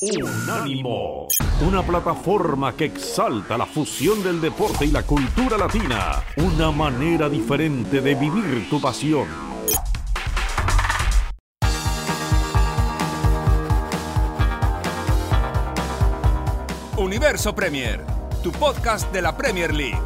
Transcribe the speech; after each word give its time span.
Unánimo, 0.00 1.26
una 1.60 1.82
plataforma 1.82 2.72
que 2.76 2.84
exalta 2.84 3.58
la 3.58 3.66
fusión 3.66 4.22
del 4.22 4.40
deporte 4.40 4.84
y 4.84 4.92
la 4.92 5.02
cultura 5.02 5.58
latina, 5.58 6.22
una 6.36 6.70
manera 6.70 7.28
diferente 7.28 8.00
de 8.00 8.14
vivir 8.14 8.70
tu 8.70 8.80
pasión. 8.80 9.26
Universo 16.96 17.52
Premier, 17.56 18.04
tu 18.44 18.52
podcast 18.52 19.12
de 19.12 19.20
la 19.20 19.36
Premier 19.36 19.74
League. 19.74 20.00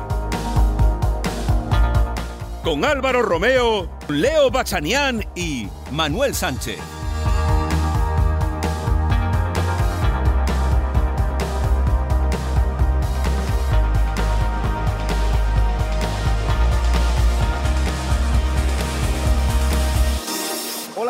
Con 2.65 2.87
Álvaro 2.87 3.21
Romeo, 3.21 3.91
Leo 4.09 4.51
Bachanián 4.51 5.23
y 5.35 5.69
Manuel 5.91 6.35
Sánchez. 6.35 6.79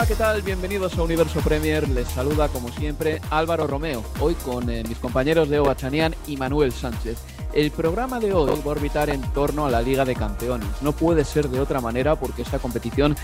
Hola, 0.03 0.09
¿qué 0.09 0.17
tal? 0.17 0.43
Bienvenidos 0.43 0.99
a 0.99 1.03
Universo 1.05 1.39
Premier. 1.43 1.89
Les 1.89 2.09
saluda, 2.09 2.49
como 2.49 2.71
siempre, 2.71 3.21
Álvaro 3.31 3.69
Romeo. 3.69 4.03
Hoy 4.19 4.35
con 4.35 4.69
eh, 4.69 4.83
mis 4.89 4.99
compañeros 4.99 5.49
Leo 5.49 5.63
Bachanián 5.63 6.17
y 6.27 6.37
Manuel 6.37 6.73
Sánchez. 6.73 7.19
El 7.55 7.71
programa 7.71 8.19
de 8.19 8.33
hoy 8.33 8.51
va 8.51 8.65
a 8.65 8.69
orbitar 8.71 9.11
en 9.11 9.23
torno 9.33 9.65
a 9.65 9.71
la 9.71 9.81
Liga 9.81 10.05
de 10.05 10.17
Campeones. 10.17 10.67
No 10.81 10.91
puede 10.91 11.25
ser 11.25 11.49
de 11.49 11.61
otra 11.61 11.81
manera 11.81 12.17
porque 12.17 12.43
esta 12.43 12.59
competición 12.59 13.15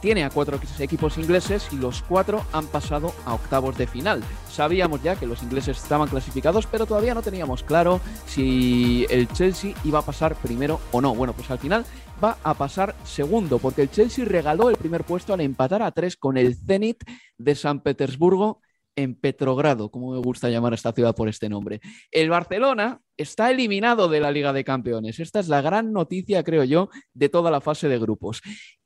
tiene 0.00 0.24
a 0.24 0.30
cuatro 0.30 0.58
equipos 0.78 1.18
ingleses 1.18 1.68
y 1.72 1.76
los 1.76 2.02
cuatro 2.02 2.42
han 2.52 2.68
pasado 2.68 3.12
a 3.26 3.34
octavos 3.34 3.76
de 3.76 3.86
final. 3.86 4.22
Sabíamos 4.50 5.02
ya 5.02 5.16
que 5.16 5.26
los 5.26 5.42
ingleses 5.42 5.76
estaban 5.76 6.08
clasificados, 6.08 6.66
pero 6.66 6.86
todavía 6.86 7.12
no 7.12 7.20
teníamos 7.20 7.62
claro 7.62 8.00
si 8.26 9.06
el 9.10 9.28
Chelsea 9.28 9.74
iba 9.84 9.98
a 9.98 10.02
pasar 10.02 10.34
primero 10.36 10.80
o 10.90 11.02
no. 11.02 11.14
Bueno, 11.14 11.34
pues 11.34 11.50
al 11.50 11.58
final 11.58 11.84
va 12.22 12.38
a 12.42 12.54
pasar 12.54 12.94
segundo, 13.04 13.58
porque 13.58 13.82
el 13.82 13.90
Chelsea 13.90 14.24
regaló 14.24 14.70
el 14.70 14.76
primer 14.76 15.04
puesto 15.04 15.34
al 15.34 15.40
empatar 15.40 15.82
a 15.82 15.92
tres 15.92 16.16
con 16.16 16.36
el 16.36 16.54
Zenit 16.56 17.04
de 17.38 17.54
San 17.54 17.80
Petersburgo 17.80 18.60
en 18.96 19.14
Petrogrado, 19.14 19.90
como 19.90 20.12
me 20.12 20.18
gusta 20.18 20.48
llamar 20.48 20.72
a 20.72 20.76
esta 20.76 20.92
ciudad 20.92 21.14
por 21.14 21.28
este 21.28 21.48
nombre. 21.48 21.80
El 22.10 22.30
Barcelona 22.30 23.00
está 23.16 23.50
eliminado 23.50 24.08
de 24.08 24.20
la 24.20 24.30
Liga 24.30 24.52
de 24.52 24.64
Campeones. 24.64 25.18
Esta 25.20 25.40
es 25.40 25.48
la 25.48 25.62
gran 25.62 25.92
noticia, 25.92 26.44
creo 26.44 26.64
yo, 26.64 26.90
de 27.12 27.28
toda 27.28 27.50
la 27.50 27.60
fase 27.60 27.88
de 27.88 27.98
grupos. 27.98 28.40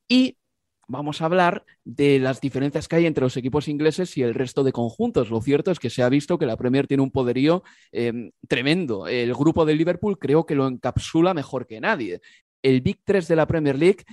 Y 0.08 0.38
vamos 0.88 1.20
a 1.20 1.26
hablar 1.26 1.64
de 1.84 2.18
las 2.18 2.40
diferencias 2.40 2.88
que 2.88 2.96
hay 2.96 3.06
entre 3.06 3.22
los 3.22 3.36
equipos 3.36 3.68
ingleses 3.68 4.16
y 4.16 4.22
el 4.22 4.34
resto 4.34 4.64
de 4.64 4.72
conjuntos. 4.72 5.30
Lo 5.30 5.42
cierto 5.42 5.70
es 5.70 5.78
que 5.78 5.90
se 5.90 6.02
ha 6.02 6.08
visto 6.08 6.38
que 6.38 6.46
la 6.46 6.56
Premier 6.56 6.86
tiene 6.86 7.02
un 7.02 7.10
poderío 7.10 7.62
eh, 7.92 8.30
tremendo. 8.48 9.06
El 9.06 9.34
grupo 9.34 9.66
del 9.66 9.76
Liverpool 9.76 10.18
creo 10.18 10.46
que 10.46 10.54
lo 10.54 10.66
encapsula 10.66 11.34
mejor 11.34 11.66
que 11.66 11.80
nadie. 11.80 12.20
El 12.62 12.80
Big 12.80 13.00
3 13.04 13.28
de 13.28 13.36
la 13.36 13.46
Premier 13.46 13.78
League 13.78 14.04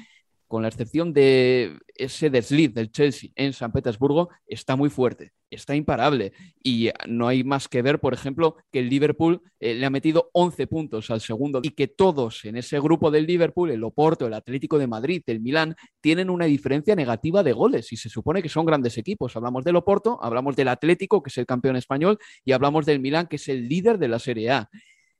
con 0.47 0.61
la 0.61 0.67
excepción 0.67 1.11
de 1.11 1.77
ese 1.95 2.29
desliz 2.29 2.73
del 2.73 2.91
Chelsea 2.91 3.31
en 3.35 3.53
San 3.53 3.71
Petersburgo, 3.71 4.29
está 4.45 4.75
muy 4.75 4.89
fuerte, 4.89 5.31
está 5.49 5.75
imparable. 5.75 6.33
Y 6.63 6.89
no 7.07 7.27
hay 7.27 7.43
más 7.43 7.67
que 7.67 7.81
ver, 7.81 7.99
por 7.99 8.13
ejemplo, 8.13 8.55
que 8.71 8.79
el 8.79 8.89
Liverpool 8.89 9.41
eh, 9.59 9.73
le 9.73 9.85
ha 9.85 9.89
metido 9.89 10.29
11 10.33 10.67
puntos 10.67 11.09
al 11.09 11.21
segundo 11.21 11.61
y 11.63 11.71
que 11.71 11.87
todos 11.87 12.45
en 12.45 12.57
ese 12.57 12.79
grupo 12.79 13.09
del 13.09 13.25
Liverpool, 13.25 13.71
el 13.71 13.83
Oporto, 13.83 14.27
el 14.27 14.33
Atlético 14.33 14.77
de 14.77 14.87
Madrid, 14.87 15.23
el 15.25 15.41
Milán, 15.41 15.75
tienen 15.99 16.29
una 16.29 16.45
diferencia 16.45 16.95
negativa 16.95 17.41
de 17.41 17.53
goles 17.53 17.91
y 17.91 17.97
se 17.97 18.09
supone 18.09 18.43
que 18.43 18.49
son 18.49 18.65
grandes 18.65 18.97
equipos. 18.97 19.35
Hablamos 19.35 19.63
del 19.63 19.77
Oporto, 19.77 20.19
hablamos 20.21 20.55
del 20.55 20.67
Atlético, 20.67 21.23
que 21.23 21.29
es 21.29 21.37
el 21.37 21.45
campeón 21.45 21.75
español, 21.75 22.19
y 22.43 22.51
hablamos 22.51 22.85
del 22.85 22.99
Milán, 22.99 23.27
que 23.27 23.37
es 23.37 23.47
el 23.49 23.67
líder 23.67 23.97
de 23.97 24.07
la 24.07 24.19
Serie 24.19 24.51
A. 24.51 24.69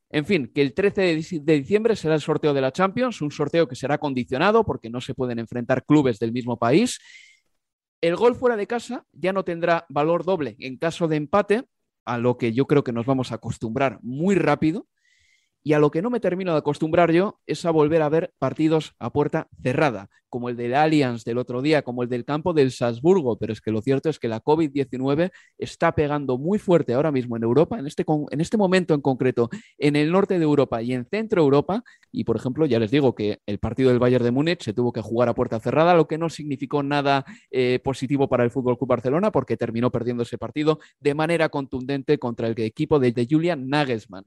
En 0.09 0.25
fin, 0.25 0.52
que 0.53 0.61
el 0.61 0.73
13 0.73 1.20
de 1.42 1.53
diciembre 1.58 1.95
será 1.95 2.16
el 2.16 2.22
sorteo 2.22 2.53
de 2.53 2.61
la 2.61 2.72
Champions, 2.72 3.22
un 3.22 3.31
sorteo 3.31 3.67
que 3.67 3.75
será 3.75 3.98
condicionado 3.98 4.63
porque 4.63 4.90
no 4.90 5.02
se 5.02 5.13
pueden 5.13 5.40
enfrentar 5.40 5.85
clubes 5.85 6.19
del 6.19 6.31
mismo 6.31 6.57
país. 6.57 7.00
El 8.02 8.16
gol 8.16 8.35
fuera 8.35 8.56
de 8.56 8.68
casa 8.68 9.06
ya 9.12 9.34
no 9.34 9.44
tendrá 9.44 9.85
valor 9.90 10.24
doble 10.24 10.56
en 10.59 10.78
caso 10.78 11.07
de 11.07 11.16
empate, 11.16 11.66
a 12.06 12.19
lo 12.19 12.38
que 12.38 12.53
yo 12.53 12.68
creo 12.68 12.84
que 12.84 12.91
nos 12.91 13.06
vamos 13.06 13.31
a 13.31 13.35
acostumbrar 13.35 14.00
muy 14.03 14.35
rápido. 14.35 14.88
Y 15.68 15.74
a 15.74 15.80
lo 15.80 15.90
que 15.90 16.03
no 16.03 16.12
me 16.12 16.20
termino 16.20 16.52
de 16.52 16.59
acostumbrar 16.59 17.12
yo 17.12 17.40
es 17.48 17.66
a 17.66 17.72
volver 17.72 18.03
a 18.03 18.09
ver 18.09 18.31
partidos 18.38 18.94
a 19.00 19.12
puerta 19.12 19.48
cerrada, 19.64 20.12
como 20.30 20.50
el 20.50 20.58
del 20.58 20.76
Allianz 20.76 21.24
del 21.24 21.40
otro 21.40 21.64
día, 21.64 21.81
como 21.81 22.03
el 22.03 22.09
del 22.09 22.24
campo 22.24 22.53
del 22.53 22.70
Salzburgo. 22.70 23.40
Pero 23.40 23.52
es 23.52 23.62
que 23.62 23.72
lo 23.72 23.81
cierto 23.81 24.08
es 24.08 24.20
que 24.20 24.28
la 24.28 24.44
COVID-19 24.44 25.31
está 25.58 25.96
pegando 25.96 26.38
muy 26.38 26.59
fuerte 26.59 26.94
ahora 26.94 27.12
mismo 27.12 27.36
en 27.36 27.42
Europa, 27.42 27.80
en 27.80 27.88
este, 27.88 28.06
en 28.30 28.42
este 28.42 28.58
momento 28.58 28.94
en 28.94 29.02
concreto, 29.02 29.50
en 29.80 29.96
el 29.96 30.12
norte 30.12 30.38
de 30.38 30.44
Europa 30.44 30.84
y 30.84 30.94
en 30.94 31.08
centro 31.08 31.42
Europa. 31.42 31.84
Y 32.12 32.25
por 32.25 32.36
ejemplo, 32.36 32.68
ya 32.68 32.78
les 32.78 32.92
digo 32.92 33.16
que 33.16 33.40
el 33.48 33.58
partido 33.58 33.90
del 33.90 33.98
Bayern 33.98 34.24
de 34.24 34.30
Múnich 34.30 34.62
se 34.62 34.74
tuvo 34.74 34.94
que 34.94 35.02
jugar 35.02 35.30
a 35.30 35.34
puerta 35.34 35.59
cerrada, 35.59 35.96
lo 35.96 36.08
que 36.08 36.20
no 36.20 36.30
significó 36.30 36.84
nada 36.84 37.25
eh, 37.50 37.80
positivo 37.84 38.30
para 38.30 38.44
el 38.44 38.52
Fútbol 38.52 38.78
Club 38.78 38.90
Barcelona, 38.90 39.31
porque 39.31 39.58
terminó 39.58 39.92
perdiendo 39.92 40.22
ese 40.22 40.38
partido 40.38 40.78
de 41.00 41.16
manera 41.16 41.50
contundente 41.50 42.20
contra 42.20 42.50
el 42.50 42.59
equipo 42.59 43.00
de, 43.00 43.14
de 43.14 43.28
Julian 43.28 43.68
Nagelsmann. 43.68 44.25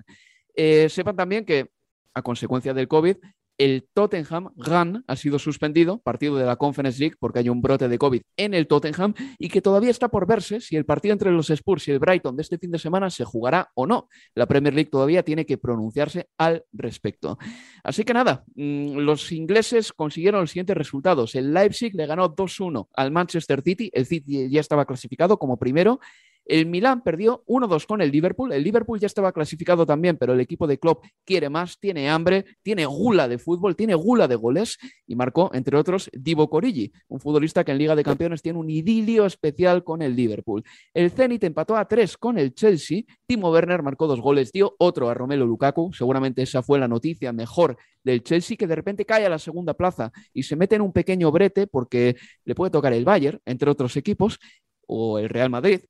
Eh, 0.61 0.89
sepan 0.89 1.15
también 1.15 1.45
que, 1.45 1.71
a 2.15 2.23
consecuencia 2.23 2.75
del 2.75 2.89
COVID, 2.89 3.17
el 3.59 3.89
Tottenham 3.93 4.51
Gun 4.57 5.05
ha 5.07 5.17
sido 5.17 5.39
suspendido, 5.39 6.01
partido 6.01 6.37
de 6.37 6.45
la 6.47 6.57
Conference 6.57 6.99
League, 6.99 7.17
porque 7.19 7.39
hay 7.39 7.49
un 7.49 7.63
brote 7.63 7.89
de 7.89 7.97
COVID 7.97 8.23
en 8.37 8.55
el 8.55 8.67
Tottenham 8.67 9.15
y 9.39 9.49
que 9.49 9.63
todavía 9.63 9.91
está 9.91 10.09
por 10.09 10.27
verse 10.27 10.61
si 10.61 10.77
el 10.77 10.85
partido 10.85 11.13
entre 11.13 11.31
los 11.31 11.51
Spurs 11.51 11.87
y 11.87 11.93
el 11.93 12.01
Brighton 12.01 12.37
de 12.37 12.43
este 12.43 12.59
fin 12.59 12.73
de 12.73 12.79
semana 12.79 13.09
se 13.09 13.25
jugará 13.25 13.71
o 13.75 13.87
no. 13.87 14.09
La 14.35 14.47
Premier 14.47 14.75
League 14.75 14.91
todavía 14.91 15.23
tiene 15.23 15.47
que 15.47 15.59
pronunciarse 15.59 16.29
al 16.39 16.65
respecto. 16.73 17.39
Así 17.85 18.03
que 18.03 18.15
nada, 18.15 18.45
mm, 18.57 18.99
los 18.99 19.31
ingleses 19.31 19.93
consiguieron 19.93 20.41
los 20.41 20.51
siguientes 20.51 20.77
resultados. 20.77 21.37
El 21.37 21.55
Leipzig 21.55 21.95
le 21.95 22.07
ganó 22.07 22.29
2-1 22.29 22.89
al 22.95 23.13
Manchester 23.13 23.63
City, 23.63 23.91
el 23.93 24.07
City 24.07 24.49
ya 24.51 24.61
estaba 24.61 24.87
clasificado 24.87 25.39
como 25.39 25.57
primero. 25.57 26.01
El 26.49 26.65
Milán 26.65 27.03
perdió 27.03 27.45
1-2 27.47 27.87
con 27.87 28.01
el 28.01 28.11
Liverpool. 28.11 28.53
El 28.53 28.65
Liverpool 28.65 28.99
ya 28.99 29.07
estaba 29.07 29.33
clasificado 29.33 29.85
también, 29.85 30.17
pero 30.17 30.33
el 30.33 30.41
equipo 30.41 30.67
de 30.67 30.79
Klopp 30.79 31.05
quiere 31.25 31.51
más, 31.51 31.79
tiene 31.79 32.09
hambre, 32.09 32.47
tiene 32.63 32.87
gula 32.87 33.29
de 33.29 33.37
fútbol, 33.37 33.77
tiene 33.77 33.95
gula 33.95 34.27
de 34.27 34.35
goles 34.35 34.79
y 35.07 35.15
marcó, 35.15 35.51
entre 35.53 35.77
otros, 35.77 36.11
Divo 36.11 36.49
Corigi, 36.49 36.91
un 37.09 37.21
futbolista 37.21 37.65
que 37.65 37.73
en 37.73 37.79
Liga 37.79 37.95
de 37.95 38.03
Campeones 38.03 38.41
tiene 38.41 38.59
un 38.59 38.71
idilio 38.71 39.27
especial 39.27 39.85
con 39.85 40.01
el 40.01 40.17
Liverpool. 40.17 40.65
El 40.95 41.11
Zenit 41.11 41.45
empató 41.45 41.77
a 41.77 41.87
3 41.87 42.17
con 42.17 42.39
el 42.39 42.55
Chelsea. 42.55 43.03
Timo 43.27 43.51
Werner 43.51 43.83
marcó 43.83 44.07
dos 44.07 44.23
goles, 44.23 44.51
dio 44.51 44.75
otro 44.79 45.11
a 45.11 45.15
Romelu 45.15 45.47
Lukaku. 45.47 45.93
Seguramente 45.93 46.41
esa 46.41 46.63
fue 46.63 46.79
la 46.79 46.89
noticia 46.89 47.31
mejor 47.31 47.77
del 48.03 48.23
Chelsea, 48.23 48.57
que 48.57 48.67
de 48.67 48.75
repente 48.75 49.05
cae 49.05 49.27
a 49.27 49.29
la 49.29 49.39
segunda 49.39 49.75
plaza 49.75 50.13
y 50.33 50.45
se 50.45 50.57
mete 50.57 50.77
en 50.77 50.83
un 50.83 50.95
pequeño 50.95 51.31
brete 51.31 51.67
porque 51.67 52.17
le 52.47 52.55
puede 52.55 52.71
tocar 52.71 52.95
el 52.95 53.05
Bayern, 53.05 53.39
entre 53.45 53.71
otros 53.71 53.99
equipos, 53.99 54.39
o 54.87 55.19
el 55.19 55.29
Real 55.29 55.51
Madrid, 55.51 55.81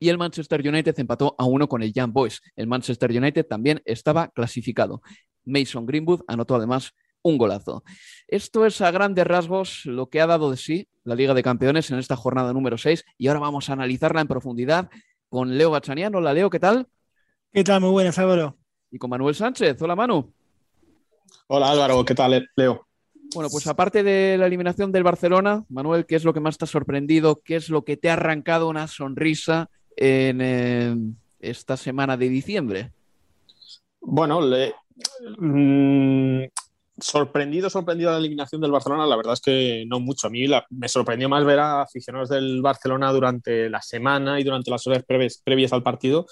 y 0.00 0.08
el 0.08 0.18
Manchester 0.18 0.66
United 0.66 0.98
empató 0.98 1.36
a 1.38 1.44
uno 1.44 1.68
con 1.68 1.82
el 1.82 1.92
Young 1.92 2.12
Boys. 2.12 2.40
El 2.56 2.66
Manchester 2.66 3.10
United 3.10 3.46
también 3.46 3.82
estaba 3.84 4.28
clasificado. 4.28 5.02
Mason 5.44 5.86
Greenwood 5.86 6.22
anotó 6.26 6.56
además 6.56 6.92
un 7.22 7.36
golazo. 7.36 7.84
Esto 8.26 8.64
es 8.64 8.80
a 8.80 8.90
grandes 8.90 9.26
rasgos 9.26 9.84
lo 9.84 10.08
que 10.08 10.22
ha 10.22 10.26
dado 10.26 10.50
de 10.50 10.56
sí 10.56 10.88
la 11.04 11.14
Liga 11.14 11.34
de 11.34 11.42
Campeones 11.42 11.90
en 11.90 11.98
esta 11.98 12.16
jornada 12.16 12.54
número 12.54 12.78
6 12.78 13.04
y 13.18 13.28
ahora 13.28 13.40
vamos 13.40 13.68
a 13.68 13.74
analizarla 13.74 14.22
en 14.22 14.26
profundidad 14.26 14.88
con 15.28 15.58
Leo 15.58 15.70
Bachaniano. 15.70 16.18
Hola 16.18 16.32
Leo, 16.32 16.48
¿qué 16.48 16.58
tal? 16.58 16.88
¿Qué 17.52 17.62
tal? 17.62 17.82
Muy 17.82 17.90
buenas, 17.90 18.18
Álvaro. 18.18 18.56
Y 18.90 18.98
con 18.98 19.10
Manuel 19.10 19.34
Sánchez. 19.34 19.80
Hola 19.82 19.96
Manu. 19.96 20.32
Hola 21.48 21.70
Álvaro, 21.70 22.02
¿qué 22.06 22.14
tal 22.14 22.48
Leo? 22.56 22.86
Bueno, 23.34 23.50
pues 23.50 23.66
aparte 23.66 24.02
de 24.02 24.38
la 24.38 24.46
eliminación 24.46 24.92
del 24.92 25.04
Barcelona, 25.04 25.62
Manuel, 25.68 26.06
¿qué 26.06 26.16
es 26.16 26.24
lo 26.24 26.32
que 26.32 26.40
más 26.40 26.56
te 26.56 26.64
ha 26.64 26.68
sorprendido? 26.68 27.36
¿Qué 27.44 27.56
es 27.56 27.68
lo 27.68 27.84
que 27.84 27.96
te 27.96 28.08
ha 28.08 28.14
arrancado 28.14 28.68
una 28.68 28.88
sonrisa 28.88 29.68
en 30.00 31.16
esta 31.38 31.76
semana 31.76 32.16
de 32.16 32.28
diciembre? 32.28 32.92
Bueno, 34.00 34.40
mm, 35.38 36.44
sorprendido, 36.98 37.68
sorprendido 37.70 38.10
la 38.10 38.18
eliminación 38.18 38.60
del 38.60 38.70
Barcelona, 38.70 39.06
la 39.06 39.16
verdad 39.16 39.34
es 39.34 39.40
que 39.40 39.84
no 39.86 40.00
mucho. 40.00 40.26
A 40.26 40.30
mí 40.30 40.46
me 40.70 40.88
sorprendió 40.88 41.28
más 41.28 41.44
ver 41.44 41.58
a 41.58 41.82
aficionados 41.82 42.30
del 42.30 42.62
Barcelona 42.62 43.12
durante 43.12 43.68
la 43.68 43.82
semana 43.82 44.40
y 44.40 44.44
durante 44.44 44.70
las 44.70 44.86
horas 44.86 45.04
previas, 45.04 45.72
al 45.72 45.82
partido 45.82 46.26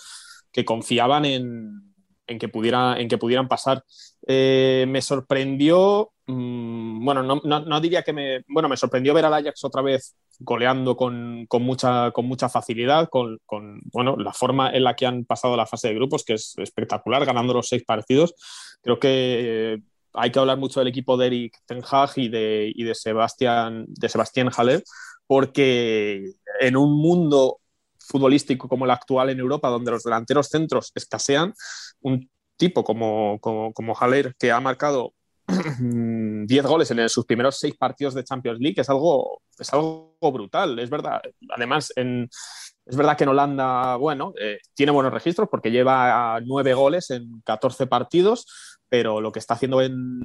que 0.51 0.65
confiaban 0.65 1.27
en, 1.27 1.95
que, 2.27 2.49
pudiera, 2.49 2.99
en 2.99 3.09
que 3.09 3.19
pudieran 3.19 3.49
pasar. 3.49 3.85
Eh, 4.27 4.87
me 4.89 5.03
sorprendió, 5.03 6.11
mm, 6.29 7.05
bueno, 7.05 7.23
no, 7.23 7.81
diría 7.81 8.03
que 8.03 8.13
me, 8.13 8.45
bueno, 8.49 8.69
me 8.69 8.77
sorprendió 8.77 9.13
ver 9.15 9.25
al 9.25 9.35
Ajax 9.35 9.65
otra 9.65 9.83
vez 9.83 10.15
goleando 10.39 10.97
con, 10.97 11.47
con, 11.49 11.63
mucha, 11.63 12.13
con 12.13 12.27
mucha 12.27 12.49
facilidad, 12.49 13.09
con, 13.09 13.39
con, 13.45 13.81
bueno, 13.93 14.17
la 14.17 14.33
forma 14.33 14.71
en 14.71 14.85
la 14.85 14.95
que 14.95 15.07
han 15.07 15.25
pasado 15.25 15.57
la 15.57 15.67
fase 15.67 15.89
de 15.89 15.95
grupos, 15.95 16.25
que 16.25 16.35
es 16.35 16.55
espectacular, 16.59 17.25
ganando 17.25 17.53
los 17.55 17.69
seis 17.69 17.85
partidos. 17.85 18.35
Creo 18.83 19.01
que 19.01 19.75
eh, 19.75 19.79
hay 20.15 20.31
que 20.31 20.39
hablar 20.39 20.59
mucho 20.59 20.81
del 20.81 20.89
equipo 20.89 21.17
de 21.17 21.27
Eric 21.27 21.59
Ten 21.67 21.83
Hag 21.91 22.11
y 22.17 22.29
de, 22.29 22.73
y 22.75 22.85
de 22.85 22.95
Sebastián, 22.95 23.87
de 23.89 24.09
Sebastián 24.09 24.51
Haller, 24.57 24.85
porque 25.27 26.33
en 26.61 26.77
un 26.77 27.01
mundo 27.01 27.61
futbolístico 27.99 28.69
como 28.69 28.85
el 28.85 28.91
actual 28.91 29.31
en 29.31 29.41
Europa, 29.41 29.69
donde 29.69 29.91
los 29.91 30.03
delanteros 30.03 30.49
centros 30.49 30.93
escasean, 30.95 31.53
un 32.01 32.31
tipo 32.57 32.83
como, 32.85 33.39
como, 33.41 33.73
como 33.73 33.95
Haller, 33.95 34.35
que 34.39 34.51
ha 34.51 34.61
marcado 34.61 35.15
10 35.49 36.67
goles 36.67 36.91
en 36.91 37.09
sus 37.09 37.25
primeros 37.25 37.59
seis 37.59 37.75
partidos 37.77 38.15
de 38.15 38.25
Champions 38.25 38.61
League, 38.61 38.81
es 38.81 38.89
algo, 38.91 39.43
es 39.59 39.73
algo 39.73 40.17
brutal, 40.21 40.79
es 40.79 40.91
verdad. 40.91 41.21
Además, 41.55 41.93
es 41.97 42.97
verdad 42.97 43.17
que 43.17 43.25
en 43.25 43.31
Holanda, 43.31 43.97
bueno, 43.97 44.33
eh, 44.41 44.59
tiene 44.75 44.93
buenos 44.93 45.13
registros 45.13 45.49
porque 45.51 45.71
lleva 45.71 46.39
nueve 46.45 46.75
goles 46.75 47.11
en 47.11 47.41
14 47.45 47.87
partidos, 47.87 48.47
pero 48.89 49.21
lo 49.21 49.33
que 49.33 49.39
está 49.39 49.55
haciendo 49.55 49.81
en, 49.81 50.21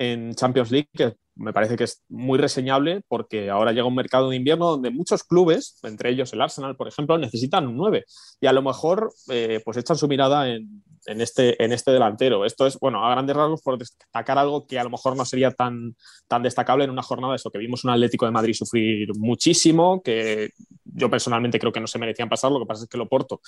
en 0.00 0.34
Champions 0.34 0.70
League, 0.70 0.88
que 0.94 1.14
me 1.34 1.52
parece 1.52 1.76
que 1.76 1.84
es 1.84 2.02
muy 2.08 2.38
reseñable 2.38 3.02
porque 3.06 3.50
ahora 3.50 3.72
llega 3.72 3.86
un 3.86 3.94
mercado 3.94 4.30
de 4.30 4.36
invierno 4.36 4.70
donde 4.70 4.90
muchos 4.90 5.24
clubes, 5.24 5.78
entre 5.82 6.08
ellos 6.08 6.32
el 6.32 6.40
Arsenal, 6.40 6.74
por 6.74 6.88
ejemplo, 6.88 7.18
necesitan 7.18 7.68
un 7.68 7.76
9 7.76 8.04
y 8.40 8.46
a 8.46 8.52
lo 8.52 8.62
mejor 8.62 9.12
eh, 9.28 9.60
pues 9.62 9.76
echan 9.76 9.98
su 9.98 10.08
mirada 10.08 10.48
en, 10.48 10.82
este, 11.04 11.62
en 11.62 11.72
este 11.72 11.90
delantero. 11.90 12.46
Esto 12.46 12.66
es, 12.66 12.78
bueno, 12.78 13.04
a 13.04 13.10
grandes 13.10 13.36
rasgos 13.36 13.60
por 13.60 13.76
destacar 13.76 14.38
algo 14.38 14.66
que 14.66 14.78
a 14.78 14.84
lo 14.84 14.90
mejor 14.90 15.18
no 15.18 15.26
sería 15.26 15.50
tan, 15.50 15.94
tan 16.26 16.42
destacable 16.42 16.84
en 16.84 16.90
una 16.90 17.02
jornada, 17.02 17.36
eso 17.36 17.50
que 17.50 17.58
vimos 17.58 17.84
un 17.84 17.90
Atlético 17.90 18.24
de 18.24 18.32
Madrid 18.32 18.54
sufrir 18.54 19.10
muchísimo, 19.18 20.02
que 20.02 20.48
yo 20.84 21.10
personalmente 21.10 21.58
creo 21.58 21.72
que 21.72 21.80
no 21.80 21.86
se 21.86 21.98
merecían 21.98 22.30
pasar, 22.30 22.50
lo 22.50 22.60
que 22.60 22.66
pasa 22.66 22.84
es 22.84 22.88
que 22.88 22.98
lo 22.98 23.06
Porto 23.06 23.42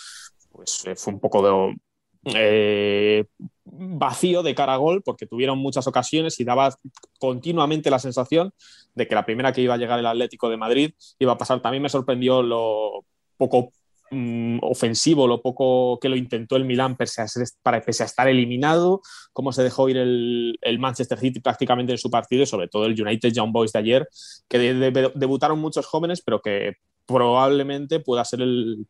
pues, 0.50 0.84
eh, 0.84 0.96
fue 0.96 1.14
un 1.14 1.20
poco 1.20 1.42
de 1.42 1.76
eh, 2.24 3.24
vacío 3.64 4.42
de 4.42 4.54
cara 4.54 4.74
a 4.74 4.76
gol 4.76 5.02
porque 5.02 5.26
tuvieron 5.26 5.58
muchas 5.58 5.86
ocasiones 5.86 6.38
y 6.40 6.44
daba 6.44 6.74
continuamente 7.18 7.90
la 7.90 7.98
sensación 7.98 8.52
de 8.94 9.08
que 9.08 9.14
la 9.14 9.24
primera 9.24 9.52
que 9.52 9.62
iba 9.62 9.74
a 9.74 9.78
llegar 9.78 9.98
el 9.98 10.06
Atlético 10.06 10.48
de 10.48 10.56
Madrid 10.56 10.92
iba 11.18 11.32
a 11.32 11.38
pasar. 11.38 11.60
También 11.60 11.82
me 11.82 11.88
sorprendió 11.88 12.42
lo 12.42 13.04
poco 13.36 13.72
mm, 14.10 14.58
ofensivo, 14.62 15.26
lo 15.26 15.42
poco 15.42 15.98
que 16.00 16.08
lo 16.08 16.16
intentó 16.16 16.56
el 16.56 16.64
Milán 16.64 16.96
pese 16.96 17.22
a, 17.22 17.26
para, 17.62 17.80
pese 17.80 18.02
a 18.02 18.06
estar 18.06 18.28
eliminado, 18.28 19.00
cómo 19.32 19.52
se 19.52 19.62
dejó 19.62 19.88
ir 19.88 19.96
el, 19.96 20.58
Manchester 20.78 21.18
City 21.18 21.40
prácticamente 21.40 21.92
en 21.92 21.98
su 21.98 22.10
partido 22.10 22.42
y 22.42 22.46
sobre 22.46 22.68
todo 22.68 22.86
el 22.86 23.00
United 23.00 23.32
Young 23.32 23.52
Boys 23.52 23.72
de 23.72 23.78
ayer, 23.78 24.08
que 24.48 24.58
debutaron 24.58 25.58
muchos 25.58 25.86
jóvenes 25.86 26.22
pero 26.24 26.40
que 26.40 26.74
probablemente 27.06 27.98
pueda 27.98 28.24
ser 28.24 28.42
el, 28.42 28.86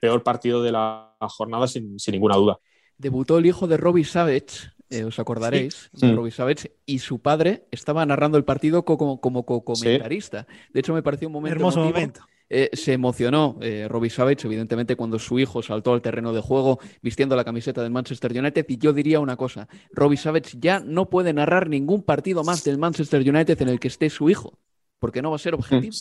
peor 0.00 0.22
partido 0.22 0.62
de 0.62 0.72
la 0.72 1.16
jornada 1.20 1.66
sin 1.66 1.96
ninguna 2.08 2.36
duda 2.36 2.58
debutó 2.98 3.38
el 3.38 3.46
hijo 3.46 3.66
de 3.66 3.76
Robbie 3.76 4.04
Savage, 4.04 4.72
eh, 4.90 5.04
os 5.04 5.18
acordaréis, 5.18 5.90
de 5.92 6.12
mm. 6.12 6.16
Robbie 6.16 6.30
Savage, 6.30 6.72
y 6.86 6.98
su 6.98 7.20
padre 7.20 7.66
estaba 7.70 8.04
narrando 8.06 8.38
el 8.38 8.44
partido 8.44 8.84
como, 8.84 9.20
como 9.20 9.44
comentarista. 9.44 10.46
De 10.72 10.80
hecho, 10.80 10.94
me 10.94 11.02
pareció 11.02 11.28
un 11.28 11.32
momento. 11.32 11.56
Hermoso 11.56 11.80
momento. 11.80 12.20
Eh, 12.50 12.70
se 12.74 12.92
emocionó 12.92 13.56
eh, 13.62 13.86
Robbie 13.88 14.10
Savage, 14.10 14.46
evidentemente, 14.46 14.96
cuando 14.96 15.18
su 15.18 15.38
hijo 15.38 15.62
saltó 15.62 15.94
al 15.94 16.02
terreno 16.02 16.32
de 16.32 16.40
juego 16.40 16.78
vistiendo 17.00 17.34
la 17.36 17.44
camiseta 17.44 17.82
del 17.82 17.90
Manchester 17.90 18.38
United. 18.38 18.66
Y 18.68 18.76
yo 18.76 18.92
diría 18.92 19.18
una 19.20 19.36
cosa: 19.36 19.66
Robbie 19.92 20.18
Savage 20.18 20.58
ya 20.60 20.80
no 20.80 21.08
puede 21.08 21.32
narrar 21.32 21.68
ningún 21.68 22.02
partido 22.02 22.44
más 22.44 22.62
del 22.62 22.78
Manchester 22.78 23.28
United 23.28 23.60
en 23.62 23.68
el 23.68 23.80
que 23.80 23.88
esté 23.88 24.10
su 24.10 24.28
hijo, 24.28 24.58
porque 24.98 25.22
no 25.22 25.30
va 25.30 25.36
a 25.36 25.40
ser 25.40 25.54
objetivo. 25.54 25.94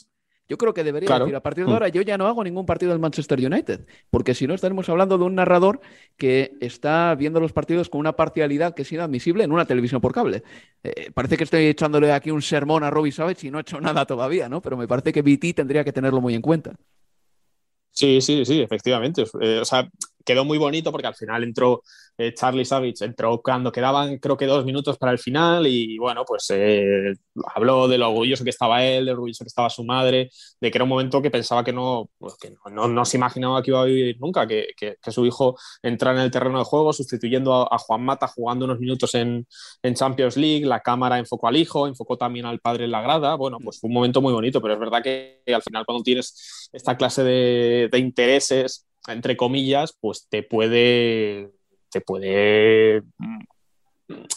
Yo 0.49 0.57
creo 0.57 0.73
que 0.73 0.83
debería 0.83 1.19
decir, 1.19 1.35
a 1.35 1.41
partir 1.41 1.63
de 1.63 1.71
mm. 1.71 1.73
ahora 1.73 1.87
yo 1.87 2.01
ya 2.01 2.17
no 2.17 2.27
hago 2.27 2.43
ningún 2.43 2.65
partido 2.65 2.91
del 2.91 2.99
Manchester 2.99 3.39
United, 3.39 3.85
porque 4.09 4.35
si 4.35 4.45
no 4.45 4.53
estaremos 4.53 4.89
hablando 4.89 5.17
de 5.17 5.23
un 5.23 5.35
narrador 5.35 5.79
que 6.17 6.57
está 6.59 7.15
viendo 7.15 7.39
los 7.39 7.53
partidos 7.53 7.89
con 7.89 7.99
una 7.99 8.13
parcialidad 8.13 8.73
que 8.75 8.81
es 8.81 8.91
inadmisible 8.91 9.45
en 9.45 9.51
una 9.51 9.65
televisión 9.65 10.01
por 10.01 10.13
cable. 10.13 10.43
Eh, 10.83 11.11
parece 11.13 11.37
que 11.37 11.45
estoy 11.45 11.65
echándole 11.67 12.11
aquí 12.11 12.29
un 12.29 12.41
sermón 12.41 12.83
a 12.83 12.89
Robbie 12.89 13.13
Savage 13.13 13.47
y 13.47 13.51
no 13.51 13.57
he 13.57 13.61
hecho 13.61 13.79
nada 13.81 14.05
todavía, 14.05 14.49
¿no? 14.49 14.61
Pero 14.61 14.75
me 14.75 14.87
parece 14.87 15.13
que 15.13 15.21
BT 15.21 15.55
tendría 15.55 15.83
que 15.83 15.93
tenerlo 15.93 16.19
muy 16.19 16.35
en 16.35 16.41
cuenta. 16.41 16.75
Sí, 17.91 18.21
sí, 18.21 18.43
sí, 18.43 18.59
efectivamente. 18.59 19.23
Eh, 19.39 19.59
o 19.61 19.65
sea, 19.65 19.87
quedó 20.23 20.45
muy 20.45 20.57
bonito 20.57 20.91
porque 20.91 21.07
al 21.07 21.15
final 21.15 21.43
entró 21.43 21.83
eh, 22.17 22.33
Charlie 22.33 22.65
Savage, 22.65 23.05
entró 23.05 23.41
cuando 23.41 23.71
quedaban 23.71 24.17
creo 24.19 24.37
que 24.37 24.45
dos 24.45 24.65
minutos 24.65 24.97
para 24.97 25.11
el 25.11 25.19
final 25.19 25.65
y 25.67 25.97
bueno, 25.97 26.23
pues 26.25 26.47
eh, 26.51 27.13
habló 27.55 27.87
de 27.87 27.97
lo 27.97 28.09
orgulloso 28.09 28.43
que 28.43 28.51
estaba 28.51 28.83
él, 28.85 29.05
de 29.05 29.11
lo 29.11 29.17
orgulloso 29.17 29.43
que 29.43 29.47
estaba 29.47 29.69
su 29.69 29.83
madre, 29.83 30.29
de 30.61 30.71
que 30.71 30.77
era 30.77 30.83
un 30.83 30.89
momento 30.89 31.21
que 31.21 31.31
pensaba 31.31 31.63
que 31.63 31.73
no, 31.73 32.09
pues, 32.19 32.35
que 32.39 32.53
no, 32.71 32.87
no, 32.87 33.05
se 33.05 33.17
imaginaba 33.17 33.61
que 33.63 33.71
iba 33.71 33.81
a 33.81 33.85
vivir 33.85 34.17
nunca, 34.19 34.47
que, 34.47 34.67
que, 34.77 34.97
su 35.11 35.25
hijo 35.25 35.57
entrara 35.81 36.19
en 36.19 36.25
el 36.25 36.31
terreno 36.31 36.59
de 36.59 36.65
juego 36.65 36.93
sustituyendo 36.93 37.71
a, 37.71 37.77
Juan 37.77 38.03
Mata 38.03 38.27
jugando 38.27 38.65
unos 38.65 38.79
minutos 38.79 39.15
en, 39.15 39.47
Champions 39.95 40.37
League, 40.37 40.65
la 40.65 40.81
cámara 40.81 41.19
enfocó 41.19 41.47
al 41.47 41.57
hijo, 41.57 41.87
enfocó 41.87 42.17
también 42.17 42.45
al 42.45 42.59
padre 42.59 42.85
en 42.85 42.91
la 42.91 43.01
grada, 43.01 43.35
bueno, 43.35 43.57
pues 43.63 43.79
fue 43.79 43.87
un 43.89 43.93
momento 43.93 44.21
muy 44.21 44.33
bonito, 44.33 44.61
pero 44.61 44.73
es 44.75 44.79
verdad 44.79 45.03
que 45.03 45.41
al 45.47 45.61
final 45.61 45.85
cuando 45.85 46.03
tienes 46.03 46.69
esta 46.73 46.97
clase 46.97 47.23
de 47.23 47.89
intereses 47.99 48.87
entre 49.07 49.37
comillas, 49.37 49.97
pues 49.99 50.27
te 50.29 50.43
puede, 50.43 51.51
te 51.89 52.01
puede 52.01 53.01
mm, 53.17 53.39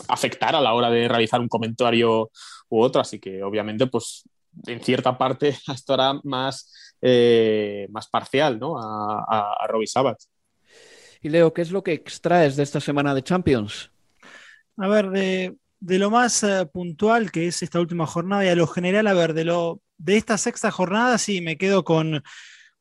afectar 0.09 0.55
a 0.55 0.61
la 0.61 0.75
hora 0.75 0.91
de 0.91 1.09
realizar 1.09 1.41
un 1.41 1.49
comentario 1.49 2.31
u 2.69 2.81
otro. 2.81 3.01
Así 3.01 3.19
que 3.19 3.43
obviamente, 3.43 3.87
pues 3.87 4.25
en 4.67 4.81
cierta 4.83 5.17
parte 5.17 5.57
esto 5.73 5.95
era 5.95 6.19
más, 6.25 6.73
eh, 7.01 7.87
más 7.91 8.09
parcial 8.09 8.59
¿no? 8.59 8.79
a, 8.79 9.25
a, 9.29 9.67
Robbie 9.69 9.87
Sabat. 9.87 10.19
Y 11.23 11.29
Leo, 11.29 11.53
¿qué 11.53 11.62
es 11.62 11.71
lo 11.71 11.83
que 11.83 11.93
extraes 11.93 12.57
de 12.57 12.62
esta 12.62 12.81
semana 12.81 13.15
de 13.15 13.23
Champions? 13.23 13.91
A 14.77 14.89
ver, 14.89 15.11
de, 15.11 15.57
lo 15.81 16.11
más 16.11 16.43
eh, 16.43 16.67
puntual 16.67 17.33
que 17.33 17.47
es 17.47 17.62
esta 17.62 17.81
última 17.81 18.07
jornada 18.07 18.45
y 18.45 18.49
a 18.49 18.55
lo 18.55 18.67
general, 18.67 19.07
a 19.07 19.15
ver, 19.15 19.33
de, 19.33 19.45
lo, 19.45 19.81
de 19.97 20.19
esta 20.19 20.37
sexta 20.37 20.71
jornada 20.71 21.17
sí 21.19 21.41
me 21.41 21.57
quedo 21.57 21.85
con 21.85 22.23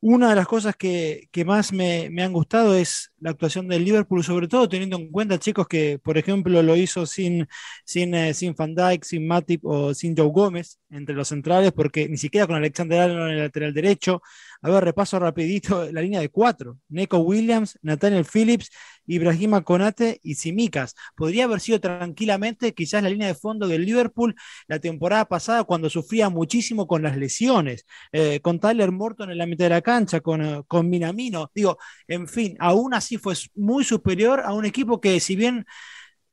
una 0.08 0.30
de 0.30 0.36
las 0.36 0.46
cosas 0.48 0.76
que, 0.76 1.30
más 1.48 1.74
me, 1.74 2.12
han 2.22 2.32
gustado 2.32 2.76
es 2.76 3.12
la 3.20 3.32
actuación 3.32 3.68
del 3.68 3.84
Liverpool, 3.84 4.24
sobre 4.24 4.48
todo 4.48 4.70
teniendo 4.70 4.98
en 4.98 5.10
cuenta, 5.10 5.40
chicos, 5.40 5.68
que 5.68 5.98
por 5.98 6.20
ejemplo 6.20 6.62
lo 6.62 6.76
hizo 6.76 7.08
sin, 7.08 7.48
sin, 7.84 8.14
eh, 8.14 8.36
sin 8.36 8.54
Van 8.54 8.76
Dijk, 8.76 9.04
sin 9.04 9.28
Matip 9.28 9.66
o 9.66 9.96
sin 9.96 10.16
Joe 10.16 10.28
Gómez 10.28 10.80
entre 10.92 11.16
los 11.16 11.30
centrales, 11.30 11.72
porque 11.72 12.08
ni 12.08 12.18
siquiera 12.18 12.46
con 12.46 12.56
Alexander 12.56 13.02
Arnold 13.02 13.32
en 13.32 13.38
el 13.38 13.44
lateral 13.46 13.74
derecho. 13.74 14.22
A 14.66 14.70
ver, 14.72 14.84
repaso 14.84 15.20
rapidito 15.20 15.86
la 15.92 16.02
línea 16.02 16.20
de 16.20 16.30
cuatro. 16.30 16.80
Neko 16.90 17.20
Williams, 17.20 17.78
Nathaniel 17.84 18.26
Phillips, 18.26 18.72
Ibrahima 19.06 19.64
Konate 19.64 20.20
y 20.24 20.34
Simicas. 20.34 20.96
Podría 21.16 21.44
haber 21.44 21.60
sido 21.60 21.80
tranquilamente 21.80 22.74
quizás 22.74 23.04
la 23.04 23.12
línea 23.12 23.28
de 23.28 23.36
fondo 23.36 23.68
del 23.68 23.86
Liverpool 23.86 24.34
la 24.68 24.80
temporada 24.80 25.26
pasada 25.26 25.66
cuando 25.66 25.88
sufría 25.88 26.30
muchísimo 26.30 26.88
con 26.88 27.04
las 27.04 27.16
lesiones, 27.16 27.86
eh, 28.12 28.40
con 28.40 28.60
Tyler 28.60 28.92
Morton 28.92 29.30
en 29.30 29.38
la 29.38 29.46
mitad 29.46 29.66
de 29.66 29.70
la 29.70 29.82
cancha, 29.82 30.22
con, 30.22 30.42
eh, 30.44 30.64
con 30.68 30.90
Minamino. 30.90 31.52
Digo, 31.54 31.78
en 32.08 32.28
fin, 32.28 32.58
aún 32.60 32.96
así 32.96 33.20
fue 33.20 33.36
muy 33.54 33.84
superior 33.84 34.40
a 34.44 34.52
un 34.54 34.66
equipo 34.66 35.00
que 35.00 35.20
si 35.20 35.36
bien 35.36 35.68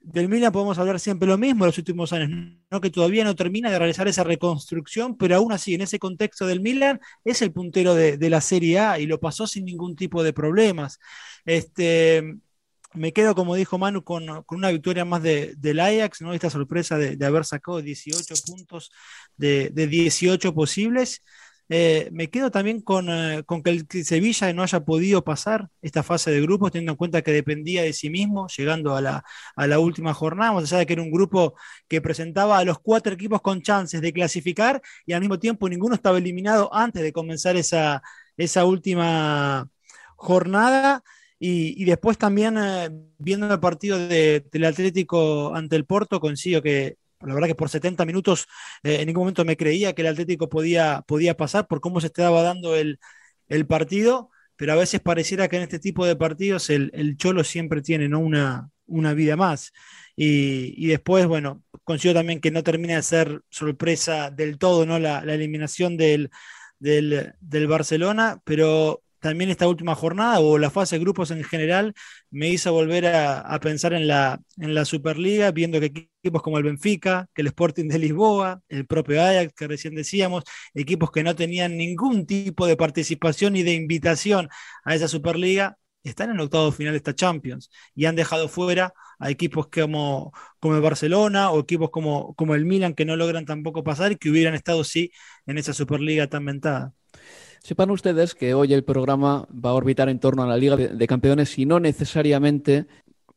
del 0.04 0.28
Milan 0.28 0.52
podemos 0.52 0.78
hablar 0.78 0.98
siempre 1.00 1.28
lo 1.28 1.38
mismo 1.38 1.64
en 1.64 1.68
los 1.68 1.78
últimos 1.78 2.12
años, 2.12 2.56
¿no? 2.70 2.80
que 2.80 2.90
todavía 2.90 3.24
no 3.24 3.34
termina 3.34 3.70
de 3.70 3.78
realizar 3.78 4.08
esa 4.08 4.24
reconstrucción, 4.24 5.16
pero 5.16 5.36
aún 5.36 5.52
así, 5.52 5.74
en 5.74 5.82
ese 5.82 5.98
contexto 5.98 6.46
del 6.46 6.60
Milan, 6.60 7.00
es 7.24 7.42
el 7.42 7.52
puntero 7.52 7.94
de, 7.94 8.30
la 8.30 8.40
Serie 8.40 8.78
A 8.78 8.98
y 8.98 9.06
lo 9.06 9.20
pasó 9.20 9.46
sin 9.46 9.64
ningún 9.64 9.96
tipo 9.96 10.22
de 10.22 10.32
problemas. 10.32 10.98
Este, 11.44 12.36
me 12.94 13.12
quedo, 13.12 13.34
como 13.34 13.54
dijo 13.54 13.78
Manu, 13.78 14.04
con, 14.04 14.24
una 14.48 14.70
victoria 14.70 15.04
más 15.04 15.22
de, 15.22 15.54
del 15.56 15.80
Ajax, 15.80 16.22
¿no? 16.22 16.32
esta 16.32 16.50
sorpresa 16.50 16.98
de, 16.98 17.24
haber 17.24 17.44
sacado 17.44 17.80
18 17.80 18.34
puntos 18.46 18.90
de, 19.36 19.70
de 19.70 19.86
18 19.86 20.54
posibles. 20.54 21.22
Eh, 21.74 22.10
me 22.12 22.28
quedo 22.28 22.50
también 22.50 22.84
eh, 23.08 23.42
con, 23.46 23.62
que 23.62 23.70
el 23.70 23.86
Sevilla 24.04 24.52
no 24.52 24.62
haya 24.62 24.80
podido 24.84 25.24
pasar 25.24 25.70
esta 25.80 26.02
fase 26.02 26.30
de 26.30 26.42
grupos, 26.42 26.70
teniendo 26.70 26.92
en 26.92 26.96
cuenta 26.98 27.22
que 27.22 27.32
dependía 27.32 27.82
de 27.82 27.94
sí 27.94 28.10
mismo, 28.10 28.46
llegando 28.54 28.94
a 28.94 29.00
la, 29.00 29.78
última 29.78 30.12
jornada, 30.12 30.52
más 30.52 30.64
allá 30.64 30.80
de 30.80 30.86
que 30.86 30.92
era 30.92 31.00
un 31.02 31.10
grupo 31.10 31.54
que 31.88 32.02
presentaba 32.02 32.58
a 32.58 32.64
los 32.66 32.78
cuatro 32.78 33.14
equipos 33.14 33.40
con 33.40 33.62
chances 33.62 34.02
de 34.02 34.12
clasificar 34.12 34.82
y 35.06 35.14
al 35.14 35.20
mismo 35.20 35.38
tiempo 35.38 35.66
ninguno 35.66 35.94
estaba 35.94 36.18
eliminado 36.18 36.68
antes 36.74 37.02
de 37.02 37.10
comenzar 37.10 37.56
esa, 37.56 38.02
esa 38.36 38.66
última 38.66 39.66
jornada. 40.16 41.02
Y, 41.38 41.84
después 41.86 42.18
también 42.18 42.56
eh, 42.58 42.90
viendo 43.18 43.52
el 43.52 43.60
partido 43.60 43.98
del 43.98 44.64
Atlético 44.64 45.54
ante 45.54 45.74
el 45.76 45.86
Porto, 45.86 46.20
consigo 46.20 46.62
que 46.62 46.98
la 47.26 47.34
verdad 47.34 47.48
que 47.48 47.54
por 47.54 47.68
70 47.68 48.04
minutos 48.04 48.46
eh, 48.82 48.96
en 49.00 49.06
ningún 49.06 49.22
momento 49.22 49.44
me 49.44 49.56
creía 49.56 49.94
que 49.94 50.02
el 50.02 50.08
Atlético 50.08 50.48
podía, 50.48 51.02
podía 51.06 51.36
pasar 51.36 51.66
por 51.66 51.80
cómo 51.80 52.00
se 52.00 52.08
estaba 52.08 52.42
dando 52.42 52.76
el, 52.76 52.98
partido, 53.68 54.30
pero 54.56 54.72
a 54.72 54.76
veces 54.76 55.00
pareciera 55.00 55.46
que 55.48 55.56
en 55.56 55.62
este 55.62 55.78
tipo 55.78 56.06
de 56.06 56.16
partidos 56.16 56.70
el, 56.70 57.16
Cholo 57.18 57.44
siempre 57.44 57.82
tiene 57.82 58.08
¿no? 58.08 58.20
una, 58.20 58.70
una 58.86 59.12
vida 59.12 59.36
más. 59.36 59.72
Y, 60.16 60.86
después, 60.86 61.26
bueno, 61.26 61.62
considero 61.84 62.20
también 62.20 62.40
que 62.40 62.50
no 62.50 62.62
termina 62.62 62.96
de 62.96 63.02
ser 63.02 63.42
sorpresa 63.50 64.30
del 64.30 64.58
todo 64.58 64.86
¿no? 64.86 64.98
la, 64.98 65.20
eliminación 65.20 65.96
del, 65.96 66.30
del, 66.78 67.66
Barcelona, 67.66 68.40
pero 68.44 69.01
también 69.22 69.50
esta 69.50 69.68
última 69.68 69.94
jornada 69.94 70.40
o 70.40 70.58
la 70.58 70.70
fase 70.70 70.96
de 70.96 71.00
grupos 71.04 71.30
en 71.30 71.44
general 71.44 71.94
me 72.30 72.48
hizo 72.48 72.72
volver 72.72 73.06
a, 73.06 73.58
pensar 73.60 73.94
en 73.94 74.08
la, 74.08 74.40
en 74.58 74.74
la 74.74 74.84
Superliga, 74.84 75.52
viendo 75.52 75.78
que 75.80 75.86
equipos 76.22 76.42
como 76.42 76.58
el 76.58 76.64
Benfica, 76.64 77.28
que 77.34 77.42
el 77.42 77.48
Sporting 77.48 77.88
de 77.88 77.98
Lisboa, 78.00 78.60
el 78.68 78.84
propio 78.86 79.22
Ajax 79.22 79.52
que 79.54 79.68
recién 79.68 79.94
decíamos, 79.94 80.44
equipos 80.74 81.12
que 81.12 81.22
no 81.22 81.36
tenían 81.36 81.76
ningún 81.76 82.26
tipo 82.26 82.66
de 82.66 82.76
participación 82.76 83.52
ni 83.52 83.62
de 83.62 83.74
invitación 83.74 84.48
a 84.84 84.94
esa 84.96 85.06
Superliga, 85.08 85.78
están 86.02 86.30
en 86.30 86.40
octavo 86.40 86.72
final 86.72 86.92
de 86.94 86.98
esta 86.98 87.14
Champions 87.14 87.70
y 87.94 88.06
han 88.06 88.16
dejado 88.16 88.48
fuera 88.48 88.92
a 89.20 89.30
equipos 89.30 89.68
como, 89.68 90.32
como 90.58 90.74
el 90.74 90.82
Barcelona 90.82 91.50
o 91.52 91.60
equipos 91.60 91.90
como, 91.90 92.34
como 92.34 92.56
el 92.56 92.66
Milan 92.66 92.94
que 92.94 93.04
no 93.04 93.16
logran 93.16 93.44
tampoco 93.46 93.84
pasar 93.84 94.10
y 94.12 94.16
que 94.16 94.30
hubieran 94.30 94.54
estado 94.54 94.82
sí 94.82 95.12
en 95.46 95.58
esa 95.58 95.72
Superliga 95.72 96.26
tan 96.26 96.44
ventada. 96.44 96.92
Sepan 97.62 97.92
ustedes 97.92 98.34
que 98.34 98.54
hoy 98.54 98.74
el 98.74 98.82
programa 98.82 99.46
va 99.52 99.70
a 99.70 99.74
orbitar 99.74 100.08
en 100.08 100.18
torno 100.18 100.42
a 100.42 100.48
la 100.48 100.56
Liga 100.56 100.76
de, 100.76 101.06
Campeones 101.06 101.56
y 101.60 101.64
no 101.64 101.78
necesariamente 101.78 102.86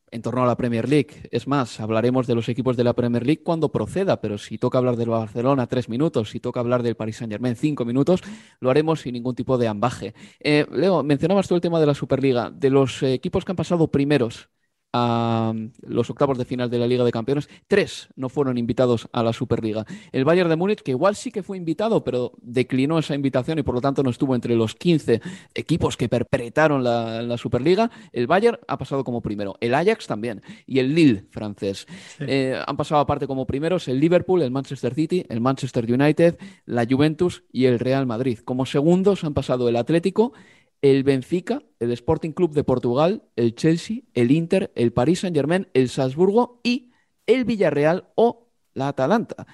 en 0.10 0.24
torno 0.24 0.41
a 0.41 0.48
la 0.48 0.58
Premier 0.58 0.89
League. 0.89 1.29
Es 1.29 1.48
más, 1.48 1.79
hablaremos 1.79 2.25
de 2.25 2.34
los 2.34 2.50
equipos 2.50 2.75
de 2.75 2.84
la 2.84 2.94
Premier 2.94 3.24
League 3.24 3.44
cuando 3.44 3.72
proceda, 3.72 4.22
pero 4.22 4.39
si 4.39 4.58
toca 4.58 4.79
hablar 4.79 4.96
del 4.96 5.10
Barcelona 5.10 5.67
tres 5.67 5.89
minutos, 5.89 6.32
si 6.32 6.39
toca 6.39 6.60
hablar 6.60 6.82
del 6.82 6.96
Paris 6.96 7.17
Saint 7.17 7.32
Germain 7.32 7.55
cinco 7.55 7.86
minutos, 7.86 8.22
lo 8.60 8.72
haremos 8.72 9.01
sin 9.01 9.13
ningún 9.13 9.36
tipo 9.36 9.60
de 9.60 9.67
ambaje. 9.67 10.15
Eh, 10.39 10.65
Leo, 10.72 11.03
mencionabas 11.03 11.48
tú 11.48 11.53
el 11.53 11.62
tema 11.62 11.79
de 11.79 11.86
la 11.86 11.94
Superliga. 11.94 12.50
De 12.50 12.72
los 12.72 13.03
equipos 13.03 13.46
que 13.46 13.51
han 13.51 13.58
pasado 13.58 13.91
primeros 13.91 14.50
a 14.98 15.54
los 15.82 16.10
octavos 16.10 16.38
de 16.38 16.46
final 16.46 16.70
de 16.70 16.80
la 16.80 16.88
Liga 16.88 17.04
de 17.04 17.12
Campeones. 17.12 17.50
Tres 17.68 18.08
no 18.16 18.30
fueron 18.30 18.58
invitados 18.58 19.10
a 19.12 19.24
la 19.24 19.34
Superliga. 19.34 19.86
El 20.14 20.24
Bayern 20.24 20.50
de 20.50 20.56
Múnich, 20.56 20.82
que 20.82 20.92
igual 20.92 21.18
sí 21.18 21.32
que 21.32 21.44
fue 21.44 21.58
invitado, 21.58 22.06
pero 22.06 22.32
declinó 22.42 22.98
esa 22.98 23.14
invitación 23.14 23.60
y 23.60 23.64
por 23.64 23.75
lo 23.75 23.82
tanto 23.82 24.04
no 24.04 24.10
estuvo 24.10 24.36
entre 24.36 24.56
los 24.56 24.74
15 24.74 25.22
equipos 25.54 25.98
que 25.98 26.08
perpetraron 26.08 26.82
la, 26.82 27.36
Superliga. 27.36 27.92
El 28.14 28.28
Bayern 28.28 28.58
ha 28.70 28.78
pasado 28.78 29.04
como 29.04 29.22
primero. 29.22 29.58
El 29.60 29.74
Ajax 29.74 30.08
también. 30.08 30.42
Y 30.66 30.80
el 30.80 30.96
Lille 30.96 31.25
francés. 31.30 31.86
Eh, 32.20 32.58
han 32.66 32.78
pasado 32.78 33.02
aparte 33.02 33.28
como 33.28 33.46
primeros 33.46 33.90
el 33.90 34.00
Liverpool, 34.00 34.42
el 34.42 34.52
Manchester 34.52 34.94
City, 34.94 35.25
el 35.28 35.42
Manchester 35.42 35.92
United, 35.92 36.38
la 36.66 36.88
Juventus 36.90 37.44
y 37.52 37.66
el 37.66 37.80
Real 37.80 38.06
Madrid. 38.06 38.40
Como 38.46 38.66
segundos 38.66 39.25
han 39.25 39.34
pasado 39.34 39.68
el 39.68 39.75
Atlético 39.75 40.32
el 40.82 41.03
Benfica, 41.03 41.63
el 41.79 41.91
Sporting 41.91 42.32
Club 42.32 42.53
de 42.53 42.63
Portugal, 42.63 43.24
el 43.36 43.55
Chelsea, 43.55 44.01
el 44.13 44.32
Inter, 44.32 44.72
el 44.75 44.94
Paris 44.94 45.22
Saint-Germain, 45.22 45.67
el 45.74 45.89
Salzburgo 45.89 46.62
y 46.63 46.91
el 47.27 47.46
Villarreal 47.46 48.12
o 48.15 48.45
la 48.75 48.89
Atalanta. 48.89 49.48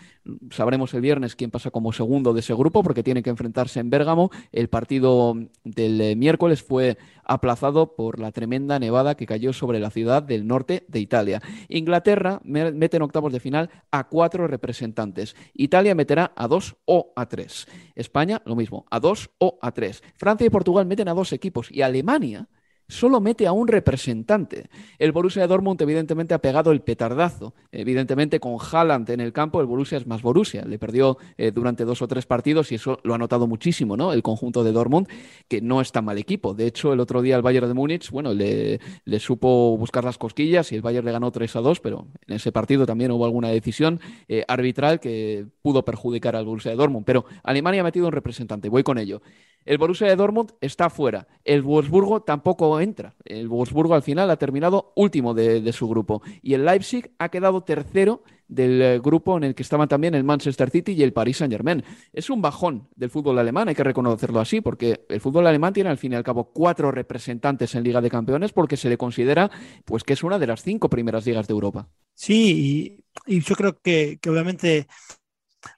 Sabremos 0.50 0.94
el 0.94 1.02
viernes 1.02 1.36
quién 1.36 1.52
pasa 1.52 1.72
como 1.72 1.94
segundo 1.94 2.34
de 2.34 2.42
ese 2.42 2.54
grupo 2.54 2.84
porque 2.84 3.04
tiene 3.04 3.24
que 3.24 3.30
enfrentarse 3.30 3.80
en 3.80 3.90
Bérgamo. 3.90 4.30
El 4.52 4.68
partido 4.68 5.36
del 5.64 6.02
eh, 6.02 6.16
miércoles 6.16 6.62
fue 6.62 6.98
aplazado 7.24 7.96
por 7.96 8.20
la 8.20 8.32
tremenda 8.32 8.78
nevada 8.80 9.16
que 9.16 9.26
cayó 9.26 9.54
sobre 9.54 9.80
la 9.80 9.92
ciudad 9.92 10.24
del 10.24 10.46
norte 10.46 10.84
de 10.88 11.00
Italia. 11.00 11.42
Inglaterra 11.70 12.42
mete 12.44 12.98
en 12.98 13.04
octavos 13.04 13.32
de 13.32 13.40
final 13.40 13.70
a 13.92 14.10
cuatro 14.10 14.48
representantes. 14.48 15.36
Italia 15.54 15.96
meterá 15.96 16.34
a 16.36 16.48
dos 16.48 16.76
o 16.86 17.14
a 17.16 17.28
tres. 17.28 17.68
España, 17.96 18.42
lo 18.46 18.56
mismo, 18.56 18.86
a 18.90 19.00
dos 19.00 19.30
o 19.38 19.60
a 19.62 19.72
tres. 19.72 20.04
Francia 20.18 20.48
y 20.48 20.50
Portugal 20.50 20.88
meten 20.88 21.08
a 21.08 21.14
dos 21.14 21.32
equipos 21.32 21.72
y 21.72 21.84
Alemania 21.84 22.50
solo 22.92 23.22
mete 23.22 23.48
a 23.48 23.52
un 23.54 23.68
representante. 23.68 24.70
El 25.00 25.12
Borussia 25.12 25.48
Dortmund 25.48 25.82
evidentemente 25.82 26.34
ha 26.34 26.40
pegado 26.40 26.72
el 26.72 26.82
petardazo. 26.82 27.54
Evidentemente 27.72 28.40
con 28.40 28.58
Haaland 28.60 29.10
en 29.10 29.22
el 29.22 29.32
campo 29.32 29.62
el 29.62 29.66
Borussia 29.66 29.98
es 29.98 30.06
más 30.06 30.22
Borussia. 30.22 30.66
Le 30.66 30.78
perdió 30.78 31.18
eh, 31.38 31.52
durante 31.52 31.86
dos 31.86 32.02
o 32.02 32.08
tres 32.08 32.26
partidos 32.26 32.72
y 32.72 32.76
eso 32.76 33.00
lo 33.04 33.14
ha 33.14 33.18
notado 33.18 33.48
muchísimo, 33.48 33.96
¿no? 33.96 34.12
El 34.14 34.22
conjunto 34.22 34.64
de 34.64 34.72
Dortmund, 34.72 35.08
que 35.48 35.62
no 35.62 35.82
es 35.82 35.92
tan 35.92 36.06
mal 36.06 36.18
equipo. 36.18 36.54
De 36.54 36.68
hecho, 36.68 36.92
el 36.92 37.00
otro 37.00 37.22
día 37.22 37.36
el 37.38 37.42
Bayern 37.42 37.68
de 37.68 37.74
Múnich, 37.74 38.12
bueno, 38.12 38.34
le, 38.34 38.80
supo 39.20 39.78
buscar 39.78 40.04
las 40.04 40.18
cosquillas 40.18 40.72
y 40.72 40.76
el 40.76 40.82
Bayern 40.82 41.06
le 41.06 41.12
ganó 41.12 41.32
3 41.32 41.56
a 41.56 41.62
2, 41.62 41.80
pero 41.80 42.08
en 42.28 42.36
ese 42.36 42.52
partido 42.52 42.86
también 42.86 43.12
hubo 43.12 43.26
alguna 43.26 43.50
decisión 43.50 44.00
eh, 44.28 44.44
arbitral 44.48 45.00
que 45.00 45.46
pudo 45.62 45.86
perjudicar 45.86 46.36
al 46.36 46.46
Borussia 46.46 46.76
Dortmund. 46.76 47.06
Pero 47.06 47.26
Alemania 47.44 47.82
ha 47.82 47.86
metido 47.86 48.08
un 48.08 48.12
representante, 48.12 48.68
voy 48.68 48.84
con 48.84 48.98
ello. 48.98 49.22
El 49.66 49.78
Borussia 49.78 50.08
de 50.08 50.16
Dortmund 50.16 50.52
está 50.60 50.90
fuera. 50.90 51.28
El 51.44 51.62
Wolfsburgo 51.62 52.22
tampoco 52.22 52.80
entra. 52.80 53.16
El 53.24 53.48
Wolfsburgo 53.48 53.94
al 53.94 54.02
final 54.02 54.30
ha 54.32 54.38
terminado 54.38 54.92
último 54.96 55.34
de, 55.34 55.72
su 55.72 55.88
grupo. 55.88 56.22
Y 56.42 56.54
el 56.54 56.66
Leipzig 56.66 57.12
ha 57.20 57.30
quedado 57.30 57.64
tercero 57.64 58.24
del 58.48 58.82
eh, 58.82 59.00
grupo 59.00 59.38
en 59.38 59.46
el 59.46 59.56
que 59.56 59.64
estaban 59.64 59.88
también 59.88 60.14
el 60.14 60.26
Manchester 60.26 60.70
City 60.70 60.92
y 60.92 61.04
el 61.04 61.14
Paris 61.14 61.38
Saint 61.38 61.54
Germain. 61.54 61.84
Es 62.12 62.30
un 62.30 62.42
bajón 62.42 62.90
del 62.96 63.10
fútbol 63.10 63.40
alemán, 63.40 63.70
hay 63.70 63.76
que 63.76 63.84
reconocerlo 63.84 64.40
así, 64.42 64.60
porque 64.60 65.06
el 65.08 65.22
fútbol 65.22 65.48
alemán 65.48 65.74
tiene 65.74 65.90
al 65.90 65.98
fin 65.98 66.12
y 66.12 66.16
al 66.16 66.24
cabo 66.24 66.52
cuatro 66.52 66.92
representantes 66.92 67.76
en 67.76 67.84
Liga 67.84 68.02
de 68.02 68.10
Campeones 68.10 68.52
porque 68.52 68.76
se 68.76 68.90
le 68.90 68.98
considera 68.98 69.50
pues 69.86 70.04
que 70.04 70.14
es 70.14 70.24
una 70.24 70.38
de 70.38 70.48
las 70.48 70.64
cinco 70.64 70.90
primeras 70.90 71.26
ligas 71.26 71.48
de 71.48 71.54
Europa. 71.54 71.88
Sí, 72.14 73.04
y, 73.26 73.40
yo 73.42 73.56
creo 73.56 73.80
que, 73.82 74.20
que 74.22 74.30
obviamente 74.30 74.88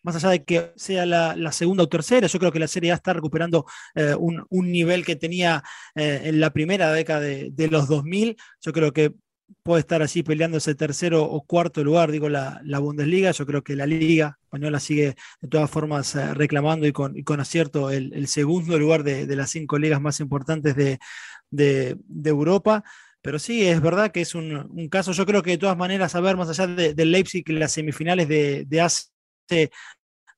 más 0.01 0.15
allá 0.15 0.29
de 0.29 0.43
que 0.43 0.71
sea 0.75 1.05
la, 1.05 1.51
segunda 1.51 1.83
o 1.83 1.89
tercera, 1.89 2.27
yo 2.27 2.39
creo 2.39 2.51
que 2.51 2.59
la 2.59 2.67
Serie 2.67 2.91
A 2.91 2.95
está 2.95 3.13
recuperando 3.13 3.65
eh, 3.95 4.15
un, 4.17 4.45
nivel 4.71 5.05
que 5.05 5.15
tenía 5.15 5.63
eh, 5.95 6.21
en 6.25 6.39
la 6.39 6.51
primera 6.51 6.91
década 6.91 7.19
de, 7.19 7.67
los 7.69 7.87
2000. 7.87 8.37
Yo 8.61 8.73
creo 8.73 8.91
que 8.91 9.13
puede 9.61 9.81
estar 9.81 10.01
así 10.01 10.23
peleando 10.23 10.57
ese 10.57 10.75
tercero 10.75 11.23
o 11.23 11.41
cuarto 11.45 11.83
lugar, 11.83 12.11
digo, 12.11 12.29
la, 12.29 12.61
Bundesliga. 12.79 13.31
Yo 13.31 13.45
creo 13.45 13.63
que 13.63 13.75
la 13.75 13.85
Liga 13.85 14.39
Española 14.43 14.79
sigue 14.79 15.15
de 15.41 15.47
todas 15.47 15.69
formas 15.69 16.15
eh, 16.15 16.33
reclamando 16.33 16.87
y 16.87 16.91
con, 16.91 17.39
acierto 17.39 17.91
el, 17.91 18.27
segundo 18.27 18.77
lugar 18.79 19.03
de, 19.03 19.25
las 19.35 19.51
cinco 19.51 19.77
ligas 19.77 20.01
más 20.01 20.19
importantes 20.19 20.75
de, 20.75 21.97
Europa. 22.25 22.83
Pero 23.21 23.39
sí, 23.39 23.65
es 23.65 23.79
verdad 23.81 24.11
que 24.11 24.21
es 24.21 24.35
un, 24.35 24.89
caso. 24.89 25.13
Yo 25.13 25.25
creo 25.25 25.43
que 25.43 25.51
de 25.51 25.57
todas 25.57 25.77
maneras, 25.77 26.15
a 26.15 26.19
ver, 26.19 26.35
más 26.35 26.49
allá 26.49 26.67
del 26.67 27.11
Leipzig, 27.11 27.47
las 27.49 27.71
semifinales 27.71 28.27
de, 28.27 28.65
de 28.65 28.81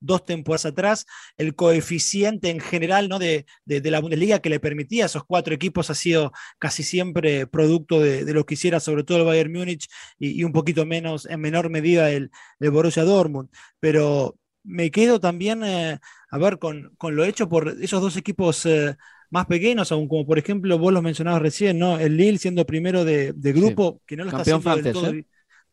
dos 0.05 0.25
temporadas 0.25 0.65
atrás, 0.65 1.05
el 1.37 1.55
coeficiente 1.55 2.49
en 2.49 2.59
general 2.59 3.09
¿no? 3.09 3.19
de, 3.19 3.45
la 3.65 3.99
Bundesliga 3.99 4.39
que 4.39 4.49
le 4.49 4.59
permitía 4.59 5.03
a 5.03 5.07
esos 5.07 5.23
cuatro 5.25 5.53
equipos 5.53 5.89
ha 5.89 5.95
sido 5.95 6.31
casi 6.59 6.83
siempre 6.83 7.47
producto 7.47 7.99
de, 7.99 8.31
lo 8.33 8.45
que 8.45 8.53
hiciera 8.53 8.79
sobre 8.79 9.03
todo 9.03 9.19
el 9.19 9.25
Bayern 9.25 9.51
Múnich 9.51 9.87
y, 10.19 10.43
un 10.43 10.51
poquito 10.51 10.85
menos, 10.85 11.25
en 11.25 11.41
menor 11.41 11.69
medida, 11.69 12.11
el, 12.11 12.31
Borussia 12.59 13.03
Dortmund. 13.03 13.49
Pero 13.79 14.37
me 14.63 14.91
quedo 14.91 15.19
también, 15.19 15.63
eh, 15.63 15.99
a 16.29 16.37
ver, 16.37 16.59
con, 16.59 16.95
lo 17.01 17.25
hecho 17.25 17.49
por 17.49 17.75
esos 17.81 18.01
dos 18.01 18.17
equipos 18.17 18.65
eh, 18.65 18.95
más 19.29 19.45
pequeños, 19.47 19.91
aún 19.91 20.07
como 20.07 20.25
por 20.25 20.37
ejemplo 20.37 20.77
vos 20.77 20.93
los 20.93 21.03
mencionabas 21.03 21.41
recién, 21.41 21.79
¿no? 21.79 21.99
El 21.99 22.17
Lille 22.17 22.37
siendo 22.37 22.65
primero 22.65 23.05
de, 23.05 23.33
grupo, 23.35 24.01
que 24.05 24.15
no 24.15 24.23
lo 24.23 24.29
está 24.29 24.41
haciendo 24.41 24.75
del 24.75 24.93
todo. 24.93 25.09
¿eh? 25.11 25.25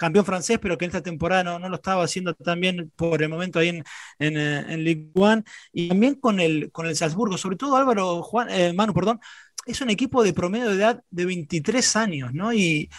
Campeón 0.02 0.24
francés, 0.24 0.58
pero 0.60 0.76
que 0.76 0.84
en 0.84 0.90
esta 0.90 1.02
temporada 1.02 1.44
no, 1.58 1.68
lo 1.68 1.76
estaba 1.76 2.04
haciendo 2.04 2.34
tan 2.34 2.60
bien 2.60 2.92
por 2.96 3.22
el 3.22 3.28
momento 3.28 3.58
ahí 3.58 3.68
en, 3.68 3.84
en, 4.18 4.36
eh, 4.36 4.76
Ligue 4.78 5.10
1. 5.14 5.44
Y 5.72 5.88
también 5.88 6.16
con 6.16 6.40
el, 6.40 6.70
con 6.72 6.86
el 6.86 6.96
Salzburgo, 6.96 7.38
sobre 7.38 7.56
todo 7.56 7.76
Álvaro, 7.76 8.22
Juan, 8.22 8.48
eh, 8.50 8.72
Manu, 8.72 8.94
perdón, 8.94 9.20
es 9.66 9.80
un 9.80 9.90
equipo 9.90 10.24
de 10.24 10.32
promedio 10.32 10.68
de 10.70 10.76
edad 10.76 11.04
de 11.10 11.24
23 11.24 11.96
años, 11.96 12.32
¿no? 12.34 12.52
Y, 12.52 12.90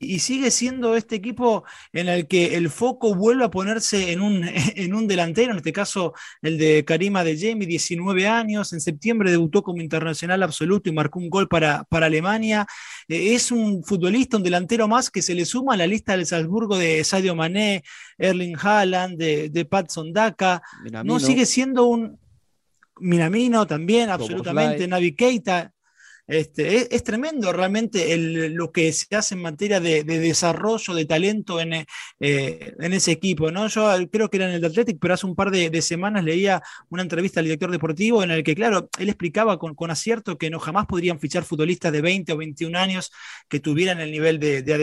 y 0.00 0.20
sigue 0.20 0.50
siendo 0.50 0.96
este 0.96 1.16
equipo 1.16 1.64
en 1.92 2.08
el 2.08 2.28
que 2.28 2.54
el 2.54 2.70
foco 2.70 3.14
vuelve 3.14 3.44
a 3.44 3.50
ponerse 3.50 4.12
en 4.12 4.20
un, 4.20 4.44
en 4.76 4.94
un 4.94 5.08
delantero, 5.08 5.52
en 5.52 5.58
este 5.58 5.72
caso 5.72 6.14
el 6.42 6.58
de 6.58 6.84
Karima 6.84 7.24
de 7.24 7.36
Jamie, 7.36 7.66
19 7.66 8.26
años, 8.26 8.72
en 8.72 8.80
septiembre 8.80 9.30
debutó 9.30 9.62
como 9.62 9.82
internacional 9.82 10.42
absoluto 10.42 10.88
y 10.88 10.92
marcó 10.92 11.18
un 11.18 11.30
gol 11.30 11.48
para, 11.48 11.84
para 11.84 12.06
Alemania. 12.06 12.66
Eh, 13.08 13.34
es 13.34 13.50
un 13.50 13.82
futbolista, 13.82 14.36
un 14.36 14.42
delantero 14.42 14.86
más 14.86 15.10
que 15.10 15.22
se 15.22 15.34
le 15.34 15.44
suma 15.44 15.74
a 15.74 15.76
la 15.76 15.86
lista 15.86 16.16
del 16.16 16.26
Salzburgo 16.26 16.78
de 16.78 17.02
Sadio 17.04 17.34
Mané, 17.34 17.82
Erling 18.16 18.56
Haaland, 18.60 19.18
de, 19.18 19.48
de 19.50 19.64
Pat 19.64 19.90
Sondaka. 19.90 20.62
No 21.04 21.18
sigue 21.18 21.46
siendo 21.46 21.86
un 21.86 22.18
Minamino 23.00 23.66
también, 23.66 24.10
absolutamente, 24.10 24.86
Navi 24.86 25.14
Keita. 25.14 25.72
Este, 26.28 26.94
es, 26.94 27.02
tremendo 27.04 27.50
realmente 27.54 28.14
lo 28.50 28.70
que 28.70 28.92
se 28.92 29.16
hace 29.16 29.34
en 29.34 29.40
materia 29.40 29.80
de, 29.80 30.04
desarrollo 30.04 30.92
de 30.94 31.06
talento 31.06 31.58
en, 31.58 31.72
eh, 31.72 31.86
en, 32.20 32.92
ese 32.92 33.12
equipo. 33.12 33.50
¿no? 33.50 33.66
Yo 33.68 33.88
creo 34.12 34.28
que 34.28 34.36
era 34.36 34.46
en 34.46 34.54
el 34.54 34.64
Athletic, 34.64 34.98
pero 35.00 35.14
hace 35.14 35.24
un 35.26 35.34
par 35.34 35.50
de, 35.50 35.80
semanas 35.80 36.22
leía 36.22 36.62
una 36.90 37.00
entrevista 37.02 37.40
al 37.40 37.46
director 37.46 37.70
deportivo 37.70 38.22
en 38.22 38.30
el 38.30 38.42
que, 38.44 38.54
claro, 38.54 38.90
él 38.98 39.08
explicaba 39.08 39.58
con, 39.58 39.90
acierto 39.90 40.36
que 40.36 40.50
no 40.50 40.60
jamás 40.60 40.84
podrían 40.84 41.18
fichar 41.18 41.44
futbolistas 41.44 41.92
de 41.92 42.02
20 42.02 42.32
o 42.34 42.36
21 42.36 42.78
años 42.78 43.10
que 43.48 43.58
tuvieran 43.58 44.00
el 44.00 44.10
nivel 44.10 44.38
de, 44.38 44.62
de 44.62 44.74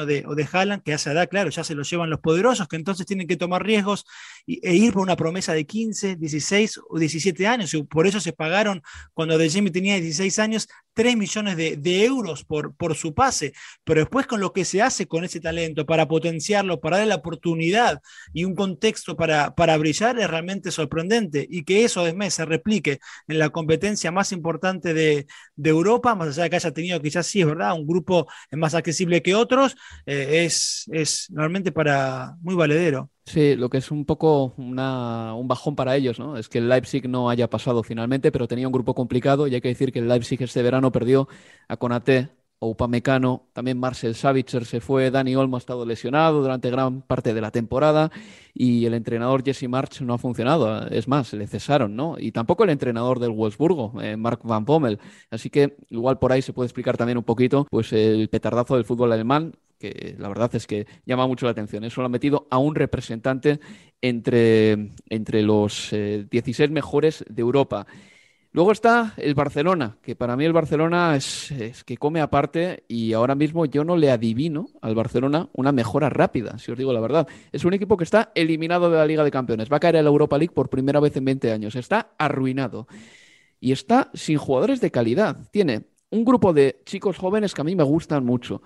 o 0.00 0.06
de, 0.06 0.24
o 0.26 0.34
de 0.34 0.48
Haaland, 0.50 0.82
que 0.82 0.92
a 0.92 0.96
esa 0.96 1.12
edad, 1.12 1.28
claro, 1.28 1.50
ya 1.50 1.64
se 1.64 1.74
lo 1.74 1.82
llevan 1.82 2.08
los 2.08 2.20
poderosos, 2.20 2.66
que 2.66 2.76
entonces 2.76 3.04
tienen 3.04 3.26
que 3.26 3.36
tomar 3.36 3.62
riesgos 3.62 4.06
e 4.46 4.74
ir 4.74 4.92
por 4.92 5.02
una 5.02 5.16
promesa 5.16 5.52
de 5.52 5.66
15, 5.66 6.16
16 6.16 6.80
o 6.88 6.98
17 6.98 7.46
años. 7.46 7.74
Por 7.88 8.06
eso 8.06 8.20
se 8.20 8.32
pagaron 8.32 8.82
cuando 9.12 9.34
Adeyemi 9.34 9.70
tenía 9.70 9.94
16 10.00 10.38
años 10.38 10.68
3 10.94 11.16
millones 11.16 11.56
de, 11.56 12.04
euros 12.04 12.44
por, 12.44 12.74
por, 12.76 12.94
su 12.94 13.14
pase, 13.14 13.52
pero 13.82 14.00
después 14.00 14.26
con 14.26 14.40
lo 14.40 14.52
que 14.52 14.64
se 14.64 14.80
hace 14.80 15.06
con 15.06 15.24
ese 15.24 15.40
talento 15.40 15.84
para 15.86 16.06
potenciarlo, 16.08 16.80
para 16.80 16.98
darle 16.98 17.10
la 17.10 17.16
oportunidad 17.16 18.00
y 18.32 18.44
un 18.44 18.54
contexto 18.54 19.16
para, 19.16 19.54
para 19.54 19.76
brillar 19.76 20.18
es 20.18 20.30
realmente 20.30 20.70
sorprendente 20.70 21.46
y 21.50 21.64
que 21.64 21.84
eso 21.84 22.00
además 22.02 22.34
se 22.34 22.44
replique 22.44 23.00
en 23.26 23.38
la 23.38 23.50
competencia 23.50 24.12
más 24.12 24.32
importante 24.32 24.94
de, 24.94 25.26
Europa, 25.56 26.14
más 26.14 26.28
allá 26.28 26.44
de 26.44 26.50
que 26.50 26.56
haya 26.56 26.72
tenido 26.72 27.00
quizás 27.00 27.26
sí, 27.26 27.40
es 27.40 27.46
verdad, 27.46 27.74
un 27.74 27.86
grupo 27.86 28.28
más 28.52 28.74
accesible 28.74 29.22
que 29.22 29.34
otros, 29.34 29.74
eh, 30.06 30.44
es, 30.44 30.84
es 30.92 31.28
realmente 31.34 31.72
para 31.72 32.36
muy 32.40 32.54
valedero. 32.54 33.10
Sí, 33.26 33.56
lo 33.56 33.70
que 33.70 33.78
es 33.78 33.90
un 33.90 34.04
poco 34.04 34.54
un 34.58 35.48
bajón 35.48 35.74
para 35.74 35.96
ellos, 35.96 36.18
¿no? 36.18 36.36
Es 36.36 36.48
que 36.48 36.58
el 36.58 36.68
Leipzig 36.68 37.08
no 37.08 37.30
haya 37.30 37.48
pasado 37.48 37.82
finalmente, 37.82 38.30
pero 38.30 38.46
tenía 38.46 38.68
un 38.68 38.72
grupo 38.72 38.94
complicado 38.94 39.46
y 39.46 39.54
hay 39.54 39.60
que 39.62 39.68
decir 39.68 39.92
que 39.92 40.00
el 40.00 40.08
Leipzig 40.08 40.42
este 40.42 40.62
verano 40.62 40.92
perdió 40.92 41.26
a 41.66 41.76
Konaté, 41.78 42.28
Upamecano, 42.60 43.48
también 43.52 43.78
Marcel 43.78 44.14
Savitzer 44.14 44.64
se 44.64 44.80
fue, 44.80 45.10
Dani 45.10 45.36
Olmo 45.36 45.56
ha 45.56 45.58
estado 45.58 45.84
lesionado 45.84 46.40
durante 46.42 46.70
gran 46.70 47.02
parte 47.02 47.34
de 47.34 47.40
la 47.40 47.50
temporada 47.50 48.10
y 48.54 48.86
el 48.86 48.94
entrenador 48.94 49.42
Jesse 49.44 49.68
March 49.68 50.00
no 50.02 50.14
ha 50.14 50.18
funcionado, 50.18 50.86
es 50.88 51.08
más, 51.08 51.32
le 51.32 51.46
cesaron, 51.46 51.96
¿no? 51.96 52.16
Y 52.18 52.32
tampoco 52.32 52.64
el 52.64 52.70
entrenador 52.70 53.18
del 53.20 53.30
Wolfsburgo, 53.32 54.00
eh, 54.00 54.16
Mark 54.16 54.40
Van 54.44 54.64
Pommel. 54.64 54.98
Así 55.30 55.50
que 55.50 55.76
igual 55.90 56.18
por 56.18 56.32
ahí 56.32 56.42
se 56.42 56.52
puede 56.52 56.66
explicar 56.66 56.96
también 56.96 57.18
un 57.18 57.24
poquito 57.24 57.66
pues 57.70 57.92
el 57.92 58.28
petardazo 58.28 58.76
del 58.76 58.84
fútbol 58.84 59.12
alemán, 59.12 59.54
que 59.92 60.16
la 60.18 60.28
verdad 60.28 60.54
es 60.54 60.66
que 60.66 60.86
llama 61.04 61.26
mucho 61.26 61.46
la 61.46 61.52
atención. 61.52 61.84
Eso 61.84 62.00
lo 62.00 62.06
ha 62.06 62.10
metido 62.10 62.46
a 62.50 62.58
un 62.58 62.74
representante 62.74 63.60
entre, 64.00 64.92
entre 65.08 65.42
los 65.42 65.90
16 65.90 66.60
eh, 66.60 66.72
mejores 66.72 67.24
de 67.28 67.42
Europa. 67.42 67.86
Luego 68.52 68.70
está 68.70 69.14
el 69.16 69.34
Barcelona, 69.34 69.98
que 70.00 70.14
para 70.14 70.36
mí 70.36 70.44
el 70.44 70.52
Barcelona 70.52 71.16
es, 71.16 71.52
que 71.84 71.96
come 71.96 72.20
aparte 72.20 72.84
y 72.86 73.12
ahora 73.12 73.34
mismo 73.34 73.66
yo 73.66 73.82
no 73.82 73.96
le 73.96 74.12
adivino 74.12 74.68
al 74.80 74.94
Barcelona 74.94 75.48
una 75.52 75.72
mejora 75.72 76.08
rápida, 76.08 76.56
si 76.58 76.70
os 76.70 76.78
digo 76.78 76.92
la 76.92 77.00
verdad. 77.00 77.26
Es 77.50 77.64
un 77.64 77.74
equipo 77.74 77.96
que 77.96 78.04
está 78.04 78.30
eliminado 78.36 78.90
de 78.90 78.96
la 78.96 79.06
Liga 79.06 79.24
de 79.24 79.32
Campeones, 79.32 79.72
va 79.72 79.78
a 79.78 79.80
caer 79.80 79.96
en 79.96 80.04
la 80.04 80.10
Europa 80.10 80.38
League 80.38 80.54
por 80.54 80.70
primera 80.70 81.00
vez 81.00 81.16
en 81.16 81.24
20 81.24 81.50
años, 81.50 81.74
está 81.74 82.14
arruinado 82.16 82.86
y 83.58 83.72
está 83.72 84.10
sin 84.14 84.38
jugadores 84.38 84.80
de 84.80 84.92
calidad. 84.92 85.48
Tiene 85.50 85.86
un 86.10 86.24
grupo 86.24 86.52
de 86.52 86.80
chicos 86.84 87.18
jóvenes 87.18 87.54
que 87.54 87.60
a 87.60 87.64
mí 87.64 87.74
me 87.74 87.82
gustan 87.82 88.24
mucho. 88.24 88.62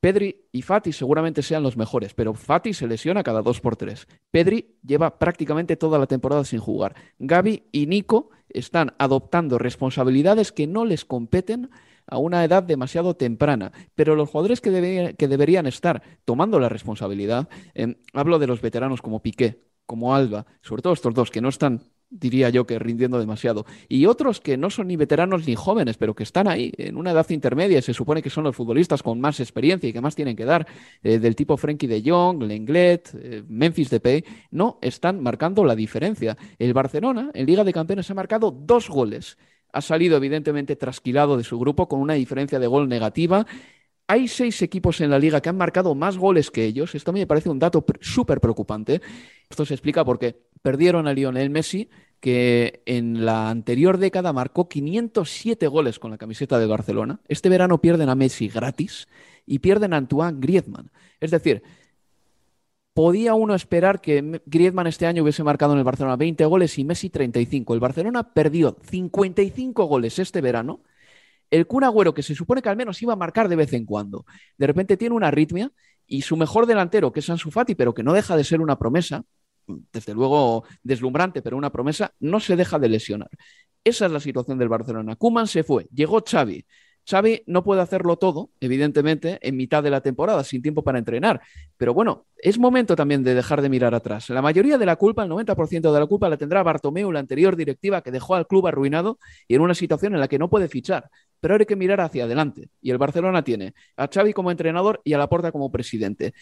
Pedri 0.00 0.48
y 0.50 0.62
Fati 0.62 0.92
seguramente 0.92 1.42
sean 1.42 1.62
los 1.62 1.76
mejores, 1.76 2.14
pero 2.14 2.32
Fati 2.32 2.72
se 2.72 2.86
lesiona 2.86 3.22
cada 3.22 3.42
dos 3.42 3.60
por 3.60 3.76
tres. 3.76 4.08
Pedri 4.30 4.78
lleva 4.82 5.18
prácticamente 5.18 5.76
toda 5.76 5.98
la 5.98 6.06
temporada 6.06 6.44
sin 6.44 6.58
jugar. 6.58 6.94
Gaby 7.18 7.64
y 7.70 7.86
Nico 7.86 8.30
están 8.48 8.94
adoptando 8.98 9.58
responsabilidades 9.58 10.52
que 10.52 10.66
no 10.66 10.86
les 10.86 11.04
competen 11.04 11.70
a 12.06 12.18
una 12.18 12.42
edad 12.44 12.62
demasiado 12.62 13.14
temprana. 13.14 13.72
Pero 13.94 14.16
los 14.16 14.30
jugadores 14.30 14.60
que, 14.60 14.70
deberían 14.70 15.66
estar 15.66 16.02
tomando 16.24 16.58
la 16.58 16.70
responsabilidad, 16.70 17.48
eh, 17.74 17.96
hablo 18.14 18.38
de 18.38 18.46
los 18.46 18.62
veteranos 18.62 19.02
como 19.02 19.22
Piqué, 19.22 19.62
como 19.86 20.14
Alba, 20.14 20.46
sobre 20.62 20.82
todo 20.82 20.94
estos 20.94 21.14
dos 21.14 21.30
que 21.30 21.40
no 21.40 21.50
están 21.50 21.82
diría 22.10 22.50
yo 22.50 22.66
que 22.66 22.78
rindiendo 22.78 23.18
demasiado. 23.18 23.64
Y 23.88 24.06
otros 24.06 24.40
que 24.40 24.56
no 24.56 24.68
son 24.68 24.88
ni 24.88 24.96
veteranos 24.96 25.46
ni 25.46 25.54
jóvenes, 25.54 25.96
pero 25.96 26.14
que 26.14 26.24
están 26.24 26.48
ahí 26.48 26.72
en 26.76 26.96
una 26.96 27.12
edad 27.12 27.28
intermedia 27.30 27.78
y 27.78 27.82
se 27.82 27.94
supone 27.94 28.22
que 28.22 28.30
son 28.30 28.44
los 28.44 28.56
futbolistas 28.56 29.02
con 29.02 29.20
más 29.20 29.40
experiencia 29.40 29.88
y 29.88 29.92
que 29.92 30.00
más 30.00 30.16
tienen 30.16 30.36
que 30.36 30.44
dar, 30.44 30.66
eh, 31.02 31.18
del 31.18 31.36
tipo 31.36 31.56
Frankie 31.56 31.86
de 31.86 32.02
Jong, 32.04 32.42
Lenglet, 32.42 33.10
eh, 33.14 33.42
Memphis 33.48 33.90
Depay, 33.90 34.24
no 34.50 34.78
están 34.82 35.22
marcando 35.22 35.64
la 35.64 35.76
diferencia. 35.76 36.36
El 36.58 36.74
Barcelona 36.74 37.30
en 37.32 37.46
Liga 37.46 37.64
de 37.64 37.72
Campeones 37.72 38.10
ha 38.10 38.14
marcado 38.14 38.50
dos 38.50 38.88
goles. 38.88 39.38
Ha 39.72 39.80
salido 39.80 40.16
evidentemente 40.16 40.74
trasquilado 40.74 41.36
de 41.36 41.44
su 41.44 41.58
grupo 41.58 41.88
con 41.88 42.00
una 42.00 42.14
diferencia 42.14 42.58
de 42.58 42.66
gol 42.66 42.88
negativa 42.88 43.46
hay 44.10 44.26
seis 44.26 44.60
equipos 44.60 45.00
en 45.00 45.08
la 45.08 45.20
liga 45.20 45.40
que 45.40 45.50
han 45.50 45.56
marcado 45.56 45.94
más 45.94 46.18
goles 46.18 46.50
que 46.50 46.64
ellos. 46.64 46.96
Esto 46.96 47.12
a 47.12 47.14
mí 47.14 47.20
me 47.20 47.28
parece 47.28 47.48
un 47.48 47.60
dato 47.60 47.86
súper 48.00 48.40
preocupante. 48.40 49.00
Esto 49.48 49.64
se 49.64 49.74
explica 49.74 50.04
porque 50.04 50.36
perdieron 50.62 51.06
a 51.06 51.12
Lionel 51.12 51.48
Messi, 51.48 51.88
que 52.18 52.82
en 52.86 53.24
la 53.24 53.50
anterior 53.50 53.98
década 53.98 54.32
marcó 54.32 54.68
507 54.68 55.64
goles 55.68 56.00
con 56.00 56.10
la 56.10 56.18
camiseta 56.18 56.58
de 56.58 56.66
Barcelona. 56.66 57.20
Este 57.28 57.48
verano 57.48 57.80
pierden 57.80 58.08
a 58.08 58.16
Messi 58.16 58.48
gratis 58.48 59.06
y 59.46 59.60
pierden 59.60 59.92
a 59.92 59.98
Antoine 59.98 60.40
Griezmann. 60.40 60.90
Es 61.20 61.30
decir, 61.30 61.62
podía 62.92 63.34
uno 63.34 63.54
esperar 63.54 64.00
que 64.00 64.42
Griezmann 64.44 64.88
este 64.88 65.06
año 65.06 65.22
hubiese 65.22 65.44
marcado 65.44 65.74
en 65.74 65.78
el 65.78 65.84
Barcelona 65.84 66.16
20 66.16 66.44
goles 66.46 66.76
y 66.80 66.84
Messi 66.84 67.10
35. 67.10 67.74
El 67.74 67.80
Barcelona 67.80 68.32
perdió 68.32 68.76
55 68.82 69.84
goles 69.84 70.18
este 70.18 70.40
verano 70.40 70.80
el 71.50 71.66
Kun 71.66 71.84
que 72.14 72.22
se 72.22 72.34
supone 72.34 72.62
que 72.62 72.68
al 72.68 72.76
menos 72.76 73.00
iba 73.02 73.12
a 73.12 73.16
marcar 73.16 73.48
de 73.48 73.56
vez 73.56 73.72
en 73.72 73.84
cuando, 73.84 74.24
de 74.56 74.66
repente 74.66 74.96
tiene 74.96 75.14
una 75.14 75.28
arritmia 75.28 75.70
y 76.06 76.22
su 76.22 76.36
mejor 76.36 76.66
delantero, 76.66 77.12
que 77.12 77.20
es 77.20 77.30
Ansu 77.30 77.50
Fati, 77.50 77.74
pero 77.74 77.94
que 77.94 78.02
no 78.02 78.12
deja 78.12 78.36
de 78.36 78.44
ser 78.44 78.60
una 78.60 78.78
promesa, 78.78 79.24
desde 79.92 80.14
luego 80.14 80.64
deslumbrante, 80.82 81.42
pero 81.42 81.56
una 81.56 81.70
promesa, 81.70 82.12
no 82.18 82.40
se 82.40 82.56
deja 82.56 82.78
de 82.78 82.88
lesionar. 82.88 83.30
Esa 83.84 84.06
es 84.06 84.12
la 84.12 84.20
situación 84.20 84.58
del 84.58 84.68
Barcelona. 84.68 85.16
Kuman 85.16 85.46
se 85.46 85.62
fue, 85.62 85.86
llegó 85.92 86.22
Xavi. 86.28 86.66
Xavi 87.08 87.42
no 87.46 87.64
puede 87.64 87.80
hacerlo 87.80 88.16
todo, 88.16 88.50
evidentemente, 88.60 89.38
en 89.42 89.56
mitad 89.56 89.82
de 89.82 89.90
la 89.90 90.00
temporada, 90.00 90.44
sin 90.44 90.62
tiempo 90.62 90.82
para 90.82 90.98
entrenar. 90.98 91.40
Pero 91.76 91.92
bueno, 91.92 92.26
es 92.36 92.58
momento 92.58 92.96
también 92.96 93.22
de 93.22 93.34
dejar 93.34 93.62
de 93.62 93.68
mirar 93.68 93.94
atrás. 93.94 94.30
La 94.30 94.42
mayoría 94.42 94.78
de 94.78 94.86
la 94.86 94.96
culpa, 94.96 95.24
el 95.24 95.30
90% 95.30 95.92
de 95.92 96.00
la 96.00 96.06
culpa, 96.06 96.28
la 96.28 96.36
tendrá 96.36 96.62
Bartomeu, 96.62 97.10
la 97.12 97.20
anterior 97.20 97.56
directiva, 97.56 98.02
que 98.02 98.10
dejó 98.10 98.34
al 98.34 98.46
club 98.46 98.66
arruinado 98.66 99.18
y 99.48 99.54
en 99.54 99.60
una 99.60 99.74
situación 99.74 100.14
en 100.14 100.20
la 100.20 100.28
que 100.28 100.38
no 100.38 100.48
puede 100.48 100.68
fichar. 100.68 101.10
Pero 101.40 101.56
hay 101.56 101.66
que 101.66 101.76
mirar 101.76 102.00
hacia 102.00 102.24
adelante. 102.24 102.68
Y 102.80 102.90
el 102.90 102.98
Barcelona 102.98 103.42
tiene 103.42 103.74
a 103.96 104.08
Xavi 104.08 104.32
como 104.32 104.50
entrenador 104.50 105.00
y 105.04 105.12
a 105.12 105.18
Laporta 105.18 105.52
como 105.52 105.70
presidente. 105.70 106.32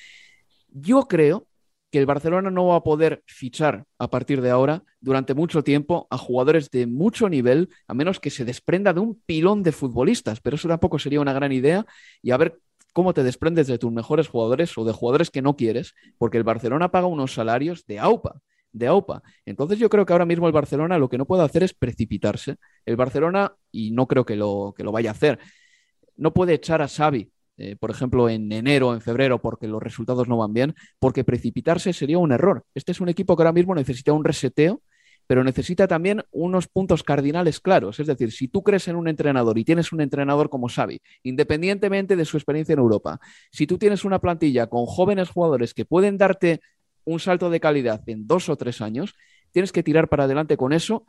Yo 0.68 1.08
creo 1.08 1.47
que 1.90 1.98
el 1.98 2.06
Barcelona 2.06 2.50
no 2.50 2.66
va 2.66 2.76
a 2.76 2.82
poder 2.82 3.22
fichar 3.26 3.86
a 3.98 4.10
partir 4.10 4.42
de 4.42 4.50
ahora 4.50 4.84
durante 5.00 5.34
mucho 5.34 5.64
tiempo 5.64 6.06
a 6.10 6.18
jugadores 6.18 6.70
de 6.70 6.86
mucho 6.86 7.28
nivel, 7.28 7.70
a 7.86 7.94
menos 7.94 8.20
que 8.20 8.30
se 8.30 8.44
desprenda 8.44 8.92
de 8.92 9.00
un 9.00 9.20
pilón 9.24 9.62
de 9.62 9.72
futbolistas, 9.72 10.40
pero 10.40 10.56
eso 10.56 10.68
tampoco 10.68 10.98
sería 10.98 11.20
una 11.20 11.32
gran 11.32 11.52
idea 11.52 11.86
y 12.22 12.32
a 12.32 12.36
ver 12.36 12.60
cómo 12.92 13.14
te 13.14 13.22
desprendes 13.22 13.66
de 13.66 13.78
tus 13.78 13.92
mejores 13.92 14.28
jugadores 14.28 14.76
o 14.76 14.84
de 14.84 14.92
jugadores 14.92 15.30
que 15.30 15.42
no 15.42 15.56
quieres, 15.56 15.94
porque 16.18 16.36
el 16.36 16.44
Barcelona 16.44 16.90
paga 16.90 17.06
unos 17.06 17.32
salarios 17.32 17.86
de 17.86 17.98
AUPA, 17.98 18.40
de 18.72 18.86
AUPA. 18.86 19.22
Entonces 19.46 19.78
yo 19.78 19.88
creo 19.88 20.04
que 20.04 20.12
ahora 20.12 20.26
mismo 20.26 20.46
el 20.46 20.52
Barcelona 20.52 20.98
lo 20.98 21.08
que 21.08 21.18
no 21.18 21.26
puede 21.26 21.44
hacer 21.44 21.62
es 21.62 21.74
precipitarse. 21.74 22.56
El 22.84 22.96
Barcelona, 22.96 23.54
y 23.70 23.92
no 23.92 24.06
creo 24.06 24.26
que 24.26 24.36
lo, 24.36 24.74
que 24.76 24.84
lo 24.84 24.92
vaya 24.92 25.10
a 25.10 25.12
hacer, 25.12 25.38
no 26.16 26.34
puede 26.34 26.54
echar 26.54 26.82
a 26.82 26.88
Xavi 26.88 27.30
eh, 27.58 27.76
por 27.76 27.90
ejemplo, 27.90 28.28
en 28.28 28.50
enero 28.52 28.88
o 28.88 28.94
en 28.94 29.00
febrero, 29.00 29.40
porque 29.40 29.66
los 29.66 29.82
resultados 29.82 30.28
no 30.28 30.36
van 30.36 30.52
bien, 30.52 30.74
porque 30.98 31.24
precipitarse 31.24 31.92
sería 31.92 32.18
un 32.18 32.32
error. 32.32 32.64
Este 32.74 32.92
es 32.92 33.00
un 33.00 33.08
equipo 33.08 33.36
que 33.36 33.42
ahora 33.42 33.52
mismo 33.52 33.74
necesita 33.74 34.12
un 34.12 34.24
reseteo, 34.24 34.80
pero 35.26 35.44
necesita 35.44 35.86
también 35.86 36.22
unos 36.30 36.68
puntos 36.68 37.02
cardinales 37.02 37.60
claros. 37.60 38.00
Es 38.00 38.06
decir, 38.06 38.32
si 38.32 38.48
tú 38.48 38.62
crees 38.62 38.88
en 38.88 38.96
un 38.96 39.08
entrenador 39.08 39.58
y 39.58 39.64
tienes 39.64 39.92
un 39.92 40.00
entrenador 40.00 40.48
como 40.48 40.68
Xavi, 40.68 41.00
independientemente 41.22 42.16
de 42.16 42.24
su 42.24 42.36
experiencia 42.38 42.72
en 42.72 42.78
Europa, 42.78 43.20
si 43.52 43.66
tú 43.66 43.76
tienes 43.76 44.04
una 44.04 44.20
plantilla 44.20 44.68
con 44.68 44.86
jóvenes 44.86 45.28
jugadores 45.28 45.74
que 45.74 45.84
pueden 45.84 46.16
darte 46.16 46.60
un 47.04 47.20
salto 47.20 47.50
de 47.50 47.60
calidad 47.60 48.02
en 48.06 48.26
dos 48.26 48.48
o 48.48 48.56
tres 48.56 48.80
años, 48.80 49.16
tienes 49.50 49.72
que 49.72 49.82
tirar 49.82 50.08
para 50.08 50.24
adelante 50.24 50.56
con 50.56 50.72
eso. 50.72 51.04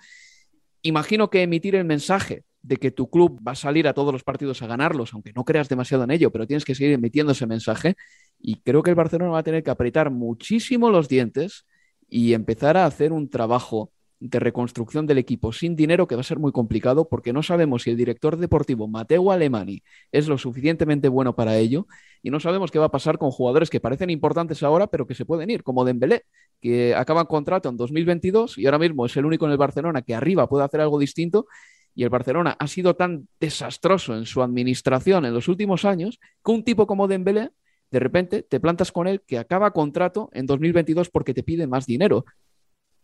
Imagino 0.82 1.30
que 1.30 1.44
emitir 1.44 1.76
el 1.76 1.86
mensaje 1.86 2.44
de 2.62 2.78
que 2.78 2.91
tu 2.91 3.10
club 3.10 3.39
va 3.45 3.54
a 3.54 3.56
salir 3.56 3.88
a 3.88 3.93
todos 3.93 4.12
los 4.12 4.24
partidos 4.24 4.62
a 4.62 4.67
ganarlos, 4.67 5.13
aunque 5.13 5.34
no 5.34 5.45
creas 5.45 5.69
demasiado 5.69 6.04
en 6.04 6.12
ello, 6.12 6.32
pero 6.32 6.45
tienes 6.45 6.65
que 6.65 6.76
seguir 6.76 6.93
emitiendo 6.93 7.32
ese 7.32 7.48
mensaje. 7.48 7.95
Y 8.39 8.56
creo 8.62 8.84
que 8.84 8.91
el 8.91 8.95
Barcelona 8.95 9.32
va 9.32 9.39
a 9.39 9.43
tener 9.43 9.63
que 9.63 9.72
apretar 9.72 10.12
muchísimo 10.12 10.89
los 10.89 11.08
dientes 11.08 11.65
y 12.10 12.34
empezar 12.34 12.78
a 12.78 12.86
hacer 12.86 13.13
un 13.13 13.30
trabajo 13.30 13.91
de 14.19 14.39
reconstrucción 14.39 15.08
del 15.08 15.17
equipo 15.17 15.54
sin 15.54 15.76
dinero 15.76 16.08
que 16.08 16.15
va 16.15 16.22
a 16.22 16.26
ser 16.26 16.39
muy 16.39 16.52
complicado 16.52 17.08
porque 17.08 17.32
no 17.32 17.41
sabemos 17.41 17.84
si 17.84 17.91
el 17.91 17.98
director 17.98 18.36
deportivo 18.36 18.88
Mateo 18.88 19.32
Alemani 19.32 19.82
es 20.12 20.28
lo 20.28 20.38
suficientemente 20.38 21.08
bueno 21.08 21.36
para 21.36 21.58
ello 21.58 21.88
y 22.22 22.30
no 22.30 22.41
sabemos 22.41 22.69
qué 22.69 22.80
va 22.80 22.88
a 22.88 22.91
pasar 22.91 23.17
con 23.17 23.32
jugadores 23.32 23.69
que 23.69 23.80
parecen 23.80 24.10
importantes 24.10 24.62
ahora 24.62 24.88
pero 24.88 25.08
que 25.08 25.15
se 25.15 25.24
pueden 25.24 25.50
ir, 25.50 25.63
como 25.63 25.86
Dembélé, 25.86 26.26
que 26.60 26.93
acaba 26.95 27.26
contrato 27.26 27.69
en 27.69 27.78
2022 27.78 28.58
y 28.58 28.65
ahora 28.65 28.80
mismo 28.80 29.06
es 29.06 29.15
el 29.15 29.26
único 29.26 29.45
en 29.45 29.54
el 29.54 29.58
Barcelona 29.58 30.02
que 30.02 30.13
arriba 30.13 30.50
puede 30.50 30.65
hacer 30.65 30.82
algo 30.82 31.00
distinto 31.00 31.48
y 31.95 32.04
el 32.04 32.10
Barcelona 32.10 32.56
ha 32.60 32.67
sido 32.67 32.95
tan 32.95 33.28
desastroso 33.39 34.15
en 34.15 34.25
su 34.25 34.41
administración 34.41 35.25
en 35.25 35.34
los 35.34 35.47
últimos 35.47 35.86
años 35.86 36.19
que 36.43 36.52
un 36.52 36.63
tipo 36.63 36.88
como 36.88 37.08
Dembélé 37.08 37.52
de 37.91 37.99
repente 37.99 38.43
te 38.43 38.60
plantas 38.60 38.91
con 38.91 39.08
él 39.08 39.21
que 39.25 39.38
acaba 39.38 39.71
contrato 39.71 40.30
en 40.34 40.45
2022 40.45 41.10
porque 41.10 41.34
te 41.34 41.43
pide 41.43 41.67
más 41.67 41.86
dinero. 41.86 42.25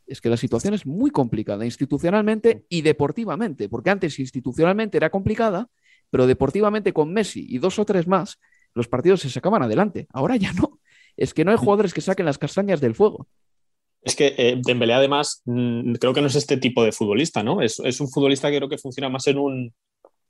Es 0.05 0.21
que 0.21 0.29
la 0.29 0.37
situación 0.37 0.73
es 0.73 0.85
muy 0.85 1.09
complicada 1.09 1.65
institucionalmente 1.65 2.65
y 2.69 2.83
deportivamente, 2.83 3.67
porque 3.67 3.89
antes 3.89 4.19
institucionalmente 4.19 4.97
era 4.97 5.09
complicada, 5.09 5.67
pero 6.11 6.27
deportivamente 6.27 6.93
con 6.93 7.11
Messi 7.11 7.45
y 7.49 7.57
dos 7.57 7.79
o 7.79 7.85
tres 7.85 8.07
más, 8.07 8.39
los 8.75 8.87
partidos 8.87 9.21
se 9.21 9.29
sacaban 9.29 9.63
adelante. 9.63 10.07
Ahora 10.11 10.35
ya 10.35 10.53
no. 10.53 10.79
Es 11.17 11.33
que 11.33 11.45
no 11.45 11.51
hay 11.51 11.57
jugadores 11.57 11.93
que 11.93 12.01
saquen 12.01 12.25
las 12.25 12.37
castañas 12.37 12.81
del 12.81 12.93
fuego. 12.93 13.27
Es 14.05 14.15
que 14.15 14.35
eh, 14.37 14.61
Dembélé 14.63 14.93
además 14.93 15.41
mm, 15.45 15.93
creo 15.95 16.13
que 16.13 16.21
no 16.21 16.27
es 16.27 16.35
este 16.35 16.57
tipo 16.57 16.83
de 16.83 16.91
futbolista, 16.91 17.43
¿no? 17.43 17.61
Es, 17.61 17.79
un 17.79 18.09
futbolista 18.09 18.51
que 18.51 18.57
creo 18.57 18.69
que 18.69 18.77
funciona 18.77 19.09
más 19.09 19.25
en 19.25 19.39
un, 19.39 19.73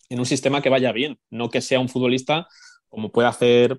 en 0.10 0.20
un 0.20 0.26
sistema 0.26 0.62
que 0.62 0.70
vaya 0.70 0.94
bien, 0.94 1.20
no 1.30 1.50
que 1.50 1.60
sea 1.60 1.82
un 1.82 1.90
futbolista 1.90 2.48
como 2.88 3.12
puede 3.12 3.28
hacer 3.28 3.78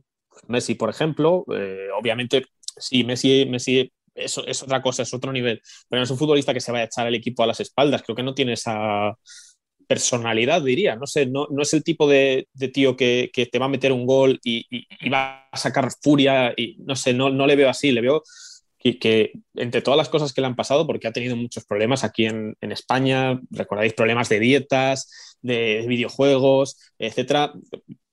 Messi, 0.49 0.75
por 0.75 0.91
ejemplo. 0.91 1.47
Eh, 1.57 1.89
obviamente, 1.99 2.45
sí, 2.77 3.05
Messi, 3.05 3.47
Messi 3.47 3.91
es, 4.15 4.39
es, 4.47 4.63
otra 4.63 4.83
cosa, 4.83 5.03
es 5.03 5.15
otro 5.15 5.33
nivel, 5.33 5.63
pero 5.89 6.01
no 6.01 6.05
es 6.05 6.11
un 6.11 6.19
futbolista 6.19 6.53
que 6.53 6.61
se 6.61 6.73
vaya 6.73 6.85
a 6.85 6.87
echar 6.87 7.07
el 7.07 7.15
equipo 7.15 7.43
a 7.43 7.47
las 7.47 7.61
espaldas. 7.61 8.03
Creo 8.03 8.15
que 8.15 8.23
no 8.23 8.35
tiene 8.35 8.53
esa 8.53 9.17
personalidad, 9.87 10.61
diría. 10.61 10.97
No 10.97 11.07
sé, 11.07 11.25
no, 11.25 11.47
no 11.51 11.63
es 11.63 11.73
el 11.73 11.83
tipo 11.83 12.07
de, 12.07 12.49
de 12.53 12.69
tío 12.69 12.97
que, 12.97 13.31
que, 13.33 13.47
te 13.47 13.59
va 13.59 13.65
a 13.65 13.71
meter 13.71 13.93
un 13.93 14.05
gol 14.05 14.39
y, 14.45 14.67
y, 14.69 14.87
y, 15.01 15.09
va 15.09 15.49
a 15.51 15.57
sacar 15.57 15.89
furia. 16.03 16.53
Y 16.55 16.77
no 16.81 16.97
sé, 16.97 17.15
no, 17.15 17.31
no 17.31 17.47
le 17.47 17.57
veo 17.57 17.71
así, 17.71 17.93
le 17.93 18.03
veo 18.03 18.23
que, 18.93 18.99
que, 18.99 19.33
entre 19.55 19.83
todas 19.83 19.99
las 19.99 20.09
cosas 20.09 20.33
que 20.33 20.41
le 20.41 20.47
han 20.47 20.57
pasado, 20.57 20.87
porque 20.87 21.09
ha 21.09 21.13
tenido 21.13 21.37
muchos 21.37 21.65
problemas 21.65 22.05
aquí 22.05 22.27
en, 22.27 22.57
España, 22.61 23.41
recordáis 23.51 23.95
problemas 23.95 24.29
de 24.29 24.41
dietas, 24.41 25.37
de, 25.43 25.83
de 25.83 25.87
videojuegos, 25.87 26.79
etcétera, 26.99 27.53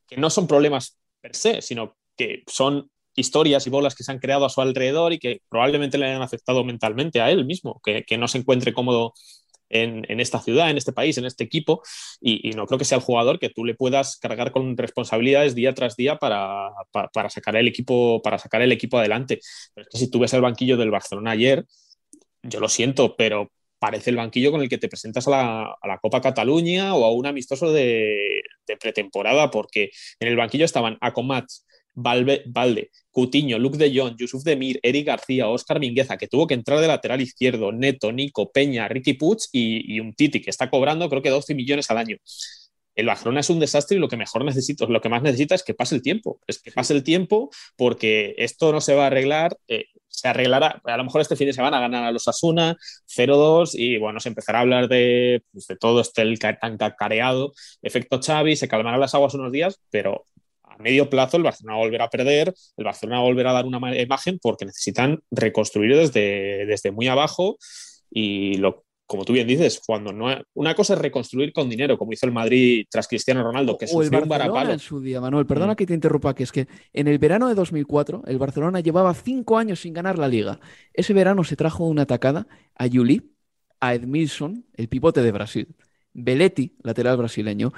que 0.08 0.18
no 0.18 0.30
son 0.30 0.48
problemas 0.48 0.98
per 1.22 1.36
se, 1.36 1.62
sino 1.62 1.96
que 2.18 2.44
son 2.48 2.90
historias 3.16 3.68
y 3.68 3.70
bolas 3.70 3.96
que 3.96 4.04
se 4.04 4.12
han 4.12 4.20
creado 4.20 4.46
a 4.46 4.50
su 4.50 4.62
alrededor 4.62 5.14
y 5.14 5.20
que 5.20 5.42
probablemente 5.50 5.98
le 5.98 6.08
hayan 6.08 6.22
afectado 6.22 6.64
mentalmente 6.64 7.22
a 7.22 7.30
él 7.30 7.46
mismo, 7.46 7.80
que 7.84 8.18
no 8.18 8.28
se 8.28 8.40
encuentre 8.40 8.74
cómodo 8.74 9.14
en, 9.74 10.20
esta 10.20 10.40
ciudad, 10.40 10.70
en 10.70 10.78
este 10.78 10.94
país, 10.94 11.18
en 11.18 11.26
este 11.26 11.44
equipo, 11.44 11.82
y, 12.22 12.52
no 12.52 12.66
creo 12.68 12.78
que 12.78 12.86
sea 12.86 12.98
el 12.98 13.04
jugador 13.04 13.40
que 13.40 13.50
tú 13.50 13.66
le 13.66 13.76
puedas 13.76 14.18
cargar 14.18 14.52
con 14.52 14.78
responsabilidades 14.78 15.56
día 15.56 15.74
tras 15.74 15.96
día 15.96 16.18
para, 16.18 16.70
para, 16.92 17.30
sacar, 17.30 17.56
el 17.56 17.68
equipo, 17.68 18.22
para 18.22 18.38
sacar 18.38 18.62
el 18.62 18.72
equipo 18.72 18.98
adelante. 18.98 19.40
Es 19.76 19.88
que 19.92 19.98
si 19.98 20.10
tú 20.10 20.20
ves 20.20 20.34
el 20.34 20.42
banquillo 20.42 20.78
del 20.78 20.92
Barcelona 20.92 21.32
ayer, 21.32 21.66
yo 22.44 22.60
lo 22.60 22.70
siento, 22.70 23.16
pero 23.16 23.52
parece 23.80 24.12
el 24.12 24.16
banquillo 24.16 24.52
con 24.52 24.62
el 24.62 24.70
que 24.70 24.78
te 24.78 24.88
presentas 24.88 25.28
a 25.28 25.32
la, 25.32 25.78
a 25.82 25.88
la 25.88 25.98
Copa 25.98 26.22
Cataluña 26.22 26.96
o 26.96 27.06
a 27.06 27.12
un 27.12 27.26
amistoso 27.26 27.72
de, 27.72 28.42
de, 28.68 28.78
pretemporada, 28.78 29.52
porque 29.52 29.92
en 30.20 30.28
el 30.30 30.38
banquillo 30.38 30.66
estaban 30.66 30.98
Acomats, 31.02 31.66
Valde, 31.96 32.92
Cutiño, 33.12 33.60
Luke 33.60 33.78
de 33.78 33.98
Jong, 33.98 34.16
Yusuf 34.18 34.44
Demir, 34.44 34.80
Eric 34.82 35.08
García, 35.08 35.48
Oscar 35.48 35.80
Mingueza, 35.80 36.18
que 36.18 36.28
tuvo 36.28 36.48
que 36.48 36.54
entrar 36.56 36.80
de 36.80 36.88
lateral 36.88 37.22
izquierdo, 37.22 37.72
Neto, 37.72 38.12
Nico, 38.12 38.52
Peña, 38.52 38.88
Ricky 38.88 39.14
Puig 39.14 39.40
y, 39.52 40.00
un 40.00 40.14
Titi, 40.14 40.42
que 40.42 40.50
está 40.50 40.70
cobrando 40.70 41.10
creo 41.10 41.22
que 41.22 41.30
12 41.30 41.54
millones 41.56 41.90
al 41.92 41.98
año. 41.98 42.18
El 42.96 43.08
Barcelona 43.08 43.40
es 43.40 43.50
un 43.50 43.60
desastre 43.60 43.98
y 43.98 44.00
lo 44.00 44.08
que 44.08 44.18
mejor 44.18 44.46
necesito, 44.46 44.86
lo 44.88 45.02
que 45.02 45.10
más 45.10 45.24
necesita 45.24 45.56
es 45.56 45.64
que 45.64 45.74
pase 45.74 45.96
el 45.96 46.02
tiempo. 46.02 46.40
Es 46.46 46.62
que 46.62 46.72
pase 46.72 46.94
el 46.94 47.04
tiempo 47.04 47.50
porque 47.76 48.36
esto 48.38 48.72
no 48.72 48.82
se 48.82 48.94
va 48.94 49.06
a 49.06 49.08
arreglar. 49.08 49.58
Eh, 49.68 49.86
se 50.08 50.28
arreglará, 50.28 50.80
a 50.84 50.98
lo 50.98 51.04
mejor 51.04 51.22
este 51.22 51.36
fin 51.36 51.48
de 51.48 51.54
semana 51.54 51.80
ganar 51.80 52.04
a 52.04 52.12
los 52.12 52.28
Asuna 52.28 52.78
0-2 53.08 53.72
y 53.74 53.98
bueno, 53.98 54.20
se 54.20 54.30
empezará 54.30 54.60
a 54.60 54.62
hablar 54.62 54.88
de, 54.88 55.44
pues, 55.52 55.68
todo 55.80 56.02
este 56.02 56.24
tan 56.38 56.78
cacareado 56.78 57.52
efecto 57.82 58.22
Xavi, 58.22 58.56
se 58.56 58.68
calmarán 58.68 59.00
las 59.00 59.16
aguas 59.16 59.34
unos 59.34 59.52
días, 59.52 59.82
pero 59.90 60.26
a 60.74 60.82
medio 60.82 61.10
plazo 61.10 61.38
el 61.38 61.44
Barcelona 61.44 61.78
volverá 61.78 62.06
a 62.06 62.10
perder, 62.10 62.54
el 62.78 62.84
Barcelona 62.84 63.22
volverá 63.22 63.52
a 63.52 63.54
dar 63.54 63.66
una 63.66 63.96
imagen 64.00 64.40
porque 64.42 64.66
necesitan 64.66 65.20
reconstruir 65.32 65.96
desde, 65.96 66.66
desde 66.66 66.92
muy 66.92 67.08
abajo 67.08 67.58
y 68.10 68.56
lo, 68.58 68.86
como 69.06 69.26
tú 69.26 69.34
bien 69.34 69.48
dices, 69.48 69.82
cuando 69.86 70.14
no 70.14 70.28
una 70.54 70.76
cosa 70.76 70.94
es 70.94 71.00
reconstruir 71.00 71.54
con 71.54 71.70
dinero, 71.70 71.98
como 71.98 72.14
hizo 72.14 72.26
el 72.26 72.32
Madrid 72.32 72.86
tras 72.90 73.08
Cristiano 73.08 73.44
Ronaldo, 73.44 73.78
que 73.78 73.86
o 73.92 74.02
el 74.02 74.10
Barcelona 74.10 74.64
un 74.64 74.72
en 74.72 74.80
su 74.80 75.02
día, 75.02 75.22
Manuel. 75.22 75.46
Perdona 75.46 75.74
mm. 75.74 75.76
que 75.76 75.86
te 75.86 75.94
interrumpa, 75.94 76.34
que 76.34 76.44
es 76.44 76.52
que 76.52 76.68
en 76.94 77.08
el 77.08 77.20
verano 77.20 77.48
de 77.48 77.56
2004 77.56 78.24
el 78.28 78.38
Barcelona 78.38 78.80
llevaba 78.80 79.14
cinco 79.14 79.58
años 79.58 79.82
sin 79.82 79.94
ganar 79.94 80.18
la 80.18 80.28
Liga. 80.28 80.60
Ese 80.94 81.14
verano 81.14 81.44
se 81.44 81.56
trajo 81.56 81.86
una 81.86 82.04
atacada 82.04 82.48
a 82.76 82.88
Juli, 82.88 83.34
a 83.80 83.94
Edmilson, 83.94 84.66
el 84.74 84.88
pivote 84.88 85.22
de 85.22 85.32
Brasil, 85.32 85.76
Belletti, 86.14 86.76
lateral 86.82 87.18
brasileño, 87.18 87.74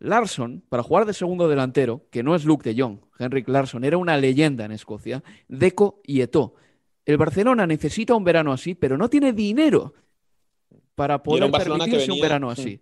Larsson, 0.00 0.62
para 0.68 0.82
jugar 0.82 1.06
de 1.06 1.14
segundo 1.14 1.48
delantero, 1.48 2.06
que 2.10 2.22
no 2.22 2.34
es 2.34 2.44
Luke 2.44 2.68
de 2.68 2.80
Jong, 2.80 2.98
Henrik 3.18 3.48
Larsson 3.48 3.84
era 3.84 3.98
una 3.98 4.16
leyenda 4.16 4.64
en 4.64 4.72
Escocia, 4.72 5.22
Deco 5.46 6.00
y 6.04 6.22
Eto'o. 6.22 6.54
El 7.04 7.18
Barcelona 7.18 7.66
necesita 7.66 8.14
un 8.14 8.24
verano 8.24 8.52
así, 8.52 8.74
pero 8.74 8.96
no 8.96 9.08
tiene 9.08 9.32
dinero 9.32 9.94
para 10.94 11.22
poder 11.22 11.44
un 11.44 11.52
permitirse 11.52 11.96
venía, 11.98 12.14
un 12.14 12.20
verano 12.20 12.50
así. 12.50 12.80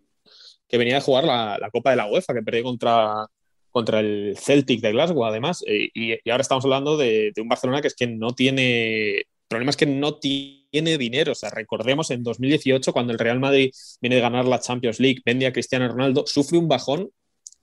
Que 0.68 0.78
venía 0.78 0.98
a 0.98 1.00
jugar 1.00 1.24
la, 1.24 1.59
la, 1.59 1.70
Copa 1.70 1.90
de 1.90 1.96
la 1.96 2.07
UEFA, 2.07 2.35
que 2.35 2.42
perdió 2.42 2.62
contra, 2.64 3.26
contra 3.70 4.00
el 4.00 4.37
Celtic 4.37 4.81
de 4.81 4.92
Glasgow, 4.92 5.24
además. 5.24 5.64
Y, 5.66 5.90
y 5.94 6.31
ahora 6.31 6.42
estamos 6.42 6.64
hablando 6.64 6.96
de, 6.96 7.33
de, 7.35 7.42
un 7.42 7.48
Barcelona 7.48 7.81
que 7.81 7.88
es 7.88 7.94
que 7.94 8.07
no 8.07 8.33
tiene. 8.33 9.18
El 9.18 9.26
problema 9.48 9.70
es 9.70 9.76
que 9.76 9.87
no 9.87 10.16
tiene 10.16 10.58
dinero. 10.70 11.33
O 11.33 11.35
sea, 11.35 11.50
recordemos 11.50 12.11
en 12.11 12.22
2018, 12.22 12.92
cuando 12.92 13.12
el 13.12 13.18
Real 13.18 13.40
Madrid 13.40 13.70
viene 14.00 14.16
de 14.16 14.22
ganar 14.22 14.44
la 14.46 14.61
Champions 14.61 15.00
League, 15.00 15.22
vende 15.24 15.46
a 15.46 15.52
Cristiano 15.52 15.88
Ronaldo, 15.88 16.24
sufre 16.26 16.59
un 16.59 16.68
bajón 16.68 17.11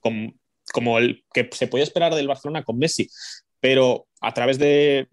con, 0.00 0.38
como 0.72 0.98
el 0.98 1.24
que 1.32 1.48
se 1.52 1.68
podía 1.68 1.84
esperar 1.84 2.14
del 2.14 2.28
Barcelona 2.28 2.64
con 2.64 2.78
Messi. 2.78 3.08
Pero 3.60 4.06
a 4.20 4.32
través 4.32 4.58
de, 4.58 5.08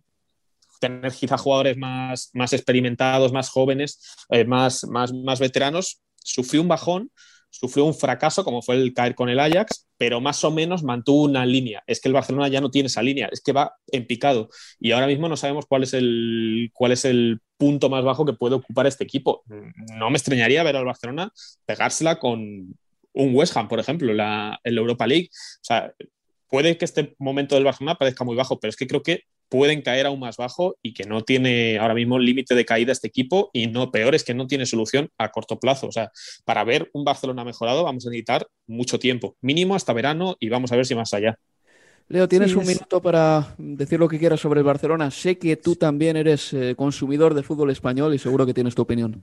tener 0.83 1.13
quizá 1.13 1.37
jugadores 1.37 1.77
más, 1.77 2.29
más 2.33 2.51
experimentados, 2.51 3.31
más 3.31 3.49
jóvenes, 3.49 4.01
eh, 4.29 4.43
más, 4.43 4.83
más, 4.85 5.13
más 5.13 5.39
veteranos, 5.39 6.01
sufrió 6.17 6.61
un 6.61 6.67
bajón, 6.67 7.09
sufrió 7.53 7.85
un 7.85 7.93
fracaso 7.93 8.43
como 8.43 8.61
fue 8.63 8.75
el 8.75 8.93
caer 8.93 9.13
con 9.13 9.29
el 9.29 9.39
Ajax, 9.39 9.87
pero 9.97 10.19
más 10.19 10.43
o 10.43 10.49
menos 10.49 10.83
mantuvo 10.83 11.23
una 11.23 11.45
línea. 11.45 11.83
Es 11.85 12.01
que 12.01 12.09
el 12.09 12.13
Barcelona 12.13 12.47
ya 12.47 12.61
no 12.61 12.71
tiene 12.71 12.87
esa 12.87 13.03
línea, 13.03 13.29
es 13.31 13.41
que 13.41 13.53
va 13.53 13.75
en 13.87 14.07
picado 14.07 14.49
y 14.79 14.91
ahora 14.91 15.07
mismo 15.07 15.29
no 15.29 15.37
sabemos 15.37 15.65
cuál 15.67 15.83
es 15.83 15.93
el, 15.93 16.71
cuál 16.73 16.91
es 16.91 17.05
el 17.05 17.39
punto 17.57 17.89
más 17.89 18.03
bajo 18.03 18.25
que 18.25 18.33
puede 18.33 18.55
ocupar 18.55 18.87
este 18.87 19.03
equipo. 19.03 19.43
No 19.97 20.09
me 20.09 20.17
extrañaría 20.17 20.63
ver 20.63 20.75
al 20.75 20.85
Barcelona 20.85 21.31
pegársela 21.65 22.17
con 22.17 22.75
un 23.13 23.35
West 23.35 23.55
Ham, 23.55 23.67
por 23.67 23.79
ejemplo, 23.79 24.11
la, 24.13 24.59
en 24.63 24.75
la 24.75 24.81
Europa 24.81 25.05
League. 25.05 25.29
O 25.31 25.63
sea, 25.63 25.93
puede 26.49 26.77
que 26.77 26.85
este 26.85 27.15
momento 27.19 27.53
del 27.53 27.63
Barcelona 27.63 27.95
parezca 27.95 28.23
muy 28.23 28.35
bajo, 28.35 28.59
pero 28.59 28.69
es 28.69 28.75
que 28.75 28.87
creo 28.87 29.03
que 29.03 29.25
pueden 29.53 29.83
caer 29.83 30.07
aún 30.07 30.19
más 30.19 30.35
bajo 30.37 30.77
y 30.81 30.95
que 30.95 31.03
no 31.03 31.21
tiene 31.21 31.77
ahora 31.77 31.93
mismo 31.93 32.17
límite 32.17 32.55
de 32.55 32.65
caída 32.65 32.91
este 32.91 33.07
equipo 33.07 33.51
y 33.53 33.67
no 33.67 33.91
peor 33.91 34.15
es 34.15 34.23
que 34.23 34.33
no 34.33 34.47
tiene 34.47 34.65
solución 34.65 35.09
a 35.19 35.29
corto 35.29 35.59
plazo. 35.59 35.85
O 35.85 35.91
sea, 35.91 36.11
para 36.43 36.63
ver 36.63 36.89
un 36.91 37.03
Barcelona 37.03 37.45
mejorado 37.45 37.83
vamos 37.83 38.03
a 38.07 38.09
necesitar 38.09 38.47
mucho 38.65 38.97
tiempo, 38.97 39.35
mínimo 39.41 39.75
hasta 39.75 39.93
verano 39.93 40.37
y 40.39 40.49
vamos 40.49 40.71
a 40.71 40.75
ver 40.75 40.87
si 40.87 40.95
más 40.95 41.13
allá. 41.13 41.37
Leo, 42.07 42.27
tienes 42.27 42.49
sí, 42.49 42.57
un 42.57 42.65
minuto 42.65 42.99
para 42.99 43.53
decir 43.59 43.99
lo 43.99 44.09
que 44.09 44.17
quieras 44.17 44.39
sobre 44.39 44.61
el 44.61 44.65
Barcelona. 44.65 45.11
Sé 45.11 45.37
que 45.37 45.55
tú 45.55 45.75
también 45.75 46.17
eres 46.17 46.51
eh, 46.53 46.73
consumidor 46.75 47.35
de 47.35 47.43
fútbol 47.43 47.69
español 47.69 48.15
y 48.15 48.17
seguro 48.17 48.47
que 48.47 48.55
tienes 48.55 48.73
tu 48.73 48.81
opinión. 48.81 49.21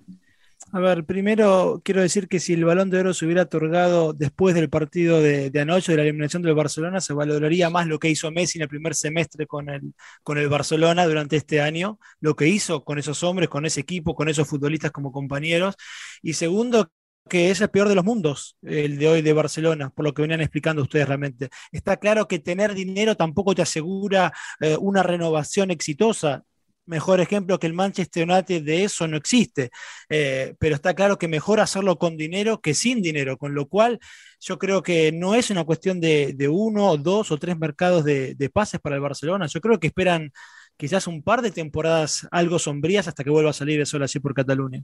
A 0.72 0.78
ver, 0.78 1.04
primero 1.04 1.80
quiero 1.85 2.00
decir 2.00 2.28
que 2.28 2.38
si 2.38 2.52
el 2.52 2.64
balón 2.64 2.90
de 2.90 3.00
oro 3.00 3.12
se 3.12 3.24
hubiera 3.24 3.42
otorgado 3.42 4.12
después 4.12 4.54
del 4.54 4.70
partido 4.70 5.20
de, 5.20 5.50
anoche, 5.61 5.90
de 5.92 5.96
la 5.96 6.04
eliminación 6.04 6.42
del 6.42 6.54
Barcelona, 6.54 7.00
se 7.00 7.12
valoraría 7.12 7.70
más 7.70 7.88
lo 7.88 7.98
que 7.98 8.09
hizo 8.09 8.30
Messi 8.30 8.59
en 8.59 8.62
el 8.62 8.68
primer 8.68 8.94
semestre 8.94 9.48
con 9.48 9.68
el, 9.68 9.94
con 10.22 10.38
el 10.38 10.48
Barcelona 10.48 11.06
durante 11.06 11.35
este 11.37 11.61
año, 11.61 11.98
lo 12.20 12.37
que 12.37 12.46
hizo 12.46 12.85
con 12.85 12.98
esos 13.00 13.24
hombres, 13.24 13.48
con 13.48 13.66
ese 13.66 13.80
equipo, 13.80 14.14
con 14.14 14.28
esos 14.28 14.46
futbolistas 14.46 14.92
como 14.92 15.11
compañeros. 15.11 15.74
Y 16.22 16.35
segundo, 16.35 16.92
que 17.28 17.50
es 17.50 17.61
el 17.61 17.70
peor 17.70 17.88
de 17.88 17.96
los 17.96 18.04
mundos, 18.04 18.56
el 18.62 18.96
de 18.98 19.09
hoy 19.09 19.22
de 19.22 19.33
Barcelona, 19.33 19.90
por 19.90 20.04
lo 20.04 20.14
que 20.14 20.22
venían 20.22 20.40
explicando 20.40 20.83
ustedes 20.83 21.09
realmente. 21.09 21.48
Está 21.72 21.96
claro 21.96 22.28
que 22.28 22.38
tener 22.38 22.74
dinero 22.74 23.16
tampoco 23.16 23.56
te 23.56 23.62
asegura 23.62 24.33
eh, 24.61 24.76
una 24.78 25.02
renovación 25.02 25.72
exitosa 25.72 26.44
mejor 26.90 27.20
ejemplo 27.20 27.59
que 27.59 27.68
el 27.68 27.72
Manchester 27.72 28.29
United 28.29 28.62
de 28.64 28.85
eso 28.85 29.07
no 29.09 29.16
existe, 29.16 29.70
eh, 30.09 30.55
pero 30.59 30.74
está 30.74 30.92
claro 30.94 31.18
que 31.18 31.29
mejor 31.29 31.61
hacerlo 31.61 31.96
con 31.98 32.16
dinero 32.16 32.61
que 32.61 32.74
sin 32.74 33.00
dinero, 33.00 33.38
con 33.38 33.55
lo 33.55 33.68
cual 33.68 34.00
yo 34.40 34.59
creo 34.59 34.83
que 34.83 35.12
no 35.12 35.35
es 35.35 35.50
una 35.50 35.64
cuestión 35.64 36.00
de, 36.00 36.35
de 36.35 36.48
uno, 36.48 36.96
dos 36.96 37.31
o 37.31 37.38
tres 37.38 37.57
mercados 37.57 38.05
de, 38.05 38.35
de, 38.35 38.50
pases 38.50 38.81
para 38.81 38.96
el 38.96 39.03
Barcelona, 39.03 39.46
yo 39.46 39.61
creo 39.61 39.79
que 39.79 39.87
esperan 39.87 40.33
quizás 40.81 41.07
un 41.07 41.21
par 41.21 41.43
de 41.43 41.51
temporadas 41.51 42.27
algo 42.31 42.59
sombrías 42.59 43.07
hasta 43.07 43.23
que 43.23 43.29
vuelva 43.29 43.51
a 43.51 43.53
salir 43.53 43.79
el 43.79 43.87
sol 43.87 44.03
así 44.03 44.19
por 44.19 44.33
Cataluña. 44.33 44.83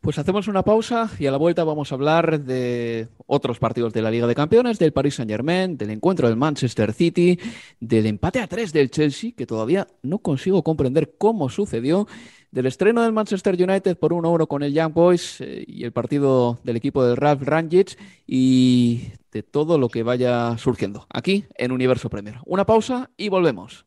Pues 0.00 0.18
hacemos 0.18 0.48
una 0.48 0.64
pausa 0.64 1.08
y 1.16 1.26
a 1.26 1.30
la 1.30 1.36
vuelta 1.36 1.62
vamos 1.62 1.92
a 1.92 1.94
hablar 1.94 2.40
de 2.40 3.06
otros 3.26 3.60
partidos 3.60 3.92
de 3.92 4.02
la 4.02 4.10
Liga 4.10 4.26
de 4.26 4.34
Campeones, 4.34 4.80
del 4.80 4.92
Paris 4.92 5.14
Saint 5.14 5.30
Germain, 5.30 5.78
del 5.78 5.90
encuentro 5.90 6.26
del 6.26 6.36
Manchester 6.36 6.92
City, 6.92 7.38
del 7.78 8.06
empate 8.06 8.40
a 8.40 8.48
tres 8.48 8.72
del 8.72 8.90
Chelsea, 8.90 9.30
que 9.36 9.46
todavía 9.46 9.86
no 10.02 10.18
consigo 10.18 10.64
comprender 10.64 11.14
cómo 11.16 11.48
sucedió, 11.48 12.08
del 12.50 12.66
estreno 12.66 13.02
del 13.02 13.12
Manchester 13.12 13.54
United 13.54 13.96
por 13.96 14.12
1-1 14.12 14.48
con 14.48 14.64
el 14.64 14.74
Young 14.74 14.92
Boys 14.92 15.40
eh, 15.40 15.64
y 15.68 15.84
el 15.84 15.92
partido 15.92 16.58
del 16.64 16.76
equipo 16.76 17.04
de 17.04 17.14
Ralph 17.14 17.42
Rangic 17.42 17.96
y 18.26 19.12
de 19.30 19.44
todo 19.44 19.78
lo 19.78 19.88
que 19.88 20.02
vaya 20.02 20.58
surgiendo 20.58 21.06
aquí 21.10 21.44
en 21.54 21.70
Universo 21.70 22.10
Premier. 22.10 22.38
Una 22.44 22.66
pausa 22.66 23.10
y 23.16 23.28
volvemos. 23.28 23.86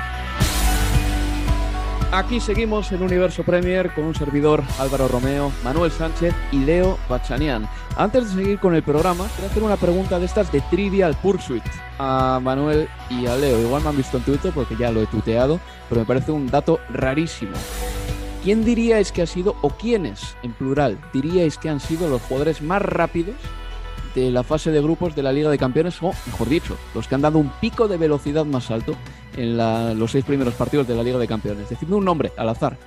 Aquí 2.13 2.41
seguimos 2.41 2.91
en 2.91 3.03
Universo 3.03 3.43
Premier 3.43 3.93
con 3.93 4.03
un 4.03 4.13
servidor 4.13 4.61
Álvaro 4.79 5.07
Romeo, 5.07 5.49
Manuel 5.63 5.91
Sánchez 5.91 6.35
y 6.51 6.57
Leo 6.57 6.97
Bachanian. 7.07 7.69
Antes 7.95 8.35
de 8.35 8.43
seguir 8.43 8.59
con 8.59 8.75
el 8.75 8.83
programa, 8.83 9.29
quiero 9.33 9.49
hacer 9.49 9.63
una 9.63 9.77
pregunta 9.77 10.19
de 10.19 10.25
estas 10.25 10.51
de 10.51 10.59
Trivial 10.59 11.15
Pursuit 11.15 11.63
a 11.99 12.41
Manuel 12.43 12.89
y 13.09 13.27
a 13.27 13.37
Leo. 13.37 13.61
Igual 13.61 13.83
me 13.83 13.89
han 13.89 13.97
visto 13.97 14.17
en 14.17 14.23
Twitter 14.23 14.51
porque 14.53 14.75
ya 14.75 14.91
lo 14.91 15.01
he 15.01 15.07
tuteado, 15.07 15.61
pero 15.87 16.01
me 16.01 16.05
parece 16.05 16.33
un 16.33 16.47
dato 16.47 16.81
rarísimo. 16.89 17.53
¿Quién 18.43 18.65
diríais 18.65 19.13
que 19.13 19.21
ha 19.21 19.27
sido, 19.27 19.55
o 19.61 19.69
quiénes, 19.69 20.35
en 20.43 20.51
plural, 20.51 20.99
diríais 21.13 21.57
que 21.57 21.69
han 21.69 21.79
sido 21.79 22.09
los 22.09 22.21
jugadores 22.23 22.61
más 22.61 22.81
rápidos 22.81 23.35
de 24.15 24.31
la 24.31 24.43
fase 24.43 24.71
de 24.71 24.81
grupos 24.81 25.15
de 25.15 25.23
la 25.23 25.31
Liga 25.31 25.49
de 25.49 25.57
Campeones, 25.57 26.03
o 26.03 26.11
mejor 26.25 26.49
dicho, 26.49 26.75
los 26.93 27.07
que 27.07 27.15
han 27.15 27.21
dado 27.21 27.39
un 27.39 27.53
pico 27.61 27.87
de 27.87 27.95
velocidad 27.95 28.43
más 28.43 28.69
alto 28.69 28.95
en 29.37 29.57
los 29.99 30.11
seis 30.11 30.25
primeros 30.25 30.53
partidos 30.53 30.87
de 30.87 30.95
la 30.95 31.03
Liga 31.03 31.17
de 31.17 31.27
Campeones. 31.27 31.69
Decidme 31.69 31.95
un 31.95 32.05
nombre 32.05 32.31
al 32.37 32.49
azar. 32.49 32.77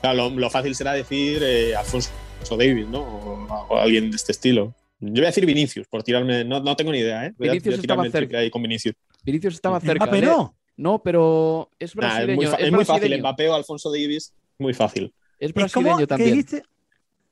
Claro, 0.00 0.30
lo, 0.30 0.50
fácil 0.50 0.74
será 0.74 0.92
decir 0.92 1.42
eh, 1.42 1.74
Alfonso 1.74 2.10
Davis, 2.56 2.86
¿no? 2.86 3.00
O, 3.00 3.76
alguien 3.76 4.10
de 4.10 4.16
este 4.16 4.32
estilo. 4.32 4.74
Yo 5.00 5.12
voy 5.12 5.24
a 5.24 5.26
decir 5.26 5.44
Vinicius, 5.46 5.86
por 5.88 6.02
tirarme. 6.02 6.44
No, 6.44 6.60
no 6.60 6.76
tengo 6.76 6.92
ni 6.92 6.98
idea, 6.98 7.26
¿eh? 7.26 7.34
Vinicius 7.38 7.78
estaba 7.78 8.08
cerca. 8.10 8.38
Ahí 8.38 8.50
con 8.50 8.62
Vinicius. 8.62 8.94
Vinicius 9.24 9.54
estaba 9.54 9.80
cerca. 9.80 10.06
Mbappé 10.06 10.22
no. 10.22 10.54
No, 10.76 11.02
pero 11.02 11.70
es 11.78 11.94
brasileño. 11.94 12.54
es, 12.58 12.72
muy, 12.72 12.84
fácil. 12.84 13.18
Mbappé 13.18 13.48
o 13.48 13.54
Alfonso 13.54 13.90
Davis, 13.90 14.34
muy 14.58 14.74
fácil. 14.74 15.12
Es 15.38 15.52
brasileño 15.52 16.06
también. 16.06 16.30
¿Qué 16.30 16.36
dijiste? 16.36 16.62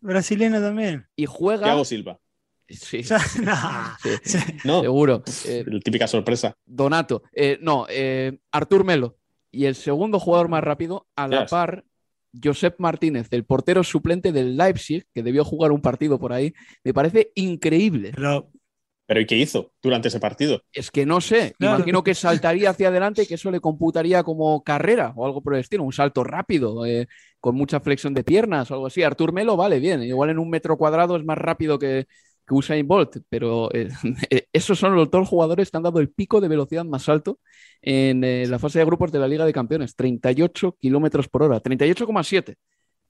Brasileño 0.01 0.61
también. 0.61 1.07
Y 1.17 1.27
juega. 1.27 1.65
Thiago 1.65 1.85
Silva. 1.85 2.19
Sí. 2.69 3.03
no. 4.65 4.81
Seguro. 4.81 5.23
Eh, 5.47 5.65
típica 5.85 6.07
sorpresa. 6.07 6.55
Donato. 6.65 7.23
Eh, 7.33 7.59
no, 7.61 7.87
eh, 7.89 8.39
Artur 8.51 8.85
Melo. 8.85 9.17
Y 9.51 9.67
el 9.67 9.75
segundo 9.75 10.19
jugador 10.19 10.49
más 10.49 10.65
rápido, 10.65 11.07
a 11.15 11.29
la 11.29 11.47
par, 11.47 11.85
Josep 12.43 12.75
Martínez, 12.79 13.29
el 13.31 13.45
portero 13.45 13.85
suplente 13.85 14.33
del 14.33 14.57
Leipzig, 14.57 15.07
que 15.15 15.23
debió 15.23 15.45
jugar 15.45 15.71
un 15.71 15.81
partido 15.81 16.19
por 16.19 16.33
ahí. 16.33 16.53
Me 16.83 16.93
parece 16.93 17.31
increíble. 17.37 18.11
Pero, 18.17 18.51
¿Pero 19.07 19.21
¿y 19.21 19.27
qué 19.27 19.37
hizo 19.37 19.73
durante 19.81 20.09
ese 20.09 20.19
partido? 20.19 20.61
Es 20.73 20.91
que 20.91 21.07
no 21.07 21.21
sé. 21.21 21.55
Imagino 21.61 22.03
que 22.03 22.15
saltaría 22.17 22.71
hacia 22.71 22.89
adelante 22.89 23.23
y 23.23 23.27
que 23.27 23.35
eso 23.35 23.53
le 23.53 23.61
computaría 23.61 24.25
como 24.25 24.65
carrera 24.65 25.13
o 25.15 25.25
algo 25.25 25.41
por 25.41 25.55
el 25.55 25.61
estilo, 25.61 25.85
un 25.85 25.93
salto 25.93 26.25
rápido, 26.25 26.83
con 27.39 27.55
mucha 27.55 27.79
flexión 27.79 28.13
de 28.13 28.25
piernas 28.25 28.73
o 28.73 28.75
algo 28.75 28.87
así. 28.89 29.05
Artur 29.05 29.33
Melo, 29.33 29.57
vale, 29.57 29.79
bien. 29.79 30.03
Igual 30.03 30.31
en 30.31 30.41
un 30.41 30.51
metro 30.51 30.77
cuadrado 30.77 31.17
es 31.17 31.25
más 31.25 31.39
rápido 31.39 31.79
que, 31.79 32.07
que 32.47 32.55
Usain 32.55 32.87
Bolt, 32.87 33.19
pero 33.29 33.73
eh, 33.75 33.89
eh, 34.31 34.47
esos 34.53 34.79
son 34.79 34.95
los 34.95 35.11
dos 35.11 35.29
jugadores 35.29 35.71
que 35.71 35.77
han 35.77 35.83
dado 35.83 36.01
el 36.01 36.11
pico 36.11 36.41
de 36.41 36.49
velocidad 36.49 36.85
más 36.85 37.09
alto 37.09 37.39
en 37.83 38.25
eh, 38.25 38.47
la 38.47 38.59
fase 38.59 38.79
de 38.79 38.85
grupos 38.85 39.13
de 39.13 39.19
la 39.19 39.29
Liga 39.29 39.45
de 39.45 39.53
Campeones, 39.53 39.97
38 39.97 40.77
kilómetros 40.81 41.29
por 41.29 41.43
hora, 41.43 41.63
38,7 41.63 42.57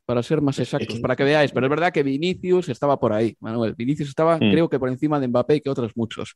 para 0.07 0.23
ser 0.23 0.43
más 0.43 0.59
exactos, 0.59 1.01
para 1.01 1.17
que 1.17 1.25
veáis. 1.25 1.51
Pero 1.51 1.67
es 1.67 1.71
verdad 1.71 1.91
que 1.91 2.03
Vinicius 2.03 2.69
estaba 2.69 3.01
por 3.01 3.15
ahí, 3.15 3.35
Manuel. 3.41 3.75
Vinicius 3.75 4.11
estaba, 4.11 4.37
mm. 4.37 4.51
creo 4.51 4.69
que 4.69 4.79
por 4.79 4.91
encima 4.91 5.19
de 5.19 5.29
Mbappé 5.29 5.57
y 5.57 5.61
que 5.63 5.71
otros 5.71 5.93
muchos. 5.95 6.35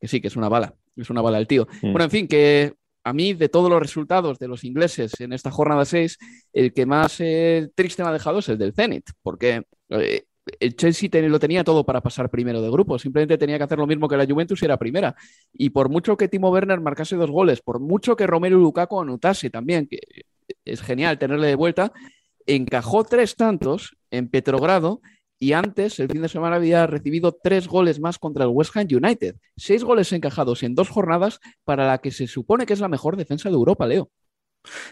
Que 0.00 0.08
sí, 0.08 0.20
que 0.20 0.26
es 0.26 0.34
una 0.34 0.48
bala, 0.48 0.74
es 0.96 1.10
una 1.10 1.22
bala 1.22 1.38
el 1.38 1.46
tío. 1.46 1.68
Mm. 1.80 1.92
Bueno, 1.92 2.04
en 2.04 2.10
fin, 2.10 2.26
que 2.26 2.74
a 3.04 3.12
mí, 3.12 3.32
de 3.34 3.48
todos 3.48 3.70
los 3.70 3.80
resultados 3.80 4.40
de 4.40 4.48
los 4.48 4.64
ingleses 4.64 5.20
en 5.20 5.32
esta 5.32 5.52
jornada 5.52 5.84
6, 5.84 6.18
el 6.52 6.72
que 6.72 6.86
más 6.86 7.18
triste 7.76 8.02
me 8.02 8.08
ha 8.08 8.12
dejado 8.12 8.40
es 8.40 8.48
el 8.48 8.58
del 8.58 8.74
Zenit, 8.74 9.08
porque 9.22 9.62
el 10.60 10.76
Chelsea 10.76 11.08
lo 11.28 11.38
tenía 11.38 11.64
todo 11.64 11.84
para 11.84 12.00
pasar 12.00 12.30
primero 12.30 12.60
de 12.60 12.70
grupo, 12.70 12.98
simplemente 12.98 13.38
tenía 13.38 13.58
que 13.58 13.64
hacer 13.64 13.78
lo 13.78 13.86
mismo 13.86 14.08
que 14.08 14.16
la 14.16 14.26
Juventus 14.26 14.62
y 14.62 14.64
era 14.64 14.76
primera. 14.76 15.14
Y 15.52 15.70
por 15.70 15.88
mucho 15.88 16.16
que 16.16 16.28
Timo 16.28 16.50
Werner 16.50 16.80
marcase 16.80 17.16
dos 17.16 17.30
goles, 17.30 17.60
por 17.60 17.80
mucho 17.80 18.16
que 18.16 18.26
Romero 18.26 18.58
Lukaku 18.58 19.00
anotase 19.00 19.50
también, 19.50 19.86
que 19.86 19.98
es 20.64 20.82
genial 20.82 21.18
tenerle 21.18 21.48
de 21.48 21.54
vuelta, 21.54 21.92
encajó 22.46 23.04
tres 23.04 23.36
tantos 23.36 23.96
en 24.10 24.28
Petrogrado 24.28 25.00
y 25.38 25.52
antes, 25.52 25.98
el 26.00 26.08
fin 26.08 26.22
de 26.22 26.28
semana, 26.28 26.56
había 26.56 26.86
recibido 26.86 27.32
tres 27.32 27.68
goles 27.68 28.00
más 28.00 28.18
contra 28.18 28.44
el 28.44 28.50
West 28.50 28.74
Ham 28.76 28.86
United. 28.90 29.36
Seis 29.56 29.84
goles 29.84 30.12
encajados 30.12 30.62
en 30.62 30.74
dos 30.74 30.88
jornadas 30.88 31.40
para 31.64 31.86
la 31.86 31.98
que 31.98 32.12
se 32.12 32.26
supone 32.26 32.66
que 32.66 32.72
es 32.72 32.80
la 32.80 32.88
mejor 32.88 33.16
defensa 33.16 33.50
de 33.50 33.54
Europa, 33.54 33.86
Leo. 33.86 34.10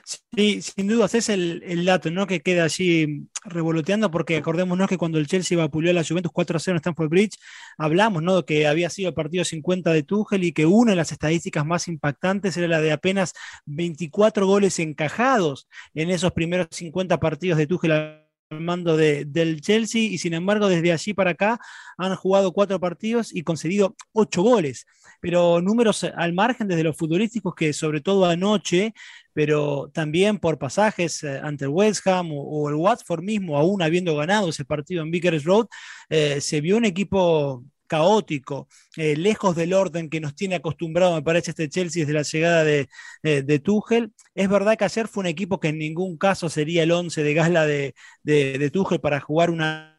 Sí, 0.05 0.61
sin 0.63 0.87
dudas, 0.87 1.15
es 1.15 1.29
el, 1.29 1.85
dato 1.85 2.11
¿no? 2.11 2.27
que 2.27 2.41
queda 2.41 2.65
allí 2.65 3.29
revoloteando, 3.45 4.11
porque 4.11 4.37
acordémonos 4.37 4.89
que 4.89 4.99
cuando 4.99 5.19
el 5.19 5.27
Chelsea 5.27 5.57
vapuleó 5.57 5.91
a 5.91 5.95
la 5.95 6.05
Juventus 6.05 6.33
4-0 6.33 6.71
en 6.71 6.77
Stamford 6.77 7.09
Bridge, 7.09 7.39
hablamos 7.79 8.23
¿no? 8.23 8.37
de 8.37 8.45
que 8.45 8.67
había 8.67 8.91
sido 8.91 9.09
el 9.09 9.15
partido 9.15 9.45
50 9.45 9.93
de 9.93 10.03
Tuchel 10.03 10.45
y 10.45 10.53
que 10.53 10.67
una 10.67 10.93
de 10.93 10.97
las 10.97 11.13
estadísticas 11.13 11.65
más 11.65 11.89
impactantes 11.89 12.57
era 12.57 12.69
la 12.69 12.81
de 12.81 12.93
apenas 12.93 13.33
24 13.67 14.47
goles 14.47 14.79
encajados 14.79 15.69
en 15.95 16.11
esos 16.11 16.33
primeros 16.33 16.69
50 16.71 17.19
partidos 17.19 17.59
de 17.59 17.67
Tuchel 17.67 17.93
al 17.93 18.23
mando 18.61 18.97
del 18.97 19.61
Chelsea 19.61 20.03
y 20.03 20.19
sin 20.19 20.35
embargo 20.35 20.69
desde 20.69 20.93
allí 20.93 21.15
para 21.15 21.31
acá 21.31 21.59
han 21.97 22.15
jugado 22.17 22.53
cuatro 22.53 22.79
partidos 22.81 23.35
y 23.35 23.43
concedido 23.43 23.97
ocho 24.13 24.43
goles, 24.43 24.87
pero 25.21 25.61
números 25.61 26.05
al 26.05 26.33
margen 26.33 26.69
desde 26.69 26.85
los 26.85 26.97
futbolísticos 26.97 27.55
que 27.55 27.73
sobre 27.73 28.01
todo 28.01 28.27
anoche 28.27 28.95
pero 29.33 29.91
también 29.93 30.39
por 30.39 30.59
pasajes 30.59 31.23
eh, 31.23 31.41
ante 31.43 31.65
el 31.65 31.71
West 31.71 32.07
Ham 32.07 32.31
o, 32.33 32.69
el 32.69 32.75
Watford 32.77 33.23
mismo, 33.23 33.57
aún 33.59 33.83
habiendo 33.83 34.17
ganado 34.17 34.49
ese 34.49 34.65
partido 34.65 35.03
en 35.03 35.11
Vickers 35.11 35.45
Road, 35.45 35.67
eh, 36.09 36.41
se 36.41 36.61
vio 36.61 36.77
un 36.77 36.85
equipo 36.85 37.65
caótico, 37.87 38.69
eh, 38.97 39.17
lejos 39.17 39.55
del 39.55 39.75
orden 39.75 40.09
que 40.09 40.21
nos 40.21 40.35
tiene 40.35 40.55
acostumbrado, 40.55 41.15
me 41.15 41.23
parece, 41.23 41.51
este 41.51 41.69
Chelsea 41.69 42.03
desde 42.03 42.15
la 42.15 42.23
llegada 42.23 42.65
de, 42.65 42.89
de, 43.23 43.59
Tuchel. 43.59 44.13
Es 44.35 44.49
verdad 44.49 44.79
que 44.79 44.85
ayer 44.87 45.09
fue 45.09 45.23
un 45.23 45.27
equipo 45.27 45.61
que 45.61 45.69
en 45.69 45.79
ningún 45.79 46.17
caso 46.17 46.49
sería 46.49 46.85
el 46.85 46.91
11 46.91 47.23
de 47.23 47.35
gala 47.35 47.67
de, 47.67 47.95
de 48.23 48.71
Tuchel 48.71 49.01
para 49.01 49.21
jugar 49.21 49.51
una 49.51 49.92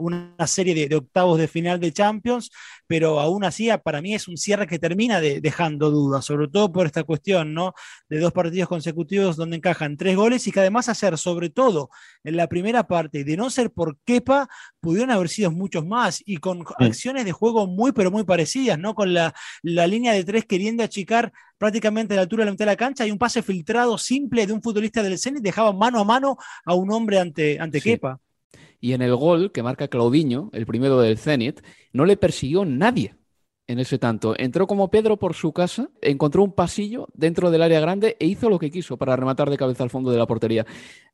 una 0.00 0.46
serie 0.46 0.88
de, 0.88 0.94
octavos 0.94 1.38
de 1.38 1.48
final 1.48 1.80
de 1.80 1.92
Champions, 1.92 2.50
pero 2.86 3.20
aún 3.20 3.44
así 3.44 3.68
para 3.82 4.00
mí 4.00 4.14
es 4.14 4.28
un 4.28 4.36
cierre 4.36 4.66
que 4.66 4.78
termina 4.78 5.20
dejando 5.20 5.90
dudas, 5.90 6.24
sobre 6.24 6.48
todo 6.48 6.72
por 6.72 6.86
esta 6.86 7.02
cuestión, 7.02 7.54
¿no? 7.54 7.74
De 8.08 8.18
dos 8.18 8.32
partidos 8.32 8.68
consecutivos 8.68 9.36
donde 9.36 9.56
encajan 9.56 9.96
tres 9.96 10.16
goles 10.16 10.46
y 10.46 10.52
que 10.52 10.60
además 10.60 10.88
hacer, 10.88 11.18
sobre 11.18 11.50
todo 11.50 11.90
en 12.22 12.36
la 12.36 12.48
primera 12.48 12.86
parte, 12.86 13.24
de 13.24 13.36
no 13.36 13.50
ser 13.50 13.70
por 13.70 13.98
Kepa, 14.04 14.48
pudieron 14.80 15.10
haber 15.10 15.28
sido 15.28 15.50
muchos 15.50 15.84
más 15.84 16.22
y 16.24 16.36
con 16.36 16.64
acciones 16.78 17.24
de 17.24 17.32
juego 17.32 17.66
muy, 17.66 17.92
pero 17.92 18.10
muy 18.10 18.24
parecidas, 18.24 18.78
¿no? 18.78 18.94
Con 18.94 19.12
la, 19.14 19.34
línea 19.62 20.12
de 20.12 20.24
tres 20.24 20.44
queriendo 20.46 20.82
achicar 20.82 21.32
prácticamente 21.58 22.14
a 22.14 22.16
la 22.16 22.22
altura 22.22 22.42
de 22.42 22.46
la 22.46 22.52
mitad 22.52 22.64
de 22.64 22.72
la 22.72 22.76
cancha 22.76 23.06
y 23.06 23.10
un 23.10 23.18
pase 23.18 23.42
filtrado 23.42 23.98
simple 23.98 24.46
de 24.46 24.52
un 24.52 24.62
futbolista 24.62 25.02
del 25.02 25.18
Zenit 25.18 25.42
dejaba 25.42 25.72
mano 25.72 26.00
a 26.00 26.04
mano 26.04 26.36
a 26.64 26.74
un 26.74 26.90
hombre 26.92 27.18
ante, 27.18 27.58
ante 27.60 27.80
Kepa. 27.80 28.20
Y 28.84 28.92
en 28.92 29.00
el 29.00 29.16
gol 29.16 29.50
que 29.50 29.62
marca 29.62 29.88
Claudinho, 29.88 30.50
el 30.52 30.66
primero 30.66 31.00
del 31.00 31.16
Zenit, 31.16 31.62
no 31.94 32.04
le 32.04 32.18
persiguió 32.18 32.66
nadie 32.66 33.14
en 33.66 33.78
ese 33.78 33.98
tanto. 33.98 34.34
Entró 34.36 34.66
como 34.66 34.90
Pedro 34.90 35.16
por 35.16 35.34
su 35.34 35.52
casa, 35.52 35.88
encontró 36.02 36.42
un 36.42 36.52
pasillo 36.52 37.08
dentro 37.14 37.50
del 37.50 37.62
área 37.62 37.80
grande 37.80 38.16
e 38.20 38.26
hizo 38.26 38.50
lo 38.50 38.58
que 38.58 38.70
quiso 38.70 38.96
para 38.96 39.16
rematar 39.16 39.50
de 39.50 39.56
cabeza 39.56 39.82
al 39.82 39.90
fondo 39.90 40.10
de 40.10 40.18
la 40.18 40.26
portería. 40.26 40.66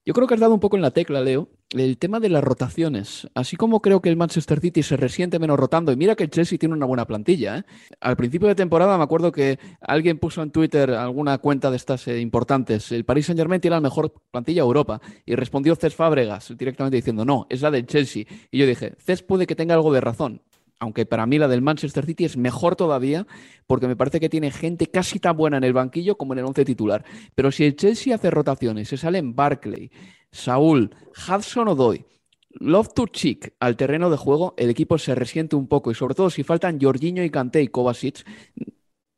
Yo 0.04 0.14
creo 0.14 0.26
que 0.26 0.34
has 0.34 0.40
dado 0.40 0.54
un 0.54 0.60
poco 0.60 0.76
en 0.76 0.82
la 0.82 0.92
tecla, 0.92 1.20
Leo, 1.20 1.50
el 1.72 1.98
tema 1.98 2.20
de 2.20 2.30
las 2.30 2.42
rotaciones. 2.42 3.28
Así 3.34 3.56
como 3.56 3.82
creo 3.82 4.00
que 4.00 4.08
el 4.08 4.16
Manchester 4.16 4.58
City 4.58 4.82
se 4.82 4.96
resiente 4.96 5.38
menos 5.38 5.58
rotando, 5.58 5.92
y 5.92 5.96
mira 5.96 6.16
que 6.16 6.24
el 6.24 6.30
Chelsea 6.30 6.58
tiene 6.58 6.74
una 6.74 6.86
buena 6.86 7.06
plantilla. 7.06 7.58
¿eh? 7.58 7.64
Al 8.00 8.16
principio 8.16 8.48
de 8.48 8.54
temporada 8.54 8.96
me 8.96 9.04
acuerdo 9.04 9.30
que 9.30 9.58
alguien 9.80 10.18
puso 10.18 10.42
en 10.42 10.50
Twitter 10.50 10.90
alguna 10.92 11.36
cuenta 11.38 11.70
de 11.70 11.76
estas 11.76 12.08
eh, 12.08 12.18
importantes. 12.18 12.90
El 12.92 13.04
Paris 13.04 13.26
Saint 13.26 13.38
Germain 13.38 13.60
tiene 13.60 13.76
la 13.76 13.82
mejor 13.82 14.14
plantilla 14.30 14.62
de 14.62 14.66
Europa. 14.66 15.00
Y 15.26 15.34
respondió 15.34 15.76
Cés 15.76 15.94
Fábregas 15.94 16.56
directamente 16.56 16.96
diciendo, 16.96 17.26
no, 17.26 17.46
es 17.50 17.60
la 17.60 17.70
del 17.70 17.86
Chelsea. 17.86 18.24
Y 18.50 18.58
yo 18.58 18.66
dije, 18.66 18.94
Cés 18.98 19.22
puede 19.22 19.46
que 19.46 19.54
tenga 19.54 19.74
algo 19.74 19.92
de 19.92 20.00
razón 20.00 20.42
aunque 20.80 21.06
para 21.06 21.26
mí 21.26 21.38
la 21.38 21.46
del 21.46 21.62
Manchester 21.62 22.06
City 22.06 22.24
es 22.24 22.36
mejor 22.36 22.74
todavía, 22.74 23.26
porque 23.66 23.86
me 23.86 23.96
parece 23.96 24.18
que 24.18 24.30
tiene 24.30 24.50
gente 24.50 24.86
casi 24.86 25.20
tan 25.20 25.36
buena 25.36 25.58
en 25.58 25.64
el 25.64 25.74
banquillo 25.74 26.16
como 26.16 26.32
en 26.32 26.40
el 26.40 26.46
once 26.46 26.64
titular. 26.64 27.04
Pero 27.34 27.52
si 27.52 27.64
el 27.64 27.76
Chelsea 27.76 28.14
hace 28.14 28.30
rotaciones, 28.30 28.88
se 28.88 28.96
salen 28.96 29.36
Barclay, 29.36 29.90
Saúl, 30.32 30.90
Hudson 31.28 31.68
Odoi, 31.68 32.06
Love 32.54 32.94
to 32.94 33.06
Chick 33.06 33.54
al 33.60 33.76
terreno 33.76 34.10
de 34.10 34.16
juego, 34.16 34.54
el 34.56 34.70
equipo 34.70 34.98
se 34.98 35.14
resiente 35.14 35.54
un 35.54 35.68
poco 35.68 35.90
y 35.90 35.94
sobre 35.94 36.14
todo 36.14 36.30
si 36.30 36.42
faltan 36.42 36.80
Jorginho 36.80 37.22
y 37.22 37.30
Kanté 37.30 37.62
y 37.62 37.68
Kovacic, 37.68 38.26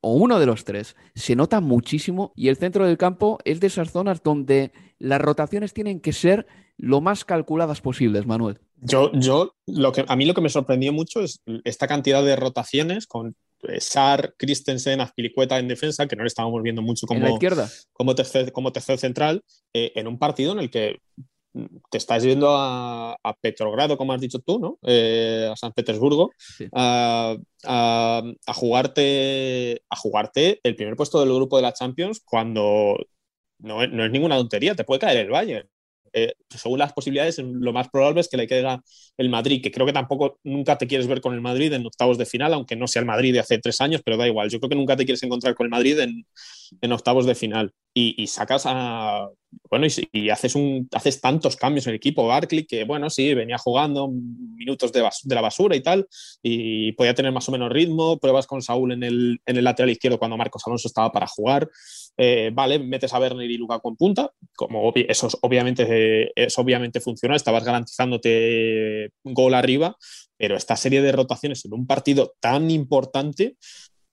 o 0.02 0.14
uno 0.14 0.40
de 0.40 0.46
los 0.46 0.64
tres, 0.64 0.96
se 1.14 1.36
nota 1.36 1.60
muchísimo 1.60 2.32
y 2.34 2.48
el 2.48 2.56
centro 2.56 2.84
del 2.84 2.98
campo 2.98 3.38
es 3.44 3.60
de 3.60 3.68
esas 3.68 3.92
zonas 3.92 4.22
donde 4.22 4.72
las 4.98 5.20
rotaciones 5.20 5.72
tienen 5.72 6.00
que 6.00 6.12
ser 6.12 6.46
lo 6.76 7.00
más 7.00 7.24
calculadas 7.24 7.80
posibles, 7.80 8.26
Manuel. 8.26 8.58
Yo, 8.76 9.12
yo, 9.12 9.54
lo 9.66 9.92
que, 9.92 10.04
a 10.06 10.16
mí 10.16 10.24
lo 10.24 10.34
que 10.34 10.40
me 10.40 10.48
sorprendió 10.48 10.92
mucho 10.92 11.20
es 11.20 11.40
esta 11.64 11.86
cantidad 11.86 12.24
de 12.24 12.34
rotaciones 12.34 13.06
con 13.06 13.36
eh, 13.62 13.80
Sar, 13.80 14.34
Christensen, 14.36 15.00
Azpilicueta 15.00 15.58
en 15.58 15.68
defensa, 15.68 16.08
que 16.08 16.16
no 16.16 16.24
le 16.24 16.28
estábamos 16.28 16.62
viendo 16.62 16.82
mucho 16.82 17.06
como, 17.06 17.28
izquierda? 17.28 17.68
como, 17.92 18.14
tercer, 18.16 18.50
como 18.50 18.72
tercer 18.72 18.98
central, 18.98 19.44
eh, 19.72 19.92
en 19.94 20.08
un 20.08 20.18
partido 20.18 20.52
en 20.52 20.58
el 20.58 20.70
que 20.70 20.98
te 21.90 21.98
estás 21.98 22.22
yendo 22.24 22.48
a, 22.50 23.16
Petrogrado, 23.40 23.96
como 23.96 24.12
has 24.12 24.20
dicho 24.20 24.38
tú, 24.40 24.58
¿no? 24.58 24.78
Eh, 24.82 25.48
a 25.52 25.56
San 25.56 25.72
Petersburgo, 25.72 26.32
a, 26.72 27.36
jugarte, 28.54 29.82
a 29.88 29.96
jugarte 29.96 30.60
el 30.62 30.76
primer 30.76 30.96
puesto 30.96 31.20
del 31.20 31.34
grupo 31.34 31.56
de 31.56 31.62
la 31.62 31.72
Champions 31.72 32.20
cuando 32.24 32.96
no, 33.58 33.86
no 33.86 34.04
es 34.04 34.10
ninguna 34.10 34.36
tontería, 34.36 34.74
te 34.74 34.84
puede 34.84 35.00
caer 35.00 35.18
el 35.18 35.30
Bayern. 35.30 35.68
Eh, 36.12 36.34
según 36.50 36.78
las 36.78 36.92
posibilidades, 36.92 37.38
lo 37.38 37.72
más 37.72 37.88
probable 37.88 38.20
es 38.20 38.28
que 38.28 38.36
le 38.36 38.46
caiga 38.48 38.82
el 39.16 39.28
Madrid, 39.30 39.62
que 39.62 39.70
creo 39.70 39.86
que 39.86 39.92
tampoco 39.92 40.38
nunca 40.44 40.76
te 40.78 40.86
quieres 40.86 41.06
ver 41.06 41.20
con 41.20 41.34
el 41.34 41.40
Madrid 41.40 41.72
en 41.72 41.86
octavos 41.86 42.18
de 42.18 42.26
final, 42.26 42.52
aunque 42.54 42.76
no 42.76 42.86
sea 42.86 43.00
el 43.00 43.06
Madrid 43.06 43.32
de 43.32 43.40
hace 43.40 43.58
tres 43.58 43.80
años, 43.80 44.02
pero 44.04 44.16
da 44.16 44.26
igual. 44.26 44.50
Yo 44.50 44.58
creo 44.60 44.70
que 44.70 44.76
nunca 44.76 44.96
te 44.96 45.04
quieres 45.04 45.22
encontrar 45.22 45.54
con 45.54 45.66
el 45.66 45.70
Madrid 45.70 45.98
en, 46.00 46.26
en 46.80 46.92
octavos 46.92 47.26
de 47.26 47.34
final. 47.34 47.72
Y, 47.94 48.26
sacas 48.26 48.62
a. 48.66 49.28
Bueno, 49.68 49.86
y, 50.12 50.30
haces, 50.30 50.54
haces 50.92 51.20
tantos 51.20 51.56
cambios 51.56 51.86
en 51.86 51.90
el 51.90 51.96
equipo. 51.96 52.26
Barkley, 52.26 52.64
que 52.64 52.84
bueno, 52.84 53.10
sí, 53.10 53.34
venía 53.34 53.58
jugando 53.58 54.08
minutos 54.08 54.92
de, 54.92 55.06
la 55.26 55.40
basura 55.42 55.76
y 55.76 55.82
tal, 55.82 56.08
y 56.42 56.92
podía 56.92 57.14
tener 57.14 57.32
más 57.32 57.48
o 57.48 57.52
menos 57.52 57.70
ritmo. 57.70 58.18
Pruebas 58.18 58.46
con 58.46 58.62
Saúl 58.62 58.92
en 58.92 59.02
el, 59.02 59.40
en 59.44 59.56
el 59.56 59.64
lateral 59.64 59.90
izquierdo 59.90 60.18
cuando 60.18 60.38
Marcos 60.38 60.62
Alonso 60.66 60.88
estaba 60.88 61.12
para 61.12 61.26
jugar. 61.26 61.68
Eh, 62.16 62.50
vale, 62.52 62.78
metes 62.78 63.12
a 63.14 63.18
Werner 63.18 63.50
y 63.50 63.56
Lukaku 63.56 63.88
en 63.88 63.96
punta, 63.96 64.30
como 64.54 64.92
eso 64.94 65.28
obviamente, 65.40 66.30
es, 66.36 66.58
obviamente 66.58 67.00
funciona, 67.00 67.36
estabas 67.36 67.64
garantizándote 67.64 69.10
gol 69.24 69.54
arriba, 69.54 69.96
pero 70.36 70.56
esta 70.56 70.76
serie 70.76 71.00
de 71.00 71.12
rotaciones 71.12 71.64
en 71.64 71.72
un 71.72 71.86
partido 71.86 72.34
tan 72.40 72.70
importante, 72.70 73.56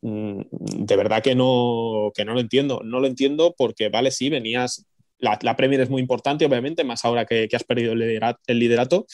de 0.01 0.95
verdad 0.95 1.21
que 1.21 1.35
no, 1.35 2.12
que 2.15 2.25
no 2.25 2.33
lo 2.33 2.39
entiendo. 2.39 2.81
No 2.83 2.99
lo 2.99 3.07
entiendo 3.07 3.53
porque, 3.57 3.89
vale, 3.89 4.12
sí, 4.12 4.29
venías, 4.29 4.85
la, 5.17 5.38
la 5.41 5.55
Premier 5.55 5.81
es 5.81 5.89
muy 5.89 6.01
importante, 6.01 6.45
obviamente, 6.45 6.83
más 6.83 7.05
ahora 7.05 7.25
que, 7.25 7.47
que 7.47 7.55
has 7.55 7.63
perdido 7.63 7.93
el 7.93 8.59
liderato, 8.59 9.05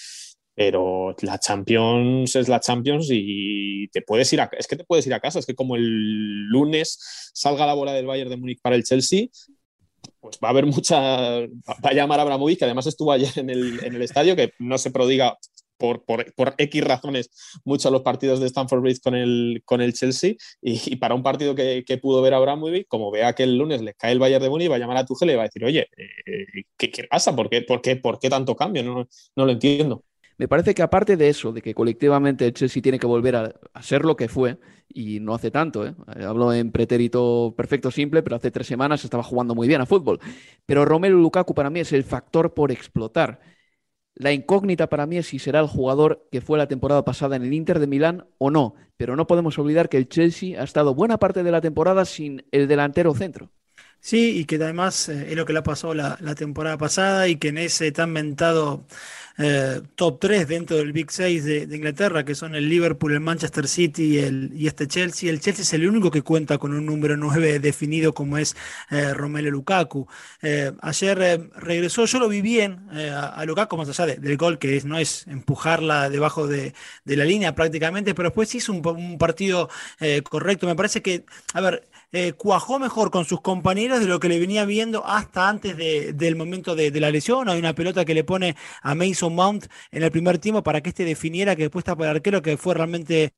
pero 0.55 1.15
la 1.21 1.37
Champions 1.37 2.35
es 2.35 2.47
la 2.47 2.61
Champions 2.61 3.09
y 3.11 3.87
te 3.89 4.01
puedes 4.01 4.31
ir 4.31 4.41
a, 4.41 4.49
es 4.57 4.67
que 4.67 4.77
te 4.77 4.85
puedes 4.85 5.05
ir 5.05 5.13
a 5.13 5.19
casa, 5.19 5.39
es 5.39 5.45
que 5.45 5.55
como 5.55 5.75
el 5.75 6.47
lunes 6.47 6.97
salga 7.33 7.65
la 7.65 7.73
bola 7.73 7.91
del 7.91 8.05
Bayern 8.05 8.29
de 8.29 8.37
Múnich 8.37 8.61
para 8.61 8.75
el 8.75 8.83
Chelsea, 8.83 9.27
pues 10.21 10.37
va 10.43 10.47
a 10.47 10.51
haber 10.51 10.65
mucha, 10.65 10.99
va 11.01 11.49
a 11.81 11.93
llamar 11.93 12.19
a 12.19 12.23
Abramovich, 12.23 12.59
que 12.59 12.65
además 12.65 12.87
estuvo 12.87 13.11
ayer 13.11 13.31
en 13.35 13.49
el, 13.49 13.83
en 13.83 13.95
el 13.95 14.01
estadio, 14.01 14.35
que 14.35 14.53
no 14.59 14.77
se 14.77 14.91
prodiga 14.91 15.37
por, 15.77 16.03
por, 16.05 16.33
por, 16.35 16.55
X 16.57 16.83
razones 16.83 17.29
mucho 17.63 17.91
los 17.91 18.01
partidos 18.01 18.39
de 18.39 18.47
Stanford 18.47 18.81
Bridge 18.81 19.01
con 19.01 19.15
el, 19.15 19.61
con 19.65 19.81
el 19.81 19.93
Chelsea 19.93 20.35
y, 20.61 20.95
para 20.97 21.15
un 21.15 21.23
partido 21.23 21.55
que, 21.55 21.83
que, 21.85 21.97
pudo 21.97 22.21
ver 22.21 22.33
a 22.33 22.37
Abramovich, 22.37 22.87
como 22.87 23.11
vea 23.11 23.33
que 23.33 23.43
el 23.43 23.57
lunes 23.57 23.81
le 23.81 23.93
cae 23.93 24.11
el 24.11 24.19
Bayern 24.19 24.43
de 24.43 24.49
Múnich, 24.49 24.71
va 24.71 24.75
a 24.75 24.79
llamar 24.79 24.97
a 24.97 25.05
Tuchel 25.05 25.31
y 25.31 25.35
va 25.35 25.43
a 25.43 25.45
decir, 25.45 25.63
oye, 25.65 25.87
eh, 25.97 26.63
¿qué, 26.77 26.91
¿qué, 26.91 27.03
pasa? 27.05 27.35
¿Por 27.35 27.49
qué, 27.49 27.61
por, 27.61 27.81
qué, 27.81 27.95
¿Por 27.95 28.19
qué 28.19 28.29
tanto 28.29 28.55
cambio? 28.55 28.83
No, 28.83 29.07
no 29.35 29.45
lo 29.45 29.51
entiendo. 29.51 30.03
Me 30.37 30.49
parece 30.49 30.73
que 30.73 30.81
aparte 30.81 31.15
de 31.15 31.29
eso, 31.29 31.53
de 31.53 31.61
que 31.61 31.73
colectivamente 31.73 32.45
el 32.45 32.53
Chelsea 32.53 32.81
tiene 32.81 32.99
que 32.99 33.07
volver 33.07 33.35
a, 33.37 33.81
ser 33.81 34.03
lo 34.03 34.17
que 34.17 34.27
fue, 34.27 34.57
y 34.89 35.19
no 35.21 35.33
hace 35.33 35.49
tanto, 35.49 35.87
¿eh? 35.87 35.95
hablo 36.25 36.53
en 36.53 36.71
pretérito 36.71 37.53
perfecto 37.55 37.89
simple, 37.89 38.21
pero 38.21 38.35
hace 38.35 38.51
tres 38.51 38.67
semanas 38.67 39.03
estaba 39.03 39.23
jugando 39.23 39.55
muy 39.55 39.67
bien 39.67 39.81
a 39.81 39.85
fútbol. 39.85 40.19
Pero 40.65 40.83
Romelu 40.83 41.17
Lukaku 41.19 41.53
para 41.53 41.69
mí 41.69 41.79
es 41.79 41.93
el 41.93 42.03
factor 42.03 42.53
por 42.53 42.71
explotar. 42.71 43.39
La 44.15 44.31
incógnita 44.31 44.87
para 44.87 45.05
mí 45.05 45.17
es 45.17 45.27
si 45.27 45.39
será 45.39 45.59
el 45.59 45.67
jugador 45.67 46.27
que 46.31 46.39
fue 46.41 46.57
la 46.57 46.67
temporada 46.67 47.03
pasada 47.03 47.35
en 47.35 47.43
el 47.43 47.53
Inter 47.53 47.79
de 47.79 47.87
Milán 47.87 48.25
o 48.37 48.49
no, 48.49 48.75
pero 48.95 49.15
no 49.17 49.27
podemos 49.27 49.59
olvidar 49.59 49.89
que 49.89 49.97
el 49.97 50.07
Chelsea 50.07 50.59
ha 50.59 50.63
estado 50.63 50.95
buena 50.95 51.17
parte 51.17 51.43
de 51.43 51.51
la 51.51 51.61
temporada 51.61 52.05
sin 52.05 52.45
el 52.51 52.67
delantero 52.67 53.13
centro. 53.13 53.51
Sí, 53.99 54.39
y 54.39 54.45
que 54.45 54.55
además 54.55 55.09
eh, 55.09 55.31
es 55.31 55.35
lo 55.35 55.45
que 55.45 55.53
le 55.53 55.59
ha 55.59 55.63
pasado 55.63 55.93
la, 55.93 56.17
la 56.21 56.35
temporada 56.35 56.77
pasada 56.77 57.27
y 57.27 57.37
que 57.37 57.49
en 57.49 57.57
ese 57.57 57.91
tan 57.91 58.11
mentado 58.11 58.85
eh, 59.37 59.81
top 59.95 60.19
3 60.19 60.47
dentro 60.47 60.77
del 60.77 60.93
Big 60.93 61.11
6 61.11 61.43
de, 61.43 61.75
Inglaterra, 61.75 62.23
que 62.23 62.35
son 62.35 62.55
el 62.55 62.69
Liverpool, 62.69 63.13
el 63.13 63.19
Manchester 63.19 63.67
City 63.67 64.15
y, 64.15 64.17
el, 64.19 64.51
y 64.55 64.67
este 64.67 64.87
Chelsea. 64.87 65.29
El 65.29 65.39
Chelsea 65.41 65.63
es 65.63 65.73
el 65.73 65.87
único 65.87 66.09
que 66.11 66.21
cuenta 66.21 66.57
con 66.57 66.73
un 66.73 66.85
número 66.85 67.17
9 67.17 67.59
definido 67.59 68.13
como 68.13 68.37
es 68.37 68.55
eh, 68.91 69.13
Romelu 69.13 69.51
Lukaku. 69.51 70.07
Eh, 70.41 70.71
ayer 70.81 71.49
regresó, 71.55 72.05
yo 72.05 72.19
lo 72.19 72.29
vi 72.29 72.41
bien 72.41 72.87
a, 72.91 73.43
Lukaku, 73.45 73.77
más 73.77 73.89
allá 73.89 74.15
del 74.15 74.37
gol, 74.37 74.57
que 74.57 74.81
no 74.85 74.97
es 74.97 75.27
empujarla 75.27 76.09
debajo 76.09 76.47
de, 76.47 76.73
la 77.05 77.25
línea 77.25 77.55
prácticamente, 77.55 78.13
pero 78.15 78.29
después 78.29 78.53
hizo 78.55 78.73
un 78.73 79.17
partido 79.17 79.69
correcto. 80.29 80.67
Me 80.67 80.75
parece 80.75 81.01
que, 81.01 81.25
a 81.53 81.61
ver, 81.61 81.87
eh, 82.17 82.31
cuajó 82.31 82.79
mejor 82.79 83.11
con 83.11 83.25
sus 83.25 83.41
compañeros 83.41 83.99
de 83.99 84.05
lo 84.05 84.21
que 84.21 84.29
le 84.29 84.39
venía 84.39 84.63
viendo 84.63 85.05
hasta 85.05 85.49
antes 85.49 85.75
del 85.75 86.37
momento 86.37 86.73
de, 86.73 86.89
la 87.01 87.11
lesión. 87.11 87.49
Hay 87.49 87.59
una 87.59 87.75
pelota 87.75 88.05
que 88.05 88.13
le 88.13 88.23
pone 88.23 88.55
a 88.81 88.95
Mason 88.95 89.35
Mount 89.35 89.65
en 89.91 90.01
el 90.01 90.11
primer 90.11 90.37
tiempo 90.37 90.63
para 90.63 90.79
que 90.79 90.91
este 90.91 91.03
definiera 91.03 91.57
que 91.57 91.63
después 91.63 91.81
está 91.81 91.93
para 91.93 92.11
el 92.11 92.15
arquero, 92.15 92.41
que 92.41 92.55
fue 92.55 92.73
realmente 92.73 93.33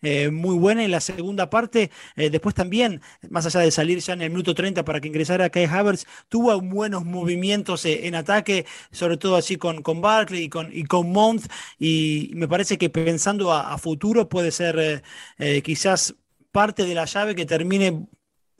eh, 0.00 0.30
muy 0.30 0.56
buena 0.56 0.82
en 0.82 0.90
la 0.92 1.00
segunda 1.00 1.50
parte. 1.50 1.90
Eh, 2.16 2.30
después 2.30 2.54
también, 2.54 3.02
más 3.28 3.44
allá 3.44 3.60
de 3.60 3.70
salir 3.70 3.98
ya 3.98 4.14
en 4.14 4.22
el 4.22 4.30
minuto 4.30 4.54
30 4.54 4.82
para 4.82 4.98
que 5.02 5.08
ingresara 5.08 5.50
Kai 5.50 5.66
Havertz, 5.66 6.06
tuvo 6.30 6.58
buenos 6.58 7.04
movimientos 7.04 7.84
en 7.84 8.14
ataque, 8.14 8.64
sobre 8.92 9.18
todo 9.18 9.36
así 9.36 9.56
con, 9.56 9.82
con 9.82 10.00
Barkley 10.00 10.44
y 10.44 10.48
con, 10.48 10.70
y 10.72 10.84
con 10.84 11.12
Mount. 11.12 11.52
Y 11.78 12.30
me 12.34 12.48
parece 12.48 12.78
que 12.78 12.88
pensando 12.88 13.52
a 13.52 13.76
futuro 13.76 14.30
puede 14.30 14.52
ser 14.52 15.02
quizás 15.62 16.14
parte 16.50 16.86
de 16.86 16.94
la 16.94 17.04
llave 17.04 17.34
que 17.34 17.44
termine 17.46 18.06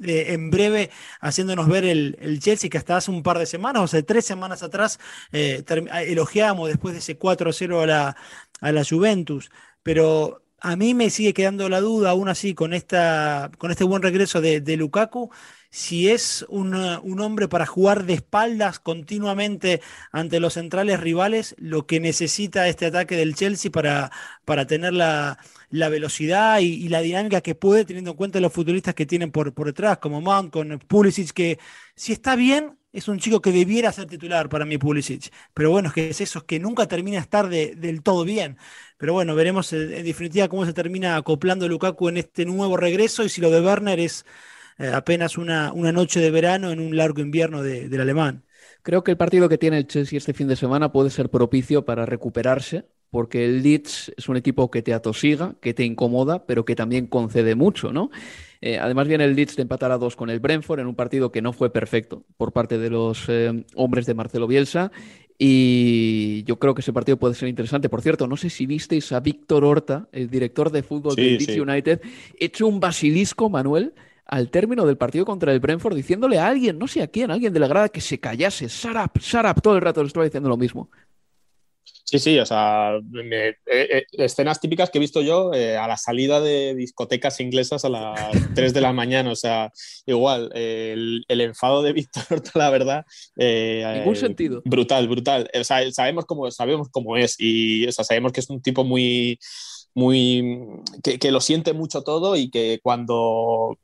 en 0.04 0.50
breve 0.50 0.90
haciéndonos 1.20 1.68
ver 1.68 1.84
el, 1.84 2.38
Chelsea 2.40 2.70
que 2.70 2.78
hasta 2.78 2.96
hace 2.96 3.10
un 3.10 3.22
par 3.22 3.38
de 3.38 3.46
semanas, 3.46 3.82
o 3.82 3.86
sea, 3.86 4.02
tres 4.02 4.24
semanas 4.24 4.62
atrás, 4.62 4.98
eh, 5.32 5.64
elogiamos 6.06 6.68
después 6.68 6.94
de 6.94 7.00
ese 7.00 7.18
4-0 7.18 7.82
a 7.82 7.86
la, 7.86 8.16
a 8.60 8.72
la 8.72 8.84
Juventus. 8.84 9.50
Pero 9.82 10.42
a 10.60 10.76
mí 10.76 10.94
me 10.94 11.10
sigue 11.10 11.34
quedando 11.34 11.68
la 11.68 11.80
duda, 11.80 12.10
aún 12.10 12.28
así, 12.28 12.54
con, 12.54 12.72
esta, 12.72 13.50
con 13.58 13.70
este 13.70 13.84
buen 13.84 14.02
regreso 14.02 14.40
de, 14.40 14.60
de 14.60 14.76
Lukaku, 14.76 15.30
si 15.70 16.10
es 16.10 16.44
un, 16.48 16.74
un, 16.74 17.20
hombre 17.20 17.48
para 17.48 17.66
jugar 17.66 18.04
de 18.04 18.14
espaldas 18.14 18.78
continuamente 18.78 19.80
ante 20.12 20.38
los 20.38 20.54
centrales 20.54 21.00
rivales, 21.00 21.56
lo 21.58 21.86
que 21.86 21.98
necesita 21.98 22.68
este 22.68 22.86
ataque 22.86 23.16
del 23.16 23.34
Chelsea 23.34 23.70
para, 23.72 24.12
para 24.44 24.66
tener 24.66 24.92
la, 24.92 25.38
la 25.72 25.88
velocidad 25.88 26.60
y, 26.60 26.88
la 26.88 27.00
dinámica 27.00 27.40
que 27.40 27.54
puede, 27.54 27.84
teniendo 27.84 28.12
en 28.12 28.16
cuenta 28.16 28.40
los 28.40 28.52
futbolistas 28.52 28.94
que 28.94 29.06
tienen 29.06 29.32
por, 29.32 29.54
por 29.54 29.66
detrás, 29.66 29.98
como 29.98 30.20
Mount, 30.20 30.52
con 30.52 30.78
Pulisic, 30.86 31.30
que 31.32 31.58
si 31.96 32.12
está 32.12 32.36
bien, 32.36 32.78
es 32.92 33.08
un 33.08 33.18
chico 33.18 33.40
que 33.40 33.52
debiera 33.52 33.90
ser 33.90 34.06
titular 34.06 34.50
para 34.50 34.66
mí, 34.66 34.76
Pulisic. 34.76 35.32
Pero 35.54 35.70
bueno, 35.70 35.88
es 35.88 35.94
que 35.94 36.10
es 36.10 36.20
eso, 36.20 36.44
que 36.44 36.60
nunca 36.60 36.86
termina 36.86 37.16
de 37.16 37.22
estar 37.22 37.48
del 37.48 38.02
todo 38.02 38.24
bien. 38.24 38.58
Pero 38.98 39.14
bueno, 39.14 39.34
veremos 39.34 39.72
en, 39.72 40.04
definitiva 40.04 40.48
cómo 40.48 40.66
se 40.66 40.74
termina 40.74 41.16
acoplando 41.16 41.66
Lukaku 41.66 42.10
en 42.10 42.18
este 42.18 42.44
nuevo 42.44 42.76
regreso 42.76 43.24
y 43.24 43.30
si 43.30 43.40
lo 43.40 43.50
de 43.50 43.62
Werner 43.62 43.98
es 43.98 44.26
eh, 44.78 44.88
apenas 44.88 45.38
una, 45.38 45.72
una, 45.72 45.90
noche 45.90 46.20
de 46.20 46.30
verano 46.30 46.70
en 46.70 46.80
un 46.80 46.96
largo 46.96 47.22
invierno 47.22 47.62
del 47.62 48.00
alemán. 48.00 48.44
Creo 48.82 49.02
que 49.02 49.12
el 49.12 49.16
partido 49.16 49.48
que 49.48 49.58
tiene 49.58 49.78
el 49.78 49.86
Chelsea 49.86 50.18
este 50.18 50.34
fin 50.34 50.48
de 50.48 50.56
semana 50.56 50.92
puede 50.92 51.08
ser 51.08 51.30
propicio 51.30 51.84
para 51.86 52.04
recuperarse 52.04 52.84
porque 53.12 53.44
el 53.44 53.62
Leeds 53.62 54.10
es 54.16 54.30
un 54.30 54.38
equipo 54.38 54.70
que 54.70 54.80
te 54.80 54.94
atosiga, 54.94 55.54
que 55.60 55.74
te 55.74 55.84
incomoda, 55.84 56.46
pero 56.46 56.64
que 56.64 56.74
también 56.74 57.06
concede 57.06 57.54
mucho, 57.54 57.92
¿no? 57.92 58.10
Eh, 58.62 58.78
además 58.78 59.06
viene 59.06 59.24
el 59.24 59.36
Leeds 59.36 59.54
de 59.56 59.62
empatar 59.62 59.92
a 59.92 59.98
dos 59.98 60.16
con 60.16 60.30
el 60.30 60.40
Brentford 60.40 60.80
en 60.80 60.86
un 60.86 60.94
partido 60.94 61.30
que 61.30 61.42
no 61.42 61.52
fue 61.52 61.70
perfecto 61.70 62.24
por 62.38 62.52
parte 62.52 62.78
de 62.78 62.88
los 62.88 63.28
eh, 63.28 63.66
hombres 63.74 64.06
de 64.06 64.14
Marcelo 64.14 64.46
Bielsa 64.46 64.90
y 65.36 66.42
yo 66.44 66.58
creo 66.58 66.74
que 66.74 66.80
ese 66.80 66.94
partido 66.94 67.18
puede 67.18 67.34
ser 67.34 67.50
interesante. 67.50 67.90
Por 67.90 68.00
cierto, 68.00 68.26
no 68.26 68.38
sé 68.38 68.48
si 68.48 68.64
visteis 68.64 69.12
a 69.12 69.20
Víctor 69.20 69.62
Horta, 69.62 70.08
el 70.10 70.30
director 70.30 70.70
de 70.70 70.82
fútbol 70.82 71.14
del 71.14 71.36
Leeds 71.36 71.58
United, 71.58 72.00
hecho 72.40 72.66
un 72.66 72.80
basilisco, 72.80 73.50
Manuel, 73.50 73.92
al 74.24 74.48
término 74.48 74.86
del 74.86 74.96
partido 74.96 75.26
contra 75.26 75.52
el 75.52 75.60
Brentford, 75.60 75.96
diciéndole 75.96 76.38
a 76.38 76.46
alguien, 76.46 76.78
no 76.78 76.88
sé 76.88 77.02
a 77.02 77.08
quién, 77.08 77.30
a 77.30 77.34
alguien 77.34 77.52
de 77.52 77.60
la 77.60 77.68
grada, 77.68 77.90
que 77.90 78.00
se 78.00 78.18
callase. 78.18 78.70
Sarap, 78.70 79.18
Sarap, 79.18 79.60
todo 79.60 79.76
el 79.76 79.82
rato 79.82 80.00
le 80.00 80.06
estaba 80.06 80.24
diciendo 80.24 80.48
lo 80.48 80.56
mismo. 80.56 80.88
Sí, 82.04 82.18
sí, 82.18 82.38
o 82.38 82.46
sea, 82.46 82.96
eh, 82.96 83.56
eh, 83.66 84.04
escenas 84.12 84.60
típicas 84.60 84.90
que 84.90 84.98
he 84.98 85.00
visto 85.00 85.22
yo 85.22 85.52
eh, 85.54 85.76
a 85.76 85.86
la 85.86 85.96
salida 85.96 86.40
de 86.40 86.74
discotecas 86.74 87.40
inglesas 87.40 87.84
a 87.84 87.88
las 87.88 88.32
3 88.54 88.74
de 88.74 88.80
la 88.80 88.92
mañana, 88.92 89.30
o 89.30 89.36
sea, 89.36 89.72
igual, 90.04 90.50
el, 90.54 91.24
enfado 91.28 91.82
de 91.82 91.92
Víctor, 91.92 92.24
la 92.54 92.70
verdad. 92.70 93.06
Ningún 93.36 94.16
sentido. 94.16 94.62
Brutal, 94.64 95.08
brutal. 95.08 95.48
O 95.58 95.64
sea, 95.64 95.90
sabemos 95.92 96.26
cómo, 96.26 96.50
sabemos 96.50 96.88
cómo 96.90 97.16
es 97.16 97.36
y 97.38 97.86
o 97.86 97.92
sea, 97.92 98.04
sabemos 98.04 98.32
que 98.32 98.40
es 98.40 98.50
un 98.50 98.60
tipo 98.60 98.84
muy, 98.84 99.38
muy, 99.94 100.58
que, 101.02 101.18
que 101.18 101.30
lo 101.30 101.40
siente 101.40 101.72
mucho 101.72 102.02
todo 102.02 102.36
y 102.36 102.50
que 102.50 102.80
cuando 102.82 103.78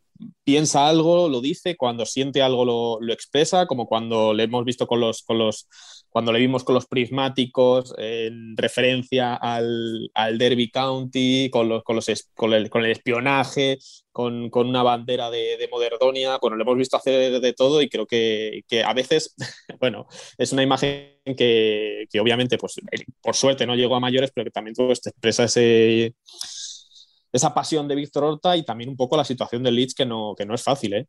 piensa 0.44 0.88
algo, 0.88 1.28
lo 1.28 1.40
dice, 1.40 1.76
cuando 1.76 2.06
siente 2.06 2.42
algo 2.42 2.64
lo, 2.64 2.98
lo, 3.00 3.12
expresa, 3.12 3.66
como 3.66 3.86
cuando 3.86 4.34
le 4.34 4.44
hemos 4.44 4.64
visto 4.64 4.86
con 4.86 5.00
los, 5.00 5.22
con 5.22 5.38
los 5.38 5.68
cuando 6.18 6.32
le 6.32 6.40
vimos 6.40 6.64
con 6.64 6.74
los 6.74 6.86
prismáticos 6.86 7.94
en 7.96 8.56
referencia 8.56 9.36
al, 9.36 10.10
al 10.14 10.36
Derby 10.36 10.68
County, 10.68 11.48
con, 11.48 11.68
los, 11.68 11.84
con, 11.84 11.94
los, 11.94 12.06
con, 12.34 12.52
el, 12.54 12.68
con 12.68 12.84
el 12.84 12.90
espionaje, 12.90 13.78
con, 14.10 14.50
una 14.52 14.82
bandera 14.82 15.30
de, 15.30 15.56
de 15.56 15.68
Moderdonia, 15.68 16.38
bueno, 16.42 16.56
lo 16.56 16.64
hemos 16.64 16.76
visto 16.76 16.96
hacer 16.96 17.40
de, 17.40 17.52
todo 17.52 17.80
y 17.82 17.88
creo 17.88 18.04
que, 18.04 18.62
que, 18.66 18.82
a 18.82 18.92
veces, 18.94 19.36
bueno, 19.78 20.08
es 20.36 20.52
una 20.52 20.64
imagen 20.64 21.20
que, 21.36 22.06
que, 22.10 22.18
obviamente, 22.18 22.58
pues 22.58 22.80
por 23.22 23.36
suerte 23.36 23.64
no 23.64 23.76
llegó 23.76 23.94
a 23.94 24.00
mayores, 24.00 24.32
pero 24.34 24.46
que 24.46 24.50
también 24.50 24.74
pues, 24.74 25.06
expresa 25.06 25.44
ese 25.44 26.16
esa 27.32 27.54
pasión 27.54 27.86
de 27.86 27.94
Víctor 27.94 28.24
Horta 28.24 28.56
y 28.56 28.64
también 28.64 28.90
un 28.90 28.96
poco 28.96 29.16
la 29.16 29.24
situación 29.24 29.62
del 29.62 29.76
Leeds 29.76 29.94
que 29.94 30.04
no, 30.04 30.34
que 30.36 30.46
no 30.46 30.56
es 30.56 30.64
fácil, 30.64 30.94
¿eh? 30.94 31.06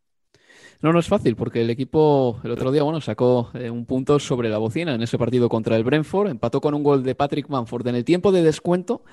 No, 0.82 0.94
no 0.94 1.00
es 1.00 1.08
fácil, 1.08 1.36
porque 1.36 1.62
el 1.62 1.70
equipo 1.70 2.40
el 2.44 2.52
otro 2.52 2.72
día, 2.72 2.84
bueno, 2.84 3.02
sacó 3.02 3.52
eh, 3.54 3.70
un 3.70 3.86
punto 3.86 4.18
sobre 4.18 4.50
la 4.50 4.58
bocina 4.60 4.96
en 4.96 5.02
ese 5.02 5.18
partido 5.18 5.50
contra 5.50 5.76
el 5.76 5.84
Brentford, 5.84 6.30
empató 6.30 6.62
con 6.62 6.74
un 6.74 6.84
gol 6.84 7.04
de 7.04 7.16
Patrick 7.16 7.50
Manford 7.50 7.88
en 7.88 7.96
el 7.96 8.06
tiempo 8.06 8.32
de 8.32 8.44
descuento 8.44 9.04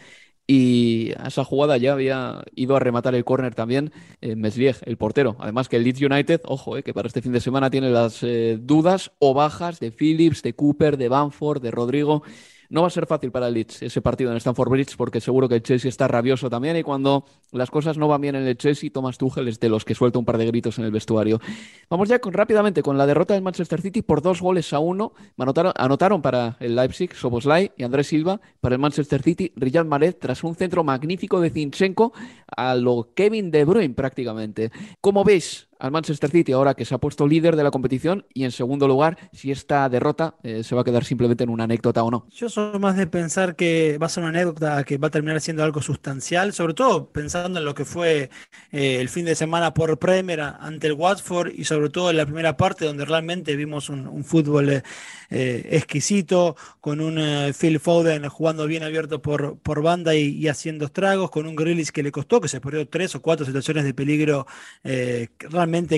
y 0.46 1.12
a 1.18 1.28
esa 1.28 1.44
jugada 1.44 1.76
ya 1.76 1.92
había 1.92 2.44
ido 2.54 2.76
a 2.76 2.80
rematar 2.80 3.14
el 3.14 3.24
córner 3.24 3.54
también 3.54 3.92
eh, 4.20 4.36
el 4.84 4.96
portero. 4.96 5.36
Además 5.40 5.68
que 5.68 5.76
el 5.76 5.84
Leeds 5.84 6.02
United, 6.02 6.40
ojo, 6.44 6.76
eh, 6.76 6.82
que 6.82 6.94
para 6.94 7.08
este 7.08 7.20
fin 7.22 7.32
de 7.32 7.40
semana 7.40 7.70
tiene 7.70 7.90
las 7.90 8.22
eh, 8.22 8.58
dudas 8.60 9.10
o 9.18 9.34
bajas 9.34 9.80
de 9.80 9.90
Phillips, 9.90 10.42
de 10.42 10.54
Cooper, 10.54 10.96
de 10.96 11.08
Banford, 11.08 11.60
de 11.60 11.70
Rodrigo. 11.72 12.22
No 12.70 12.82
va 12.82 12.88
a 12.88 12.90
ser 12.90 13.06
fácil 13.06 13.30
para 13.30 13.48
el 13.48 13.54
Leeds 13.54 13.82
ese 13.82 14.02
partido 14.02 14.30
en 14.30 14.36
Stamford 14.36 14.70
Bridge 14.70 14.96
porque 14.96 15.20
seguro 15.20 15.48
que 15.48 15.56
el 15.56 15.62
Chelsea 15.62 15.88
está 15.88 16.08
rabioso 16.08 16.50
también 16.50 16.76
y 16.76 16.82
cuando 16.82 17.24
las 17.52 17.70
cosas 17.70 17.96
no 17.98 18.08
van 18.08 18.20
bien 18.20 18.34
en 18.34 18.46
el 18.46 18.56
Chelsea, 18.56 18.90
Thomas 18.90 19.18
Tuchel 19.18 19.48
es 19.48 19.60
de 19.60 19.68
los 19.68 19.84
que 19.84 19.94
suelta 19.94 20.18
un 20.18 20.24
par 20.24 20.38
de 20.38 20.46
gritos 20.46 20.78
en 20.78 20.84
el 20.84 20.90
vestuario. 20.90 21.40
Vamos 21.88 22.08
ya 22.08 22.18
con, 22.18 22.32
rápidamente 22.32 22.82
con 22.82 22.98
la 22.98 23.06
derrota 23.06 23.34
del 23.34 23.42
Manchester 23.42 23.80
City 23.80 24.02
por 24.02 24.22
dos 24.22 24.40
goles 24.40 24.72
a 24.72 24.78
uno. 24.78 25.12
Anotaron, 25.38 25.72
anotaron 25.76 26.22
para 26.22 26.56
el 26.60 26.76
Leipzig 26.76 27.14
Soboslai 27.14 27.72
y 27.76 27.84
Andrés 27.84 28.08
Silva, 28.08 28.40
para 28.60 28.74
el 28.74 28.80
Manchester 28.80 29.22
City 29.22 29.52
Riyad 29.56 29.84
Mahrez 29.84 30.18
tras 30.18 30.44
un 30.44 30.54
centro 30.54 30.84
magnífico 30.84 31.40
de 31.40 31.50
Zinchenko 31.50 32.12
a 32.56 32.74
lo 32.74 33.10
Kevin 33.14 33.50
De 33.50 33.64
Bruyne 33.64 33.94
prácticamente. 33.94 34.70
¿Cómo 35.00 35.24
veis 35.24 35.65
al 35.78 35.90
Manchester 35.90 36.30
City 36.30 36.52
ahora 36.52 36.74
que 36.74 36.84
se 36.84 36.94
ha 36.94 36.98
puesto 36.98 37.26
líder 37.26 37.56
de 37.56 37.64
la 37.64 37.70
competición 37.70 38.26
y 38.32 38.44
en 38.44 38.52
segundo 38.52 38.88
lugar 38.88 39.16
si 39.32 39.50
esta 39.50 39.88
derrota 39.88 40.36
eh, 40.42 40.62
se 40.64 40.74
va 40.74 40.82
a 40.82 40.84
quedar 40.84 41.04
simplemente 41.04 41.44
en 41.44 41.50
una 41.50 41.64
anécdota 41.64 42.02
o 42.02 42.10
no. 42.10 42.26
Yo 42.30 42.48
soy 42.48 42.78
más 42.78 42.96
de 42.96 43.06
pensar 43.06 43.56
que 43.56 43.98
va 43.98 44.06
a 44.06 44.08
ser 44.08 44.22
una 44.22 44.30
anécdota 44.30 44.84
que 44.84 44.98
va 44.98 45.08
a 45.08 45.10
terminar 45.10 45.40
siendo 45.40 45.62
algo 45.64 45.82
sustancial, 45.82 46.52
sobre 46.52 46.74
todo 46.74 47.10
pensando 47.10 47.58
en 47.58 47.64
lo 47.64 47.74
que 47.74 47.84
fue 47.84 48.30
eh, 48.72 49.00
el 49.00 49.08
fin 49.08 49.24
de 49.24 49.34
semana 49.34 49.74
por 49.74 49.98
Premier 49.98 50.40
ante 50.40 50.86
el 50.86 50.94
Watford 50.94 51.52
y 51.54 51.64
sobre 51.64 51.90
todo 51.90 52.10
en 52.10 52.16
la 52.16 52.26
primera 52.26 52.56
parte 52.56 52.84
donde 52.84 53.04
realmente 53.04 53.56
vimos 53.56 53.88
un, 53.88 54.24
fútbol 54.24 54.82
eh, 55.30 55.68
exquisito, 55.70 56.56
con 56.80 57.00
un 57.00 57.18
eh, 57.18 57.52
Phil 57.58 57.80
Foden 57.80 58.28
jugando 58.28 58.66
bien 58.66 58.82
abierto 58.82 59.22
por, 59.22 59.58
por 59.58 59.82
banda 59.82 60.14
y, 60.14 60.46
haciendo 60.48 60.86
estragos, 60.86 61.30
con 61.30 61.46
un 61.46 61.56
Grillis 61.56 61.92
que 61.92 62.02
le 62.02 62.12
costó, 62.12 62.40
que 62.40 62.48
se 62.48 62.60
perdió 62.60 62.88
tres 62.88 63.14
o 63.14 63.22
cuatro 63.22 63.44
situaciones 63.44 63.84
de 63.84 63.94
peligro 63.94 64.46
eh, 64.84 65.28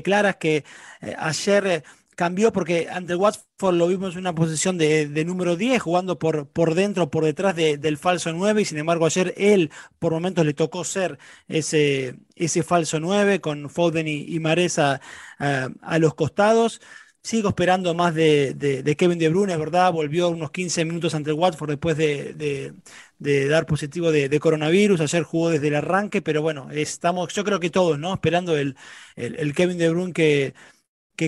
claras, 0.02 0.36
que 0.36 0.64
eh, 1.00 1.14
ayer 1.18 1.84
cambió 2.16 2.52
porque 2.52 2.88
ante 2.90 3.12
el 3.12 3.18
Watford 3.18 3.74
lo 3.76 3.86
vimos 3.86 4.14
en 4.14 4.20
una 4.20 4.34
posición 4.34 4.76
de, 4.76 5.06
número 5.24 5.54
10, 5.56 5.80
jugando 5.80 6.18
por, 6.18 6.48
por 6.48 6.74
dentro, 6.74 7.10
por 7.10 7.24
detrás 7.24 7.54
de, 7.54 7.78
del 7.78 7.96
falso 7.96 8.32
9, 8.32 8.62
y 8.62 8.64
sin 8.64 8.78
embargo 8.78 9.06
ayer 9.06 9.34
él 9.36 9.70
por 10.00 10.12
momentos 10.12 10.44
le 10.44 10.52
tocó 10.54 10.82
ser 10.84 11.18
ese, 11.46 12.16
ese 12.34 12.62
falso 12.64 12.98
9 12.98 13.40
con 13.40 13.70
Foden 13.70 14.08
y, 14.08 14.24
y 14.34 14.40
Mares 14.40 14.78
a, 14.80 15.00
a, 15.38 15.68
a 15.80 15.98
los 15.98 16.14
costados. 16.14 16.80
Sigo 17.28 17.50
esperando 17.50 17.92
más 17.92 18.14
de, 18.14 18.96
Kevin 18.96 19.18
De 19.18 19.28
Bruyne, 19.28 19.52
es 19.52 19.58
verdad, 19.58 19.92
volvió 19.92 20.30
unos 20.30 20.50
15 20.50 20.86
minutos 20.86 21.14
ante 21.14 21.28
el 21.28 21.36
Watford 21.36 21.68
después 21.68 21.94
de, 21.98 22.72
dar 23.18 23.66
positivo 23.66 24.10
de, 24.10 24.40
coronavirus, 24.40 25.02
ayer 25.02 25.24
jugó 25.24 25.50
desde 25.50 25.68
el 25.68 25.74
arranque, 25.74 26.22
pero 26.22 26.40
bueno, 26.40 26.70
estamos, 26.70 27.34
yo 27.34 27.44
creo 27.44 27.60
que 27.60 27.68
todos, 27.68 27.98
¿no? 27.98 28.14
Esperando 28.14 28.56
el, 28.56 28.76
Kevin 29.54 29.76
De 29.76 29.90
Bruyne 29.90 30.14
que, 30.14 30.54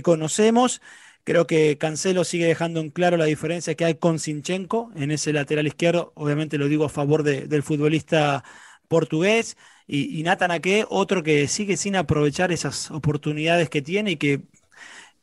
conocemos. 0.02 0.80
Creo 1.22 1.46
que 1.46 1.76
Cancelo 1.76 2.24
sigue 2.24 2.46
dejando 2.46 2.80
en 2.80 2.88
claro 2.88 3.18
la 3.18 3.26
diferencia 3.26 3.74
que 3.74 3.84
hay 3.84 3.96
con 3.96 4.18
Sinchenko 4.18 4.92
en 4.96 5.10
ese 5.10 5.34
lateral 5.34 5.66
izquierdo. 5.66 6.12
Obviamente 6.14 6.56
lo 6.56 6.68
digo 6.68 6.86
a 6.86 6.88
favor 6.88 7.24
de, 7.24 7.46
del 7.46 7.62
futbolista 7.62 8.42
portugués. 8.88 9.58
Y, 9.86 10.18
y 10.18 10.22
Nathan 10.22 10.50
Ake, 10.50 10.86
otro 10.88 11.22
que 11.22 11.46
sigue 11.46 11.76
sin 11.76 11.94
aprovechar 11.96 12.52
esas 12.52 12.90
oportunidades 12.90 13.68
que 13.68 13.82
tiene 13.82 14.12
y 14.12 14.16
que 14.16 14.44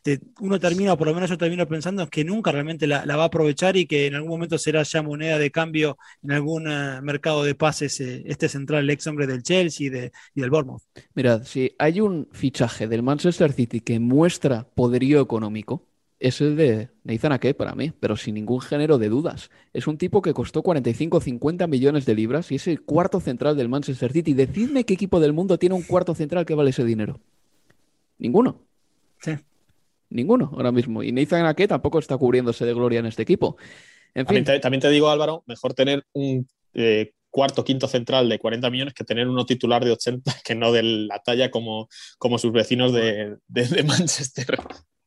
te, 0.01 0.19
uno 0.39 0.59
termina, 0.59 0.93
o 0.93 0.97
por 0.97 1.07
lo 1.07 1.13
menos 1.13 1.29
yo 1.29 1.37
termino 1.37 1.67
pensando 1.67 2.07
que 2.09 2.23
nunca 2.23 2.51
realmente 2.51 2.87
la, 2.87 3.05
la, 3.05 3.15
va 3.15 3.23
a 3.23 3.27
aprovechar 3.27 3.75
y 3.77 3.85
que 3.85 4.07
en 4.07 4.15
algún 4.15 4.29
momento 4.29 4.57
será 4.57 4.83
ya 4.83 5.01
moneda 5.01 5.37
de 5.37 5.51
cambio 5.51 5.97
en 6.23 6.31
algún 6.31 6.67
uh, 6.67 7.01
mercado 7.01 7.43
de 7.43 7.55
pases 7.55 7.99
eh, 7.99 8.23
este 8.25 8.49
central, 8.49 8.83
el 8.83 8.89
ex 8.89 9.05
hombre 9.07 9.27
del 9.27 9.43
Chelsea 9.43 9.87
y, 9.87 9.89
de, 9.89 10.11
y 10.33 10.41
del 10.41 10.49
Bournemouth. 10.49 10.83
Mirad, 11.13 11.43
si 11.43 11.73
hay 11.77 12.01
un 12.01 12.27
fichaje 12.31 12.87
del 12.87 13.03
Manchester 13.03 13.51
City 13.51 13.81
que 13.81 13.99
muestra 13.99 14.67
poderío 14.75 15.21
económico, 15.21 15.87
es 16.19 16.41
el 16.41 16.55
de 16.55 16.89
Nathan 17.03 17.33
Ake 17.33 17.53
para 17.53 17.75
mí, 17.75 17.93
pero 17.99 18.15
sin 18.15 18.35
ningún 18.35 18.61
género 18.61 18.97
de 18.97 19.09
dudas. 19.09 19.51
Es 19.73 19.87
un 19.87 19.97
tipo 19.97 20.21
que 20.21 20.33
costó 20.33 20.63
45 20.63 21.17
o 21.17 21.21
50 21.21 21.67
millones 21.67 22.05
de 22.05 22.15
libras 22.15 22.51
y 22.51 22.55
es 22.55 22.67
el 22.67 22.81
cuarto 22.81 23.19
central 23.19 23.55
del 23.55 23.69
Manchester 23.69 24.11
City. 24.11 24.33
Decidme 24.33 24.83
qué 24.83 24.95
equipo 24.95 25.19
del 25.19 25.33
mundo 25.33 25.59
tiene 25.59 25.75
un 25.75 25.83
cuarto 25.83 26.15
central 26.15 26.45
que 26.45 26.55
vale 26.55 26.71
ese 26.71 26.83
dinero. 26.83 27.19
Ninguno. 28.17 28.61
Sí. 29.19 29.33
Ninguno 30.09 30.51
ahora 30.53 30.71
mismo. 30.71 31.03
Y 31.03 31.11
Nathan 31.11 31.45
Ake 31.45 31.67
tampoco 31.67 31.99
está 31.99 32.17
cubriéndose 32.17 32.65
de 32.65 32.73
gloria 32.73 32.99
en 32.99 33.05
este 33.05 33.23
equipo. 33.23 33.57
En 34.13 34.25
también, 34.25 34.45
fin. 34.45 34.53
te, 34.55 34.59
también 34.59 34.81
te 34.81 34.89
digo, 34.89 35.09
Álvaro, 35.09 35.43
mejor 35.47 35.73
tener 35.73 36.05
un 36.13 36.47
eh, 36.73 37.11
cuarto, 37.29 37.63
quinto 37.63 37.87
central 37.87 38.29
de 38.29 38.39
40 38.39 38.69
millones 38.69 38.93
que 38.93 39.03
tener 39.03 39.27
uno 39.27 39.45
titular 39.45 39.83
de 39.83 39.91
80, 39.91 40.31
que 40.45 40.55
no 40.55 40.71
de 40.71 40.83
la 40.83 41.19
talla 41.19 41.51
como, 41.51 41.87
como 42.17 42.37
sus 42.37 42.51
vecinos 42.51 42.93
de, 42.93 43.37
de, 43.47 43.67
de 43.67 43.83
Manchester. 43.83 44.57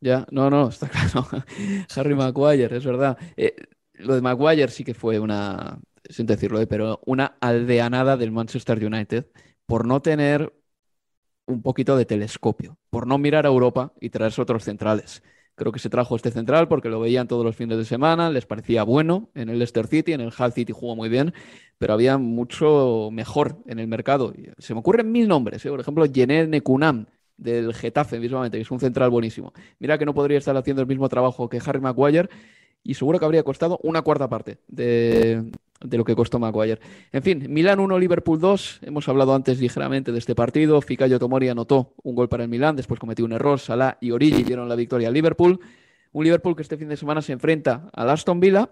Ya, 0.00 0.26
no, 0.30 0.48
no, 0.48 0.68
está 0.68 0.88
claro. 0.88 1.26
Harry 1.96 2.14
Maguire, 2.14 2.76
es 2.76 2.84
verdad. 2.84 3.18
Eh, 3.36 3.54
lo 3.94 4.14
de 4.14 4.22
Maguire 4.22 4.68
sí 4.68 4.84
que 4.84 4.94
fue 4.94 5.18
una, 5.18 5.78
sin 6.08 6.26
decirlo, 6.26 6.60
eh, 6.60 6.66
pero 6.66 7.00
una 7.04 7.36
aldeanada 7.40 8.16
del 8.16 8.32
Manchester 8.32 8.84
United 8.84 9.26
por 9.66 9.86
no 9.86 10.00
tener 10.00 10.52
un 11.52 11.62
poquito 11.62 11.96
de 11.96 12.04
telescopio, 12.04 12.78
por 12.90 13.06
no 13.06 13.18
mirar 13.18 13.46
a 13.46 13.48
Europa 13.48 13.92
y 14.00 14.10
traerse 14.10 14.42
otros 14.42 14.64
centrales. 14.64 15.22
Creo 15.54 15.72
que 15.72 15.78
se 15.78 15.90
trajo 15.90 16.16
este 16.16 16.30
central 16.30 16.68
porque 16.68 16.88
lo 16.88 17.00
veían 17.00 17.28
todos 17.28 17.44
los 17.44 17.54
fines 17.54 17.76
de 17.76 17.84
semana, 17.84 18.30
les 18.30 18.46
parecía 18.46 18.82
bueno 18.82 19.28
en 19.34 19.50
el 19.50 19.58
Leicester 19.58 19.86
City, 19.86 20.12
en 20.12 20.22
el 20.22 20.32
Hull 20.36 20.52
City 20.52 20.72
jugó 20.72 20.96
muy 20.96 21.08
bien, 21.08 21.34
pero 21.76 21.92
había 21.92 22.16
mucho 22.16 23.10
mejor 23.12 23.58
en 23.66 23.78
el 23.78 23.86
mercado. 23.86 24.32
Se 24.58 24.72
me 24.72 24.80
ocurren 24.80 25.12
mil 25.12 25.28
nombres, 25.28 25.64
¿eh? 25.66 25.68
por 25.68 25.80
ejemplo, 25.80 26.06
Yener 26.06 26.48
Nekunam 26.48 27.06
del 27.36 27.74
Getafe 27.74 28.18
mismamente, 28.20 28.58
que 28.58 28.62
es 28.62 28.70
un 28.70 28.80
central 28.80 29.10
buenísimo. 29.10 29.52
Mira 29.78 29.98
que 29.98 30.06
no 30.06 30.14
podría 30.14 30.38
estar 30.38 30.56
haciendo 30.56 30.82
el 30.82 30.88
mismo 30.88 31.08
trabajo 31.08 31.48
que 31.48 31.60
Harry 31.64 31.80
Maguire 31.80 32.28
y 32.82 32.94
seguro 32.94 33.18
que 33.18 33.24
habría 33.24 33.42
costado 33.42 33.78
una 33.82 34.02
cuarta 34.02 34.28
parte 34.28 34.58
de, 34.68 35.50
de 35.82 35.96
lo 35.96 36.04
que 36.04 36.14
costó 36.14 36.38
Maguire. 36.38 36.80
En 37.12 37.22
fin, 37.22 37.46
Milán 37.48 37.80
1, 37.80 37.98
Liverpool 37.98 38.38
2. 38.38 38.80
Hemos 38.82 39.08
hablado 39.08 39.34
antes 39.34 39.60
ligeramente 39.60 40.12
de 40.12 40.18
este 40.18 40.34
partido. 40.34 40.80
Fikayo 40.80 41.18
Tomori 41.18 41.48
anotó 41.48 41.94
un 42.02 42.14
gol 42.14 42.28
para 42.28 42.44
el 42.44 42.50
Milán, 42.50 42.76
después 42.76 43.00
cometió 43.00 43.24
un 43.24 43.32
error. 43.32 43.58
Salah 43.58 43.96
y 44.00 44.10
Origi 44.10 44.42
dieron 44.42 44.68
la 44.68 44.76
victoria 44.76 45.08
al 45.08 45.14
Liverpool. 45.14 45.60
Un 46.12 46.24
Liverpool 46.24 46.56
que 46.56 46.62
este 46.62 46.76
fin 46.76 46.88
de 46.88 46.96
semana 46.96 47.22
se 47.22 47.32
enfrenta 47.32 47.88
al 47.92 48.10
Aston 48.10 48.40
Villa. 48.40 48.70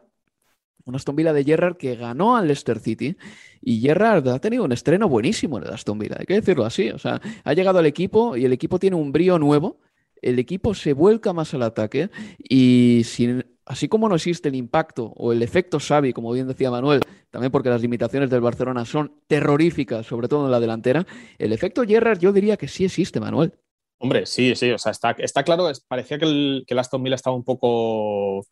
Un 0.85 0.95
Aston 0.95 1.17
Villa 1.17 1.33
de 1.33 1.45
Gerrard 1.45 1.77
que 1.77 1.97
ganó 1.97 2.37
al 2.37 2.47
Leicester 2.47 2.79
City. 2.79 3.17
Y 3.61 3.81
Gerrard 3.81 4.29
ha 4.29 4.39
tenido 4.39 4.65
un 4.65 4.73
estreno 4.73 5.09
buenísimo 5.09 5.59
en 5.59 5.65
el 5.65 5.71
Aston 5.71 5.99
Villa, 5.99 6.17
hay 6.19 6.27
que 6.27 6.35
decirlo 6.35 6.65
así. 6.65 6.91
O 6.91 6.99
sea, 6.99 7.21
ha 7.45 7.53
llegado 7.53 7.79
al 7.79 7.87
equipo 7.87 8.37
y 8.37 8.45
el 8.45 8.53
equipo 8.53 8.79
tiene 8.79 8.97
un 8.97 9.13
brío 9.13 9.39
nuevo. 9.39 9.79
El 10.21 10.39
equipo 10.39 10.75
se 10.75 10.93
vuelca 10.93 11.33
más 11.33 11.55
al 11.55 11.63
ataque 11.63 12.11
y 12.39 13.03
sin 13.05 13.45
así 13.69 13.89
como 13.89 14.09
no 14.09 14.17
existe 14.17 14.49
el 14.49 14.55
impacto 14.55 15.13
o 15.17 15.33
el 15.33 15.43
efecto 15.43 15.79
Xavi, 15.79 16.13
como 16.13 16.33
bien 16.33 16.49
decía 16.49 16.71
Manuel, 16.71 17.01
también 17.31 17.53
porque 17.53 17.69
las 17.69 17.83
limitaciones 17.83 18.31
del 18.31 18.41
Barcelona 18.41 18.85
son 18.85 19.13
terroríficas, 19.27 20.07
sobre 20.07 20.29
todo 20.29 20.47
en 20.47 20.51
la 20.51 20.61
delantera, 20.61 21.07
el 21.39 21.53
efecto 21.53 21.85
Gerrard 21.85 22.19
yo 22.19 22.33
diría 22.33 22.57
que 22.57 22.69
sí 22.69 22.85
existe, 22.85 23.21
Manuel. 23.21 23.53
Hombre, 23.99 24.27
sí, 24.27 24.55
sí, 24.55 24.71
o 24.71 24.79
sea, 24.79 24.93
está, 24.93 25.43
claro, 25.43 25.71
parecía 25.89 26.19
que 26.19 26.25
el, 26.25 26.79
Aston 26.79 27.03
Villa 27.03 27.17
estaba 27.17 27.37
un 27.37 27.45
poco 27.45 28.47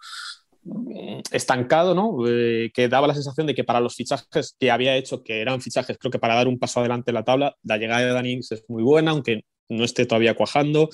estancado, 1.30 1.94
¿no? 1.94 2.26
Eh, 2.28 2.72
que 2.74 2.88
daba 2.88 3.06
la 3.06 3.14
sensación 3.14 3.46
de 3.46 3.54
que 3.54 3.62
para 3.62 3.80
los 3.80 3.94
fichajes 3.94 4.56
que 4.58 4.70
había 4.70 4.96
hecho, 4.96 5.22
que 5.22 5.40
eran 5.40 5.60
fichajes, 5.60 5.96
creo 5.98 6.10
que 6.10 6.18
para 6.18 6.34
dar 6.34 6.48
un 6.48 6.58
paso 6.58 6.80
adelante 6.80 7.12
en 7.12 7.14
la 7.14 7.24
tabla, 7.24 7.56
la 7.62 7.78
llegada 7.78 8.20
de 8.20 8.28
Ings 8.28 8.52
es 8.52 8.64
muy 8.68 8.82
buena, 8.82 9.12
aunque 9.12 9.44
no 9.68 9.84
esté 9.84 10.04
todavía 10.04 10.34
cuajando. 10.34 10.88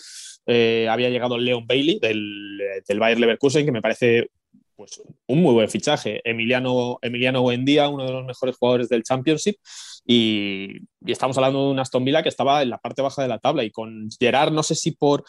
Eh, 0.46 0.88
había 0.90 1.10
llegado 1.10 1.38
Leon 1.38 1.66
Bailey 1.66 1.98
del, 2.00 2.58
del 2.86 2.98
Bayer 2.98 3.20
Leverkusen, 3.20 3.64
que 3.64 3.72
me 3.72 3.82
parece 3.82 4.30
pues 4.74 5.00
un 5.26 5.42
muy 5.42 5.54
buen 5.54 5.68
fichaje. 5.68 6.20
Emiliano, 6.24 6.98
Emiliano 7.02 7.42
Buendía, 7.42 7.88
uno 7.88 8.04
de 8.04 8.12
los 8.12 8.24
mejores 8.24 8.56
jugadores 8.56 8.88
del 8.88 9.02
Championship, 9.02 9.56
y, 10.04 10.78
estamos 11.06 11.36
hablando 11.36 11.66
de 11.66 11.70
un 11.72 11.78
Aston 11.78 12.04
Villa 12.04 12.22
que 12.22 12.28
estaba 12.28 12.62
en 12.62 12.70
la 12.70 12.78
parte 12.78 13.02
baja 13.02 13.22
de 13.22 13.28
la 13.28 13.38
tabla 13.38 13.64
y 13.64 13.70
con 13.70 14.08
Gerard, 14.18 14.52
no 14.52 14.62
sé 14.62 14.74
si 14.74 14.92
por 14.92 15.24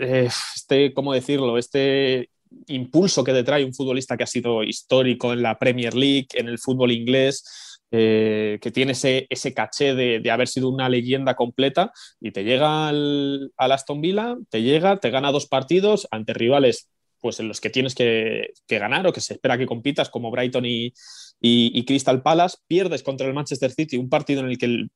eh, 0.00 0.28
este, 0.56 0.92
¿cómo 0.92 1.12
decirlo? 1.12 1.58
Este 1.58 2.30
impulso 2.68 3.24
que 3.24 3.32
te 3.32 3.42
trae 3.42 3.64
un 3.64 3.74
futbolista 3.74 4.16
que 4.16 4.24
ha 4.24 4.28
sido 4.28 4.62
histórico 4.62 5.32
en 5.32 5.42
la 5.42 5.58
Premier 5.58 5.94
League, 5.94 6.28
en 6.34 6.48
el 6.48 6.58
fútbol 6.58 6.92
inglés, 6.92 7.73
eh, 7.90 8.58
que 8.60 8.70
tiene 8.70 8.92
ese, 8.92 9.54
caché 9.54 9.94
de, 9.94 10.30
haber 10.30 10.48
sido 10.48 10.68
una 10.68 10.88
leyenda 10.88 11.34
completa 11.34 11.92
y 12.20 12.32
te 12.32 12.42
llega 12.42 12.88
al, 12.88 13.52
Aston 13.56 14.00
Villa, 14.00 14.36
te 14.50 14.62
llega, 14.62 14.98
te 14.98 15.10
gana 15.10 15.30
dos 15.30 15.46
partidos 15.46 16.08
ante 16.10 16.34
rivales 16.34 16.90
pues 17.20 17.40
en 17.40 17.48
los 17.48 17.60
que 17.60 17.70
tienes 17.70 17.94
que, 17.94 18.52
ganar 18.68 19.06
o 19.06 19.12
que 19.12 19.20
se 19.20 19.34
espera 19.34 19.56
que 19.56 19.64
compitas, 19.64 20.10
como 20.10 20.30
Brighton 20.30 20.64
y, 20.66 21.84
Crystal 21.86 22.22
Palace, 22.22 22.58
pierdes 22.66 23.02
contra 23.02 23.26
el 23.26 23.32
Manchester 23.32 23.70
City, 23.70 23.96
un 23.96 24.10
partido 24.10 24.40
en 24.40 24.48
el 24.48 24.58
que 24.58 24.66
el 24.66 24.90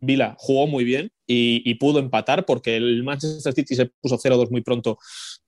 Vila 0.00 0.34
jugó 0.38 0.66
muy 0.66 0.84
bien 0.84 1.10
y, 1.26 1.74
pudo 1.74 1.98
empatar 1.98 2.46
porque 2.46 2.76
el 2.76 3.02
Manchester 3.02 3.52
City 3.52 3.74
se 3.74 3.86
puso 4.00 4.16
0-2 4.16 4.50
muy 4.50 4.62
pronto 4.62 4.98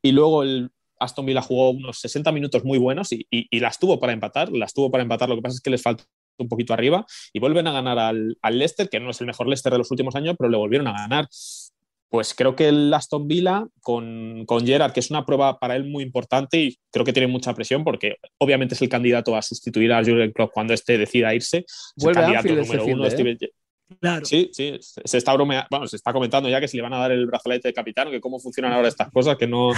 y 0.03 0.13
luego 0.13 0.43
el 0.43 0.71
Aston 0.99 1.25
Villa 1.25 1.41
jugó 1.41 1.71
unos 1.71 2.01
60 2.01 2.33
minutos 2.33 2.65
muy 2.65 2.79
buenos 2.79 3.11
y, 3.13 3.27
las 3.61 3.79
tuvo 3.79 3.99
para 3.99 4.13
empatar, 4.13 4.51
las 4.53 4.75
tuvo 4.75 4.91
para 4.91 5.03
empatar, 5.03 5.29
lo 5.29 5.37
que 5.37 5.43
pasa 5.43 5.55
es 5.55 5.61
que 5.61 5.71
les 5.71 5.83
faltó 5.83 6.05
un 6.39 6.49
poquito 6.49 6.73
arriba 6.73 7.05
y 7.33 7.41
vuelven 7.41 7.67
a 7.67 7.73
ganar 7.73 7.99
al, 7.99 8.37
al 8.43 8.59
Leicester, 8.59 8.89
que 8.89 9.01
no 9.01 9.11
es 9.11 9.21
el 9.21 9.27
mejor 9.27 9.47
Leicester 9.47 9.73
de 9.73 9.79
los 9.79 9.91
últimos 9.91 10.15
años, 10.17 10.37
pero 10.39 10.51
le 10.51 10.57
volvieron 10.57 10.89
a 10.89 10.93
ganar 10.93 11.29
pues 12.09 12.35
creo 12.35 12.55
que 12.55 12.69
el 12.69 12.93
Aston 12.95 13.27
Villa 13.27 13.67
con, 13.81 14.45
con 14.47 14.67
Gerard, 14.67 14.93
que 14.93 15.01
es 15.01 15.11
una 15.11 15.27
prueba 15.27 15.59
para 15.59 15.77
él 15.77 15.85
muy 15.85 16.05
importante 16.05 16.59
y 16.59 16.79
creo 16.91 17.05
que 17.05 17.13
tiene 17.13 17.27
mucha 17.27 17.55
presión 17.55 17.85
porque 17.85 18.17
obviamente 18.39 18.75
es 18.75 18.83
el 18.83 18.89
candidato 18.89 19.37
a 19.37 19.43
sustituir 19.43 19.93
a 19.93 20.05
Jurgen 20.05 20.33
Klopp 20.33 20.53
cuando 20.53 20.73
este 20.73 20.99
decida 20.99 21.35
irse. 21.35 21.65
Vuelve 21.97 22.21
el 22.21 22.33
candidato 22.33 22.63
número 22.63 22.85
uno, 22.87 23.07
¿eh? 23.07 23.39
Sí, 24.25 24.51
sí, 24.53 24.77
se 24.81 25.17
está 25.17 25.33
bromeando, 25.35 25.69
bueno, 25.71 25.87
se 25.87 25.95
está 25.95 26.13
comentando 26.13 26.49
ya 26.49 26.61
que 26.61 26.67
si 26.67 26.77
le 26.77 26.83
van 26.83 26.93
a 26.95 26.99
dar 26.99 27.13
el 27.13 27.27
brazalete 27.27 27.69
de 27.69 27.75
capitán, 27.75 28.11
que 28.11 28.21
cómo 28.21 28.41
funcionan 28.41 28.73
ahora 28.73 28.89
estas 28.89 29.11
cosas, 29.13 29.37
que 29.37 29.47
no, 29.47 29.71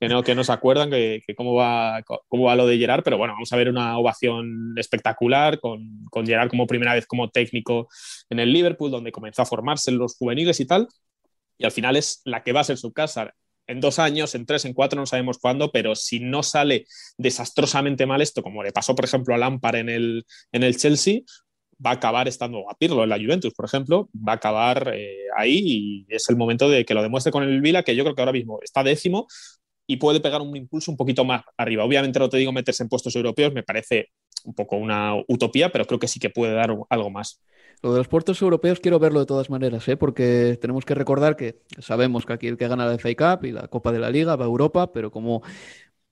que 0.00 0.08
no, 0.08 0.22
que 0.24 0.34
no 0.34 0.42
se 0.42 0.52
acuerdan, 0.52 0.90
que, 0.90 1.22
cómo, 1.36 1.54
va, 1.54 2.02
cómo 2.28 2.44
va 2.44 2.56
lo 2.56 2.66
de 2.66 2.76
Gerard, 2.76 3.04
pero 3.04 3.18
bueno, 3.18 3.34
vamos 3.34 3.52
a 3.52 3.56
ver 3.56 3.68
una 3.68 3.98
ovación 3.98 4.74
espectacular 4.76 5.60
con, 5.60 6.04
con 6.10 6.26
Gerard 6.26 6.50
como 6.50 6.66
primera 6.66 6.94
vez 6.94 7.06
como 7.06 7.30
técnico 7.30 7.88
en 8.30 8.40
el 8.40 8.52
Liverpool, 8.52 8.90
donde 8.90 9.12
comenzó 9.12 9.42
a 9.42 9.46
formarse 9.46 9.92
en 9.92 9.98
los 9.98 10.16
juveniles 10.16 10.58
y 10.58 10.66
tal, 10.66 10.88
y 11.56 11.64
al 11.64 11.70
final 11.72 11.96
es 11.96 12.20
la 12.24 12.42
que 12.42 12.52
va 12.52 12.60
a 12.60 12.64
ser 12.64 12.78
su 12.78 12.92
casa. 12.92 13.32
En 13.68 13.80
dos 13.80 14.00
años, 14.00 14.34
en 14.34 14.44
tres, 14.44 14.64
en 14.64 14.74
cuatro, 14.74 14.98
no 14.98 15.06
sabemos 15.06 15.38
cuándo, 15.38 15.70
pero 15.70 15.94
si 15.94 16.18
no 16.18 16.42
sale 16.42 16.84
desastrosamente 17.16 18.06
mal 18.06 18.20
esto, 18.20 18.42
como 18.42 18.64
le 18.64 18.72
pasó, 18.72 18.96
por 18.96 19.04
ejemplo, 19.04 19.36
a 19.36 19.38
Lampard 19.38 19.76
en 19.76 19.88
el, 19.88 20.26
en 20.50 20.64
el 20.64 20.76
Chelsea, 20.76 21.20
va 21.84 21.90
a 21.90 21.94
acabar 21.94 22.28
estando 22.28 22.70
a 22.70 22.74
Pirlo 22.76 23.02
en 23.02 23.08
la 23.08 23.18
Juventus, 23.18 23.52
por 23.54 23.64
ejemplo, 23.64 24.08
va 24.16 24.32
a 24.32 24.36
acabar 24.36 24.92
eh, 24.94 25.26
ahí 25.36 25.62
y 25.64 26.06
es 26.08 26.28
el 26.28 26.36
momento 26.36 26.68
de 26.68 26.84
que 26.84 26.94
lo 26.94 27.02
demuestre 27.02 27.32
con 27.32 27.42
el 27.42 27.60
Vila, 27.60 27.82
que 27.82 27.96
yo 27.96 28.04
creo 28.04 28.14
que 28.14 28.22
ahora 28.22 28.32
mismo 28.32 28.58
está 28.62 28.82
décimo 28.82 29.26
y 29.86 29.96
puede 29.96 30.20
pegar 30.20 30.40
un 30.40 30.56
impulso 30.56 30.90
un 30.90 30.96
poquito 30.96 31.24
más 31.24 31.42
arriba. 31.56 31.84
Obviamente 31.84 32.18
no 32.18 32.28
te 32.28 32.36
digo 32.36 32.52
meterse 32.52 32.82
en 32.82 32.88
puestos 32.88 33.14
europeos, 33.16 33.52
me 33.52 33.62
parece 33.62 34.10
un 34.44 34.54
poco 34.54 34.76
una 34.76 35.14
utopía, 35.28 35.70
pero 35.70 35.84
creo 35.84 35.98
que 35.98 36.08
sí 36.08 36.18
que 36.20 36.30
puede 36.30 36.54
dar 36.54 36.74
algo 36.88 37.10
más. 37.10 37.40
Lo 37.82 37.92
de 37.92 37.98
los 37.98 38.06
puertos 38.06 38.40
europeos 38.40 38.78
quiero 38.78 39.00
verlo 39.00 39.18
de 39.18 39.26
todas 39.26 39.50
maneras, 39.50 39.88
¿eh? 39.88 39.96
porque 39.96 40.56
tenemos 40.60 40.84
que 40.84 40.94
recordar 40.94 41.36
que 41.36 41.62
sabemos 41.78 42.24
que 42.24 42.32
aquí 42.32 42.46
el 42.46 42.56
que 42.56 42.68
gana 42.68 42.86
la 42.86 42.96
FA 42.96 43.10
Cup 43.16 43.44
y 43.44 43.50
la 43.50 43.66
Copa 43.66 43.90
de 43.90 43.98
la 43.98 44.10
Liga 44.10 44.36
va 44.36 44.44
a 44.44 44.48
Europa, 44.48 44.92
pero 44.92 45.10
como 45.10 45.42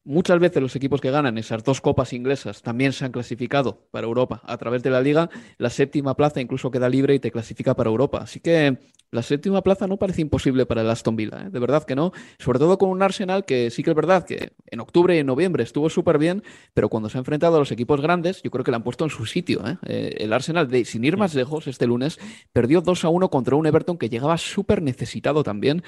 Muchas 0.05 0.39
veces 0.41 0.63
los 0.63 0.75
equipos 0.77 1.03
que 1.03 1.11
ganan 1.11 1.37
esas 1.37 1.63
dos 1.63 1.83
copas 1.83 2.15
inglesas 2.15 2.63
también 2.63 2.95
se 2.95 3.05
han 3.05 3.13
clasificado 3.13 3.87
para 3.91 4.07
Europa 4.07 4.41
a 4.45 4.57
través 4.57 4.83
de 4.83 4.89
la 4.89 5.03
liga. 5.03 5.29
La 5.59 5.69
séptima 5.69 6.17
plaza 6.17 6.41
incluso 6.41 6.71
queda 6.71 6.89
libre 6.89 7.15
y 7.15 7.19
te 7.19 7.31
clasifica 7.31 7.75
para 7.75 7.91
Europa. 7.91 8.19
Así 8.23 8.41
que 8.41 8.79
la 9.11 9.23
séptima 9.23 9.61
plaza 9.63 9.87
no 9.87 9.99
parece 9.99 10.23
imposible 10.23 10.65
para 10.65 10.81
el 10.81 10.89
Aston 10.89 11.17
Villa, 11.17 11.43
¿eh? 11.47 11.51
de 11.51 11.59
verdad 11.59 11.85
que 11.85 11.97
no. 11.97 12.13
Sobre 12.39 12.59
todo 12.59 12.79
con 12.79 12.89
un 12.89 13.03
Arsenal 13.03 13.45
que 13.45 13.69
sí 13.71 13.83
que 13.83 13.91
es 13.91 13.97
verdad 13.97 14.25
que 14.25 14.53
en 14.67 14.81
octubre 14.81 15.15
y 15.15 15.19
en 15.19 15.27
noviembre 15.27 15.65
estuvo 15.65 15.91
súper 15.91 16.17
bien, 16.17 16.43
pero 16.73 16.89
cuando 16.89 17.11
se 17.11 17.19
ha 17.19 17.21
enfrentado 17.21 17.57
a 17.57 17.59
los 17.59 17.71
equipos 17.71 18.01
grandes, 18.01 18.43
yo 18.43 18.51
creo 18.51 18.65
que 18.65 18.71
le 18.71 18.77
han 18.77 18.85
puesto 18.85 19.05
en 19.05 19.11
su 19.11 19.27
sitio. 19.27 19.67
¿eh? 19.67 19.77
Eh, 19.85 20.15
el 20.21 20.33
Arsenal, 20.33 20.69
de, 20.69 20.87
sin 20.87 21.05
ir 21.05 21.19
más 21.19 21.35
lejos, 21.35 21.67
este 21.67 21.87
lunes 21.87 22.19
perdió 22.55 22.81
2 22.81 23.05
a 23.05 23.11
1 23.11 23.29
contra 23.29 23.55
un 23.55 23.67
Everton 23.67 23.99
que 23.99 24.09
llegaba 24.09 24.39
súper 24.39 24.81
necesitado 24.81 25.43
también 25.43 25.83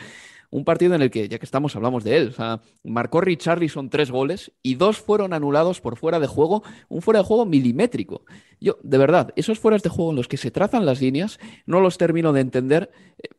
un 0.52 0.64
partido 0.64 0.94
en 0.94 1.02
el 1.02 1.10
que, 1.10 1.28
ya 1.28 1.38
que 1.38 1.46
estamos, 1.46 1.74
hablamos 1.74 2.04
de 2.04 2.16
él. 2.16 2.28
O 2.28 2.32
sea, 2.32 2.60
marcó 2.84 3.22
Richarlison 3.22 3.88
tres 3.88 4.10
goles 4.10 4.52
y 4.62 4.76
dos 4.76 4.98
fueron 4.98 5.32
anulados 5.32 5.80
por 5.80 5.96
fuera 5.96 6.20
de 6.20 6.26
juego, 6.26 6.62
un 6.88 7.00
fuera 7.00 7.20
de 7.20 7.26
juego 7.26 7.46
milimétrico. 7.46 8.22
Yo, 8.60 8.76
de 8.82 8.98
verdad, 8.98 9.32
esos 9.34 9.58
fueras 9.58 9.82
de 9.82 9.88
juego 9.88 10.10
en 10.10 10.16
los 10.16 10.28
que 10.28 10.36
se 10.36 10.50
trazan 10.50 10.84
las 10.84 11.00
líneas, 11.00 11.40
no 11.64 11.80
los 11.80 11.96
termino 11.96 12.34
de 12.34 12.42
entender. 12.42 12.90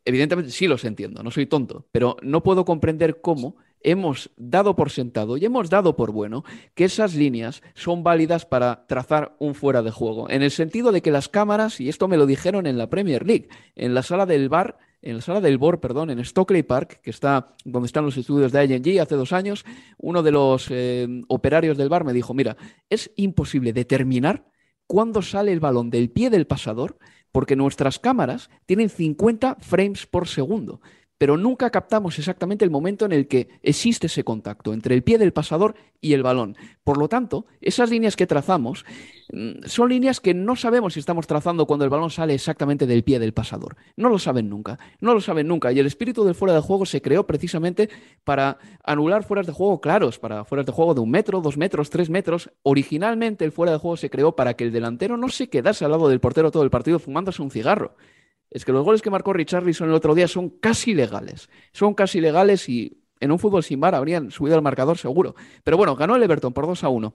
Evidentemente 0.06 0.52
sí 0.52 0.68
los 0.68 0.84
entiendo, 0.86 1.22
no 1.22 1.30
soy 1.30 1.46
tonto, 1.46 1.86
pero 1.92 2.18
no 2.24 2.42
puedo 2.42 2.66
comprender 2.66 3.22
cómo 3.22 3.56
hemos 3.84 4.32
dado 4.36 4.76
por 4.76 4.90
sentado 4.90 5.38
y 5.38 5.46
hemos 5.46 5.70
dado 5.70 5.96
por 5.96 6.12
bueno 6.12 6.44
que 6.74 6.86
esas 6.86 7.14
líneas 7.14 7.62
son 7.76 8.04
válidas 8.04 8.46
para 8.46 8.88
trazar 8.88 9.36
un 9.38 9.54
fuera 9.54 9.84
de 9.84 9.92
juego. 9.92 10.30
En 10.32 10.42
el 10.42 10.52
sentido 10.52 10.92
de 10.92 11.04
que 11.04 11.12
las 11.12 11.30
cámaras, 11.30 11.80
y 11.80 11.90
esto 11.90 12.08
me 12.08 12.18
lo 12.18 12.26
dijeron 12.26 12.66
en 12.66 12.80
la 12.80 12.90
Premier 12.90 13.26
League, 13.26 13.50
en 13.76 13.94
la 13.94 14.02
sala 14.02 14.26
del 14.26 14.50
bar, 14.50 14.78
en 15.04 15.18
la 15.18 15.22
sala 15.22 15.42
del 15.42 15.58
BOR, 15.58 15.80
perdón, 15.80 16.10
en 16.10 16.24
Stockley 16.24 16.64
Park, 16.64 17.02
que 17.02 17.10
está 17.10 17.56
donde 17.66 17.88
están 17.88 18.06
los 18.06 18.18
estudios 18.18 18.52
de 18.52 18.64
ING 18.64 19.02
hace 19.02 19.16
dos 19.16 19.34
años, 19.34 19.66
uno 19.98 20.24
de 20.24 20.32
los 20.32 20.68
eh, 20.70 21.08
operarios 21.28 21.78
del 21.78 21.90
bar 21.90 22.06
me 22.06 22.14
dijo, 22.14 22.34
mira, 22.34 22.56
es 22.90 23.12
imposible 23.18 23.74
determinar 23.74 24.46
cuándo 24.88 25.22
sale 25.22 25.52
el 25.52 25.60
balón 25.60 25.90
del 25.90 26.10
pie 26.10 26.30
del 26.30 26.48
pasador 26.48 26.98
porque 27.34 27.56
nuestras 27.56 28.00
cámaras 28.00 28.50
tienen 28.66 28.90
50 28.90 29.58
frames 29.60 30.06
por 30.06 30.28
segundo 30.28 30.82
pero 31.24 31.38
nunca 31.38 31.70
captamos 31.70 32.20
exactamente 32.20 32.66
el 32.66 32.70
momento 32.70 33.06
en 33.06 33.14
el 33.14 33.30
que 33.30 33.48
existe 33.62 34.08
ese 34.08 34.26
contacto 34.26 34.74
entre 34.74 34.94
el 34.94 35.04
pie 35.04 35.18
del 35.18 35.32
pasador 35.32 35.74
y 36.02 36.12
el 36.12 36.22
balón. 36.22 36.58
Por 36.84 36.98
lo 36.98 37.08
tanto, 37.08 37.46
esas 37.62 37.90
líneas 37.92 38.18
que 38.18 38.28
trazamos 38.28 38.84
mm, 39.32 39.64
son 39.64 39.88
líneas 39.88 40.20
que 40.20 40.34
no 40.34 40.58
sabemos 40.58 40.96
si 40.96 41.00
estamos 41.00 41.26
trazando 41.26 41.66
cuando 41.66 41.86
el 41.86 41.90
balón 41.90 42.10
sale 42.10 42.34
exactamente 42.34 42.86
del 42.86 43.06
pie 43.06 43.20
del 43.20 43.34
pasador. 43.34 43.78
No 43.96 44.10
lo 44.10 44.20
saben 44.20 44.50
nunca, 44.50 44.78
no 45.00 45.14
lo 45.14 45.22
saben 45.22 45.48
nunca. 45.48 45.72
Y 45.72 45.80
el 45.80 45.86
espíritu 45.86 46.26
del 46.26 46.36
fuera 46.36 46.56
de 46.56 46.60
juego 46.60 46.86
se 46.86 47.02
creó 47.02 47.26
precisamente 47.26 47.90
para 48.26 48.58
anular 48.84 49.24
fueras 49.24 49.48
de 49.48 49.54
juego 49.54 49.80
claros, 49.80 50.20
para 50.20 50.44
fueras 50.44 50.66
de 50.66 50.74
juego 50.74 50.94
de 50.94 51.00
un 51.00 51.10
metro, 51.10 51.40
dos 51.40 51.56
metros, 51.56 51.90
tres 51.90 52.10
metros. 52.10 52.52
Originalmente 52.64 53.46
el 53.46 53.54
fuera 53.54 53.72
de 53.72 53.78
juego 53.78 53.96
se 53.96 54.10
creó 54.10 54.36
para 54.36 54.56
que 54.56 54.66
el 54.66 54.74
delantero 54.74 55.16
no 55.16 55.30
se 55.30 55.48
quedase 55.48 55.86
al 55.86 55.92
lado 55.92 56.10
del 56.10 56.20
portero 56.20 56.52
todo 56.52 56.64
el 56.64 56.70
partido 56.70 57.00
fumándose 57.00 57.42
un 57.42 57.50
cigarro 57.50 57.96
es 58.54 58.66
que 58.66 58.72
los 58.72 58.86
goles 58.86 59.02
que 59.02 59.10
marcó 59.10 59.34
Richarlison 59.34 59.90
el 59.90 59.96
otro 59.96 60.14
día 60.14 60.28
son 60.28 60.50
casi 60.50 60.94
legales. 60.94 61.50
Son 61.72 61.96
casi 61.96 62.22
legales 62.22 62.70
y 62.70 63.02
en 63.20 63.32
un 63.32 63.40
fútbol 63.40 63.64
sin 63.64 63.80
bar 63.80 63.96
habrían 63.96 64.30
subido 64.30 64.56
al 64.56 64.62
marcador 64.62 64.98
seguro. 65.00 65.36
Pero 65.64 65.76
bueno, 65.76 65.96
ganó 65.96 66.16
el 66.16 66.24
Everton 66.24 66.54
por 66.54 66.68
2 66.68 66.84
a 66.84 66.90
1. 66.90 67.14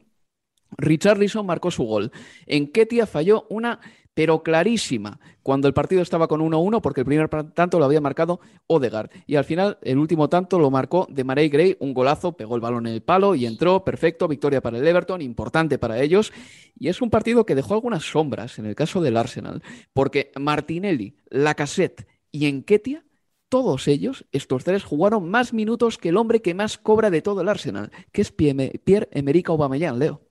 Richarlison 0.77 1.47
marcó 1.47 1.71
su 1.71 1.85
gol. 1.85 2.11
En 2.47 2.73
Ketia 2.73 3.07
falló 3.07 3.47
una 3.51 3.81
pero 4.19 4.43
clarísima, 4.43 5.21
cuando 5.45 5.69
el 5.69 5.75
partido 5.75 6.03
estaba 6.03 6.27
con 6.27 6.41
1-1, 6.41 6.81
porque 6.81 7.03
el 7.03 7.07
primer 7.07 7.29
tanto 7.29 7.79
lo 7.79 7.85
había 7.85 8.01
marcado 8.01 8.41
Odegaard. 8.67 9.11
Y 9.29 9.37
al 9.37 9.45
final, 9.45 9.79
el 9.81 9.97
último 9.97 10.29
tanto 10.29 10.59
lo 10.59 10.73
marcó 10.73 11.07
de 11.09 11.23
Marey 11.23 11.49
Gray, 11.49 11.77
un 11.79 11.95
golazo, 11.95 12.33
pegó 12.33 12.57
el 12.57 12.61
balón 12.61 12.89
en 12.89 12.95
el 12.95 13.01
palo 13.01 13.37
y 13.37 13.47
entró, 13.47 13.85
perfecto, 13.85 14.27
victoria 14.27 14.61
para 14.61 14.77
el 14.77 14.85
Everton, 14.85 15.23
importante 15.23 15.79
para 15.79 16.03
ellos. 16.03 16.33
Y 16.77 16.89
es 16.89 17.01
un 17.01 17.11
partido 17.11 17.47
que 17.47 17.55
dejó 17.55 17.75
algunas 17.75 18.11
sombras 18.11 18.59
en 18.59 18.67
el 18.67 18.75
caso 18.75 19.01
del 19.01 19.17
Arsenal, 19.17 19.63
porque 19.93 20.33
Martinelli, 20.37 21.15
Lacazette 21.31 22.09
y 22.33 22.47
Enquetia 22.47 23.05
todos 23.49 23.87
ellos, 23.87 24.27
estos 24.33 24.65
tres, 24.65 24.83
jugaron 24.83 25.31
más 25.31 25.55
minutos 25.55 25.97
que 25.97 26.09
el 26.09 26.17
hombre 26.17 26.43
que 26.43 26.55
más 26.55 26.77
cobra 26.77 27.09
de 27.11 27.23
todo 27.23 27.43
el 27.43 27.49
Arsenal, 27.49 27.93
que 28.11 28.23
es 28.23 28.33
Pierre-Emerick 28.33 29.49
Aubameyang, 29.49 30.01
Leo. 30.01 30.28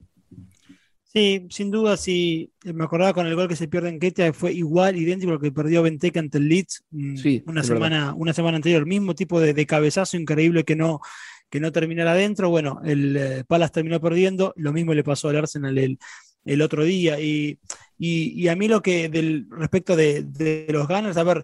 Sí, 1.18 1.48
sin 1.50 1.72
duda, 1.72 1.98
sí. 1.98 2.54
Me 2.64 2.84
acordaba 2.84 3.12
con 3.12 3.26
el 3.26 3.34
gol 3.34 3.48
que 3.48 3.56
se 3.56 3.68
pierde 3.68 3.90
en 3.90 4.00
Ketia, 4.00 4.32
fue 4.34 4.54
igual, 4.54 4.98
idéntico 4.98 5.32
al 5.32 5.40
que 5.40 5.52
perdió 5.52 5.82
Benteke 5.82 6.20
ante 6.20 6.38
el 6.38 6.48
Leeds 6.48 6.86
mm, 6.92 7.16
una, 7.48 7.64
semana, 7.64 8.14
una 8.16 8.34
semana 8.34 8.58
anterior. 8.58 8.86
Mismo 8.86 9.16
tipo 9.16 9.40
de, 9.40 9.66
cabezazo 9.66 10.16
increíble 10.16 10.64
que 10.64 10.76
no, 10.76 11.00
que 11.50 11.60
no 11.60 11.72
terminara 11.72 12.12
adentro. 12.12 12.52
Bueno, 12.52 12.82
el 12.86 13.18
eh, 13.18 13.44
Palace 13.48 13.74
terminó 13.74 14.00
perdiendo. 14.00 14.54
Lo 14.58 14.72
mismo 14.74 14.94
le 14.94 15.04
pasó 15.04 15.30
al 15.30 15.38
Arsenal 15.38 15.76
el, 15.80 15.98
el 16.46 16.62
otro 16.62 16.84
día. 16.84 17.20
Y, 17.20 17.58
y, 17.98 18.48
a 18.48 18.56
mí 18.56 18.68
lo 18.68 18.84
que, 18.84 19.10
del, 19.10 19.48
respecto 19.50 19.96
de, 19.96 20.22
de 20.22 20.68
los 20.70 20.88
Gunners, 20.88 21.18
a 21.18 21.24
ver, 21.24 21.44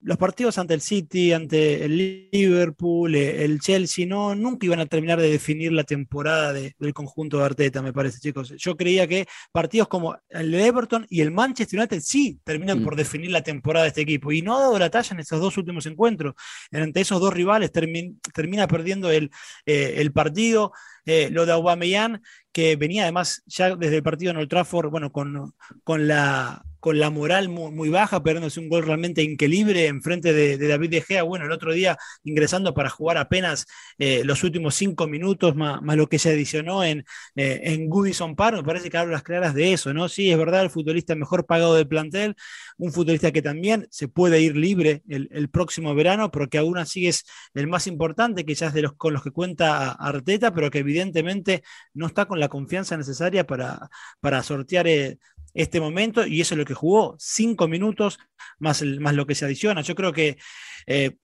los 0.00 0.16
partidos 0.16 0.58
ante 0.58 0.74
el 0.74 0.80
City, 0.80 1.32
ante 1.32 1.84
el 1.84 2.30
Liverpool, 2.30 3.14
eh, 3.14 3.44
el 3.44 3.60
Chelsea, 3.60 4.06
no, 4.06 4.34
nunca 4.34 4.66
iban 4.66 4.80
a 4.80 4.86
terminar 4.86 5.20
de 5.20 5.28
definir 5.28 5.72
la 5.72 5.84
temporada 5.84 6.52
del 6.52 6.94
conjunto 6.94 7.38
de 7.38 7.44
Arteta, 7.44 7.82
me 7.82 7.92
parece, 7.92 8.20
chicos. 8.20 8.54
Yo 8.56 8.76
creía 8.76 9.06
que 9.06 9.26
partidos 9.50 9.88
como 9.88 10.16
el 10.28 10.52
de 10.52 10.66
Everton 10.66 11.06
y 11.10 11.20
el 11.20 11.32
Manchester 11.32 11.80
United 11.80 12.00
sí 12.00 12.40
terminan 12.44 12.80
mm. 12.80 12.84
por 12.84 12.96
definir 12.96 13.30
la 13.32 13.42
temporada 13.42 13.84
de 13.84 13.88
este 13.88 14.02
equipo. 14.02 14.30
Y 14.30 14.40
no 14.40 14.56
ha 14.56 14.60
dado 14.60 14.78
la 14.78 14.90
talla 14.90 15.14
en 15.14 15.20
estos 15.20 15.40
dos 15.40 15.56
últimos 15.58 15.84
encuentros. 15.86 16.34
Entre 16.70 17.02
esos 17.02 17.20
dos 17.20 17.34
rivales 17.34 17.72
termina 17.72 18.68
perdiendo 18.68 19.10
el, 19.10 19.30
eh, 19.66 19.94
el 19.96 20.12
partido. 20.12 20.72
Eh, 21.06 21.30
lo 21.30 21.46
de 21.46 21.52
Aubameyang, 21.52 22.20
que 22.52 22.76
venía 22.76 23.04
además 23.04 23.42
ya 23.46 23.74
desde 23.74 23.96
el 23.96 24.02
partido 24.02 24.30
en 24.30 24.36
Old 24.36 24.48
Trafford, 24.50 24.90
bueno, 24.90 25.10
con, 25.10 25.54
con 25.82 26.06
la 26.06 26.62
con 26.80 26.98
la 26.98 27.10
moral 27.10 27.48
muy, 27.48 27.88
baja, 27.88 28.22
perdiéndose 28.22 28.60
un 28.60 28.68
gol 28.68 28.84
realmente 28.84 29.22
increíble 29.22 29.86
en 29.86 30.02
frente 30.02 30.32
de, 30.32 30.56
David 30.58 30.90
De 30.90 31.00
Gea. 31.02 31.22
Bueno, 31.22 31.46
el 31.46 31.52
otro 31.52 31.72
día 31.72 31.96
ingresando 32.24 32.74
para 32.74 32.90
jugar 32.90 33.18
apenas 33.18 33.66
eh, 33.98 34.22
los 34.24 34.44
últimos 34.44 34.74
cinco 34.74 35.06
minutos, 35.06 35.56
más, 35.56 35.80
lo 35.82 36.08
que 36.08 36.18
se 36.18 36.30
adicionó 36.30 36.84
en, 36.84 37.04
eh, 37.36 37.60
en 37.64 37.88
Goodison 37.88 38.36
Park, 38.36 38.56
me 38.56 38.64
parece 38.64 38.90
que 38.90 38.96
hablo 38.96 39.12
las 39.12 39.22
claras 39.22 39.54
de 39.54 39.72
eso, 39.72 39.92
¿no? 39.92 40.08
Sí, 40.08 40.30
es 40.30 40.38
verdad, 40.38 40.62
el 40.62 40.70
futbolista 40.70 41.14
mejor 41.14 41.46
pagado 41.46 41.74
del 41.74 41.88
plantel, 41.88 42.36
un 42.76 42.92
futbolista 42.92 43.32
que 43.32 43.42
también 43.42 43.86
se 43.90 44.08
puede 44.08 44.40
ir 44.40 44.56
libre 44.56 45.02
el, 45.08 45.48
próximo 45.50 45.94
verano, 45.94 46.30
pero 46.30 46.48
que 46.48 46.58
aún 46.58 46.78
así 46.78 47.08
es 47.08 47.24
el 47.54 47.66
más 47.66 47.86
importante, 47.86 48.44
quizás 48.44 48.74
de 48.74 48.82
los 48.82 48.92
con 48.94 49.12
los 49.12 49.22
que 49.22 49.30
cuenta 49.30 49.92
Arteta, 49.92 50.52
pero 50.54 50.70
que 50.70 50.78
evidentemente 50.78 51.62
no 51.94 52.06
está 52.06 52.26
con 52.26 52.38
la 52.40 52.48
confianza 52.48 52.96
necesaria 52.96 53.46
para, 53.46 53.88
para 54.20 54.42
sortear 54.42 54.86
eh, 54.86 55.18
este 55.54 55.80
momento 55.80 56.26
y 56.26 56.40
eso 56.40 56.54
es 56.54 56.58
lo 56.58 56.64
que 56.64 56.74
jugó, 56.74 57.16
cinco 57.18 57.68
minutos 57.68 58.18
más, 58.58 58.82
más 58.82 59.14
lo 59.14 59.26
que 59.26 59.34
se 59.34 59.44
adiciona. 59.44 59.82
Yo 59.82 59.94
creo 59.94 60.12
que 60.12 60.38
eh, 60.86 61.16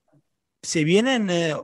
se 0.63 0.85
vienen 0.85 1.29
eh, 1.31 1.55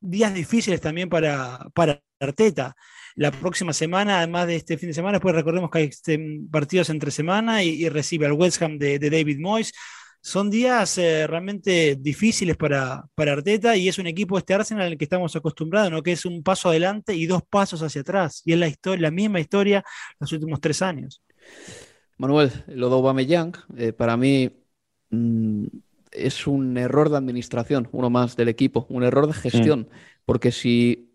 días 0.00 0.34
difíciles 0.34 0.80
también 0.80 1.08
para, 1.08 1.66
para 1.74 2.00
Arteta. 2.20 2.76
La 3.14 3.30
próxima 3.30 3.72
semana, 3.72 4.18
además 4.18 4.46
de 4.46 4.56
este 4.56 4.76
fin 4.76 4.88
de 4.90 4.94
semana, 4.94 5.12
después 5.18 5.34
recordemos 5.34 5.70
que 5.70 5.78
hay 5.78 5.84
este, 5.84 6.18
partidos 6.50 6.90
entre 6.90 7.10
semana 7.10 7.62
y, 7.62 7.88
recibe 7.88 8.26
al 8.26 8.32
West 8.32 8.60
Ham 8.62 8.78
de, 8.78 8.98
David 8.98 9.38
Moyes. 9.40 9.72
Son 10.20 10.50
días 10.50 10.98
eh, 10.98 11.26
realmente 11.26 11.96
difíciles 11.98 12.56
para, 12.56 13.04
para, 13.14 13.32
Arteta 13.32 13.76
y 13.76 13.88
es 13.88 13.98
un 13.98 14.06
equipo, 14.06 14.36
este 14.36 14.54
Arsenal, 14.54 14.88
al 14.88 14.98
que 14.98 15.04
estamos 15.04 15.34
acostumbrados, 15.36 15.90
¿no? 15.90 16.02
que 16.02 16.12
es 16.12 16.26
un 16.26 16.42
paso 16.42 16.68
adelante 16.68 17.14
y 17.14 17.26
dos 17.26 17.42
pasos 17.48 17.80
hacia 17.82 18.00
atrás. 18.00 18.42
Y 18.44 18.52
es 18.52 18.58
la, 18.58 18.68
historia, 18.68 19.02
la 19.02 19.10
misma 19.10 19.40
historia 19.40 19.84
los 20.18 20.32
últimos 20.32 20.60
tres 20.60 20.82
años. 20.82 21.22
Manuel, 22.18 22.50
lo 22.68 22.88
de 22.88 22.94
Aubameyang, 22.94 23.52
eh, 23.76 23.92
para 23.92 24.16
mí 24.16 24.50
mm, 25.10 25.66
es 26.12 26.46
un 26.46 26.78
error 26.78 27.10
de 27.10 27.16
administración, 27.18 27.88
uno 27.92 28.10
más 28.10 28.36
del 28.36 28.48
equipo, 28.48 28.86
un 28.88 29.04
error 29.04 29.26
de 29.26 29.34
gestión, 29.34 29.88
porque 30.24 30.50
si 30.50 31.12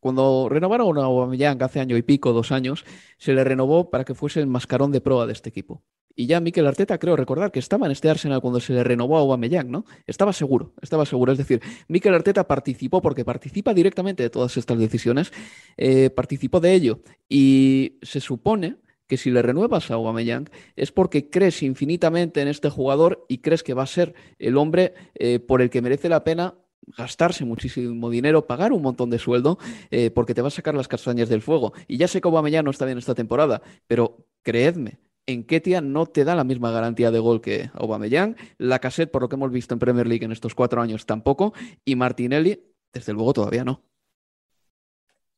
cuando 0.00 0.48
renovaron 0.50 0.98
a 0.98 1.04
Aubameyang 1.04 1.62
hace 1.62 1.80
año 1.80 1.96
y 1.96 2.02
pico, 2.02 2.32
dos 2.32 2.52
años, 2.52 2.84
se 3.18 3.32
le 3.32 3.42
renovó 3.42 3.90
para 3.90 4.04
que 4.04 4.14
fuese 4.14 4.40
el 4.40 4.46
mascarón 4.46 4.92
de 4.92 5.00
proa 5.00 5.26
de 5.26 5.32
este 5.32 5.48
equipo. 5.48 5.82
Y 6.16 6.26
ya 6.26 6.40
Mikel 6.40 6.66
Arteta, 6.66 6.98
creo 6.98 7.16
recordar 7.16 7.50
que 7.50 7.58
estaba 7.58 7.86
en 7.86 7.92
este 7.92 8.08
Arsenal 8.08 8.40
cuando 8.40 8.60
se 8.60 8.72
le 8.72 8.84
renovó 8.84 9.16
a 9.16 9.20
Aubameyang, 9.20 9.70
¿no? 9.70 9.84
Estaba 10.06 10.32
seguro, 10.32 10.72
estaba 10.80 11.06
seguro. 11.06 11.32
Es 11.32 11.38
decir, 11.38 11.60
Mikel 11.88 12.14
Arteta 12.14 12.46
participó, 12.46 13.02
porque 13.02 13.24
participa 13.24 13.74
directamente 13.74 14.22
de 14.22 14.30
todas 14.30 14.56
estas 14.56 14.78
decisiones, 14.78 15.32
eh, 15.76 16.10
participó 16.10 16.60
de 16.60 16.74
ello. 16.74 17.00
Y 17.28 17.98
se 18.02 18.20
supone 18.20 18.76
que 19.06 19.16
si 19.16 19.30
le 19.30 19.42
renuevas 19.42 19.90
a 19.90 19.94
Aubameyang 19.94 20.48
es 20.76 20.92
porque 20.92 21.30
crees 21.30 21.62
infinitamente 21.62 22.40
en 22.40 22.48
este 22.48 22.70
jugador 22.70 23.24
y 23.28 23.38
crees 23.38 23.62
que 23.62 23.74
va 23.74 23.82
a 23.82 23.86
ser 23.86 24.14
el 24.38 24.56
hombre 24.56 24.94
eh, 25.14 25.38
por 25.38 25.62
el 25.62 25.70
que 25.70 25.82
merece 25.82 26.08
la 26.08 26.24
pena 26.24 26.54
gastarse 26.86 27.44
muchísimo 27.44 28.10
dinero, 28.10 28.46
pagar 28.46 28.72
un 28.72 28.82
montón 28.82 29.10
de 29.10 29.18
sueldo, 29.18 29.58
eh, 29.90 30.10
porque 30.10 30.34
te 30.34 30.42
va 30.42 30.48
a 30.48 30.50
sacar 30.50 30.74
las 30.74 30.88
castañas 30.88 31.28
del 31.28 31.42
fuego. 31.42 31.72
Y 31.88 31.96
ya 31.96 32.08
sé 32.08 32.20
que 32.20 32.28
Aubameyang 32.28 32.64
no 32.64 32.70
está 32.70 32.84
bien 32.84 32.98
esta 32.98 33.14
temporada, 33.14 33.62
pero 33.86 34.26
creedme, 34.42 34.98
en 35.26 35.44
Ketia 35.44 35.80
no 35.80 36.06
te 36.06 36.24
da 36.24 36.34
la 36.34 36.44
misma 36.44 36.70
garantía 36.70 37.10
de 37.10 37.18
gol 37.18 37.40
que 37.40 37.70
Aubameyang, 37.74 38.36
la 38.58 38.78
cassette, 38.78 39.10
por 39.10 39.22
lo 39.22 39.28
que 39.28 39.36
hemos 39.36 39.50
visto 39.50 39.74
en 39.74 39.78
Premier 39.80 40.06
League 40.06 40.24
en 40.24 40.32
estos 40.32 40.54
cuatro 40.54 40.82
años, 40.82 41.06
tampoco, 41.06 41.54
y 41.84 41.96
Martinelli, 41.96 42.62
desde 42.92 43.12
luego, 43.12 43.32
todavía 43.32 43.64
no. 43.64 43.82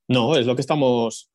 No, 0.08 0.36
es 0.36 0.46
lo 0.46 0.54
que 0.54 0.60
estamos 0.60 1.30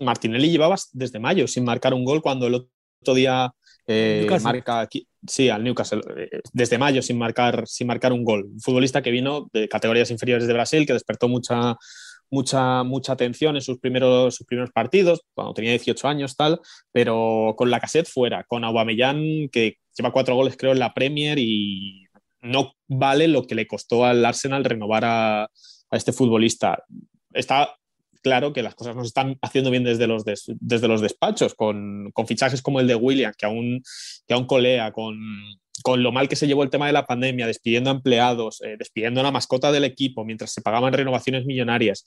Martinelli 0.00 0.50
llevaba 0.50 0.76
desde 0.92 1.18
mayo 1.18 1.46
sin 1.46 1.64
marcar 1.64 1.94
un 1.94 2.04
gol 2.04 2.22
cuando 2.22 2.46
el 2.46 2.54
otro 2.54 3.14
día 3.14 3.52
eh, 3.86 4.28
marca 4.42 4.80
aquí, 4.80 5.08
sí, 5.26 5.48
al 5.48 5.64
Newcastle, 5.64 6.02
eh, 6.16 6.40
desde 6.52 6.76
mayo 6.76 7.00
sin 7.00 7.16
marcar, 7.16 7.66
sin 7.66 7.86
marcar 7.86 8.12
un 8.12 8.22
gol. 8.22 8.44
Un 8.44 8.60
futbolista 8.60 9.02
que 9.02 9.10
vino 9.10 9.48
de 9.52 9.66
categorías 9.66 10.10
inferiores 10.10 10.46
de 10.46 10.52
Brasil, 10.52 10.86
que 10.86 10.92
despertó 10.92 11.26
mucha, 11.26 11.74
mucha, 12.30 12.82
mucha 12.84 13.12
atención 13.12 13.56
en 13.56 13.62
sus 13.62 13.78
primeros, 13.78 14.34
sus 14.36 14.46
primeros 14.46 14.70
partidos, 14.72 15.22
cuando 15.34 15.54
tenía 15.54 15.70
18 15.70 16.06
años, 16.06 16.36
tal, 16.36 16.60
pero 16.92 17.54
con 17.56 17.70
la 17.70 17.80
cassette 17.80 18.08
fuera, 18.08 18.44
con 18.44 18.62
Aubameyang, 18.62 19.48
que 19.50 19.76
lleva 19.96 20.12
cuatro 20.12 20.34
goles, 20.34 20.56
creo, 20.58 20.72
en 20.72 20.80
la 20.80 20.92
Premier 20.92 21.38
y 21.38 22.04
no 22.42 22.74
vale 22.86 23.26
lo 23.26 23.46
que 23.46 23.54
le 23.54 23.66
costó 23.66 24.04
al 24.04 24.22
Arsenal 24.24 24.64
renovar 24.64 25.04
a, 25.06 25.44
a 25.44 25.96
este 25.96 26.12
futbolista. 26.12 26.84
Está 27.32 27.77
claro 28.22 28.52
que 28.52 28.62
las 28.62 28.74
cosas 28.74 28.96
no 28.96 29.02
se 29.02 29.08
están 29.08 29.38
haciendo 29.42 29.70
bien 29.70 29.84
desde 29.84 30.06
los, 30.06 30.24
desde 30.24 30.88
los 30.88 31.00
despachos, 31.00 31.54
con, 31.54 32.12
fichajes 32.26 32.62
como 32.62 32.80
el 32.80 32.86
de 32.86 32.94
William, 32.94 33.32
que 33.36 33.46
aún, 33.46 33.82
que 34.26 34.34
aún 34.34 34.46
colea, 34.46 34.92
con, 34.92 35.18
lo 35.96 36.12
mal 36.12 36.28
que 36.28 36.36
se 36.36 36.46
llevó 36.46 36.62
el 36.62 36.70
tema 36.70 36.86
de 36.86 36.92
la 36.92 37.06
pandemia, 37.06 37.46
despidiendo 37.46 37.90
a 37.90 37.94
empleados, 37.94 38.60
eh, 38.62 38.76
despidiendo 38.78 39.20
a 39.20 39.24
la 39.24 39.30
mascota 39.30 39.72
del 39.72 39.84
equipo 39.84 40.24
mientras 40.24 40.52
se 40.52 40.60
pagaban 40.60 40.92
renovaciones 40.92 41.46
millonarias. 41.46 42.04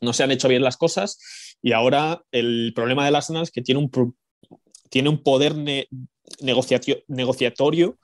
No 0.00 0.12
se 0.12 0.22
han 0.22 0.30
hecho 0.30 0.48
bien 0.48 0.62
las 0.62 0.76
cosas 0.76 1.56
y 1.62 1.72
ahora 1.72 2.22
el 2.32 2.72
problema 2.74 3.04
del 3.04 3.16
Arsenal 3.16 3.44
es 3.44 3.50
que 3.50 3.62
tiene 3.62 3.80
un, 3.80 4.16
tiene 4.90 5.08
un 5.08 5.22
poder 5.22 5.54
negociatorio 6.38 7.98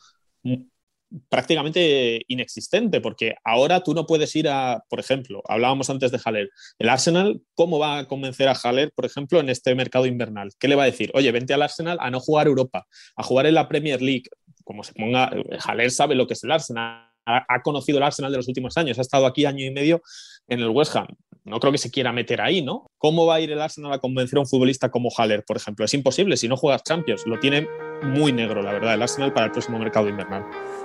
prácticamente 1.29 2.23
inexistente, 2.29 3.01
porque 3.01 3.35
ahora 3.45 3.83
tú 3.83 3.95
no 3.95 4.07
puedes 4.07 4.35
ir 4.37 4.49
a, 4.49 4.85
por 4.89 5.01
ejemplo, 5.01 5.43
hablábamos 5.49 5.91
antes 5.91 6.11
de 6.11 6.21
Haller, 6.25 6.51
el 6.79 6.89
Arsenal, 6.89 7.41
¿cómo 7.55 7.79
va 7.79 7.99
a 7.99 8.09
convencer 8.09 8.49
a 8.49 8.55
Haller, 8.55 8.93
por 8.95 9.05
ejemplo, 9.05 9.41
en 9.41 9.49
este 9.49 9.75
mercado 9.75 10.07
invernal? 10.07 10.51
¿Qué 10.59 10.69
le 10.69 10.77
va 10.77 10.85
a 10.85 10.87
decir? 10.87 11.11
Oye, 11.15 11.31
vente 11.33 11.55
al 11.55 11.63
Arsenal 11.63 11.99
a 12.01 12.11
no 12.11 12.21
jugar 12.21 12.47
Europa, 12.47 12.87
a 13.17 13.23
jugar 13.23 13.47
en 13.47 13.55
la 13.55 13.69
Premier 13.69 14.03
League, 14.03 14.25
como 14.65 14.83
se 14.83 14.93
ponga, 14.93 15.31
Haller 15.67 15.91
sabe 15.91 16.15
lo 16.15 16.27
que 16.27 16.35
es 16.35 16.45
el 16.45 16.53
Arsenal, 16.53 17.11
ha, 17.27 17.63
conocido 17.63 17.99
el 17.99 18.05
Arsenal 18.05 18.31
de 18.31 18.39
los 18.39 18.49
últimos 18.49 18.77
años, 18.77 18.99
ha 18.99 19.03
estado 19.03 19.27
aquí 19.27 19.45
año 19.45 19.65
y 19.65 19.71
medio 19.71 20.03
en 20.49 20.61
el 20.61 20.69
West 20.69 20.95
Ham. 20.97 21.07
No 21.45 21.61
creo 21.61 21.73
que 21.73 21.79
se 21.79 21.91
quiera 21.91 22.13
meter 22.13 22.41
ahí, 22.41 22.63
¿no? 22.63 22.87
¿Cómo 22.99 23.27
va 23.27 23.37
a 23.37 23.41
ir 23.41 23.53
el 23.53 23.61
Arsenal 23.61 23.93
a 23.93 23.99
convencer 23.99 24.39
a 24.39 24.41
un 24.41 24.47
futbolista 24.47 24.91
como 24.91 25.11
Haller, 25.17 25.45
por 25.47 25.57
ejemplo? 25.57 25.85
Es 25.85 25.93
imposible 25.93 26.37
si 26.37 26.49
no 26.49 26.57
juegas 26.57 26.83
Champions. 26.83 27.23
Lo 27.27 27.39
tiene 27.39 27.69
muy 28.03 28.33
negro, 28.33 28.63
la 28.63 28.73
verdad, 28.73 28.95
el 28.95 29.03
Arsenal 29.03 29.33
para 29.33 29.47
el 29.47 29.53
próximo 29.53 29.79
mercado 29.79 30.09
invernal. 30.09 30.45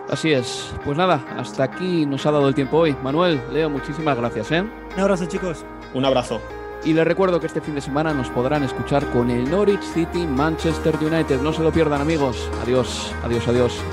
Así 0.09 0.33
es. 0.33 0.73
Pues 0.83 0.97
nada, 0.97 1.23
hasta 1.37 1.63
aquí 1.63 2.05
nos 2.05 2.25
ha 2.25 2.31
dado 2.31 2.47
el 2.47 2.55
tiempo 2.55 2.77
hoy. 2.77 2.95
Manuel, 3.03 3.41
Leo, 3.51 3.69
muchísimas 3.69 4.17
gracias. 4.17 4.51
¿eh? 4.51 4.61
Un 4.61 4.99
abrazo, 4.99 5.25
chicos. 5.25 5.63
Un 5.93 6.05
abrazo. 6.05 6.41
Y 6.83 6.93
les 6.93 7.05
recuerdo 7.05 7.39
que 7.39 7.47
este 7.47 7.61
fin 7.61 7.75
de 7.75 7.81
semana 7.81 8.13
nos 8.13 8.29
podrán 8.29 8.63
escuchar 8.63 9.05
con 9.11 9.29
el 9.29 9.49
Norwich 9.49 9.81
City 9.81 10.25
Manchester 10.25 10.95
United. 11.01 11.41
No 11.41 11.51
se 11.53 11.61
lo 11.61 11.71
pierdan, 11.71 12.01
amigos. 12.01 12.49
Adiós, 12.63 13.13
adiós, 13.23 13.47
adiós. 13.47 13.83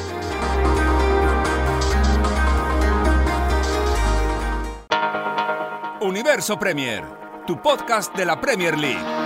Universo 6.01 6.59
Premier, 6.59 7.03
tu 7.47 7.61
podcast 7.61 8.15
de 8.17 8.25
la 8.25 8.41
Premier 8.41 8.79
League. 8.79 9.26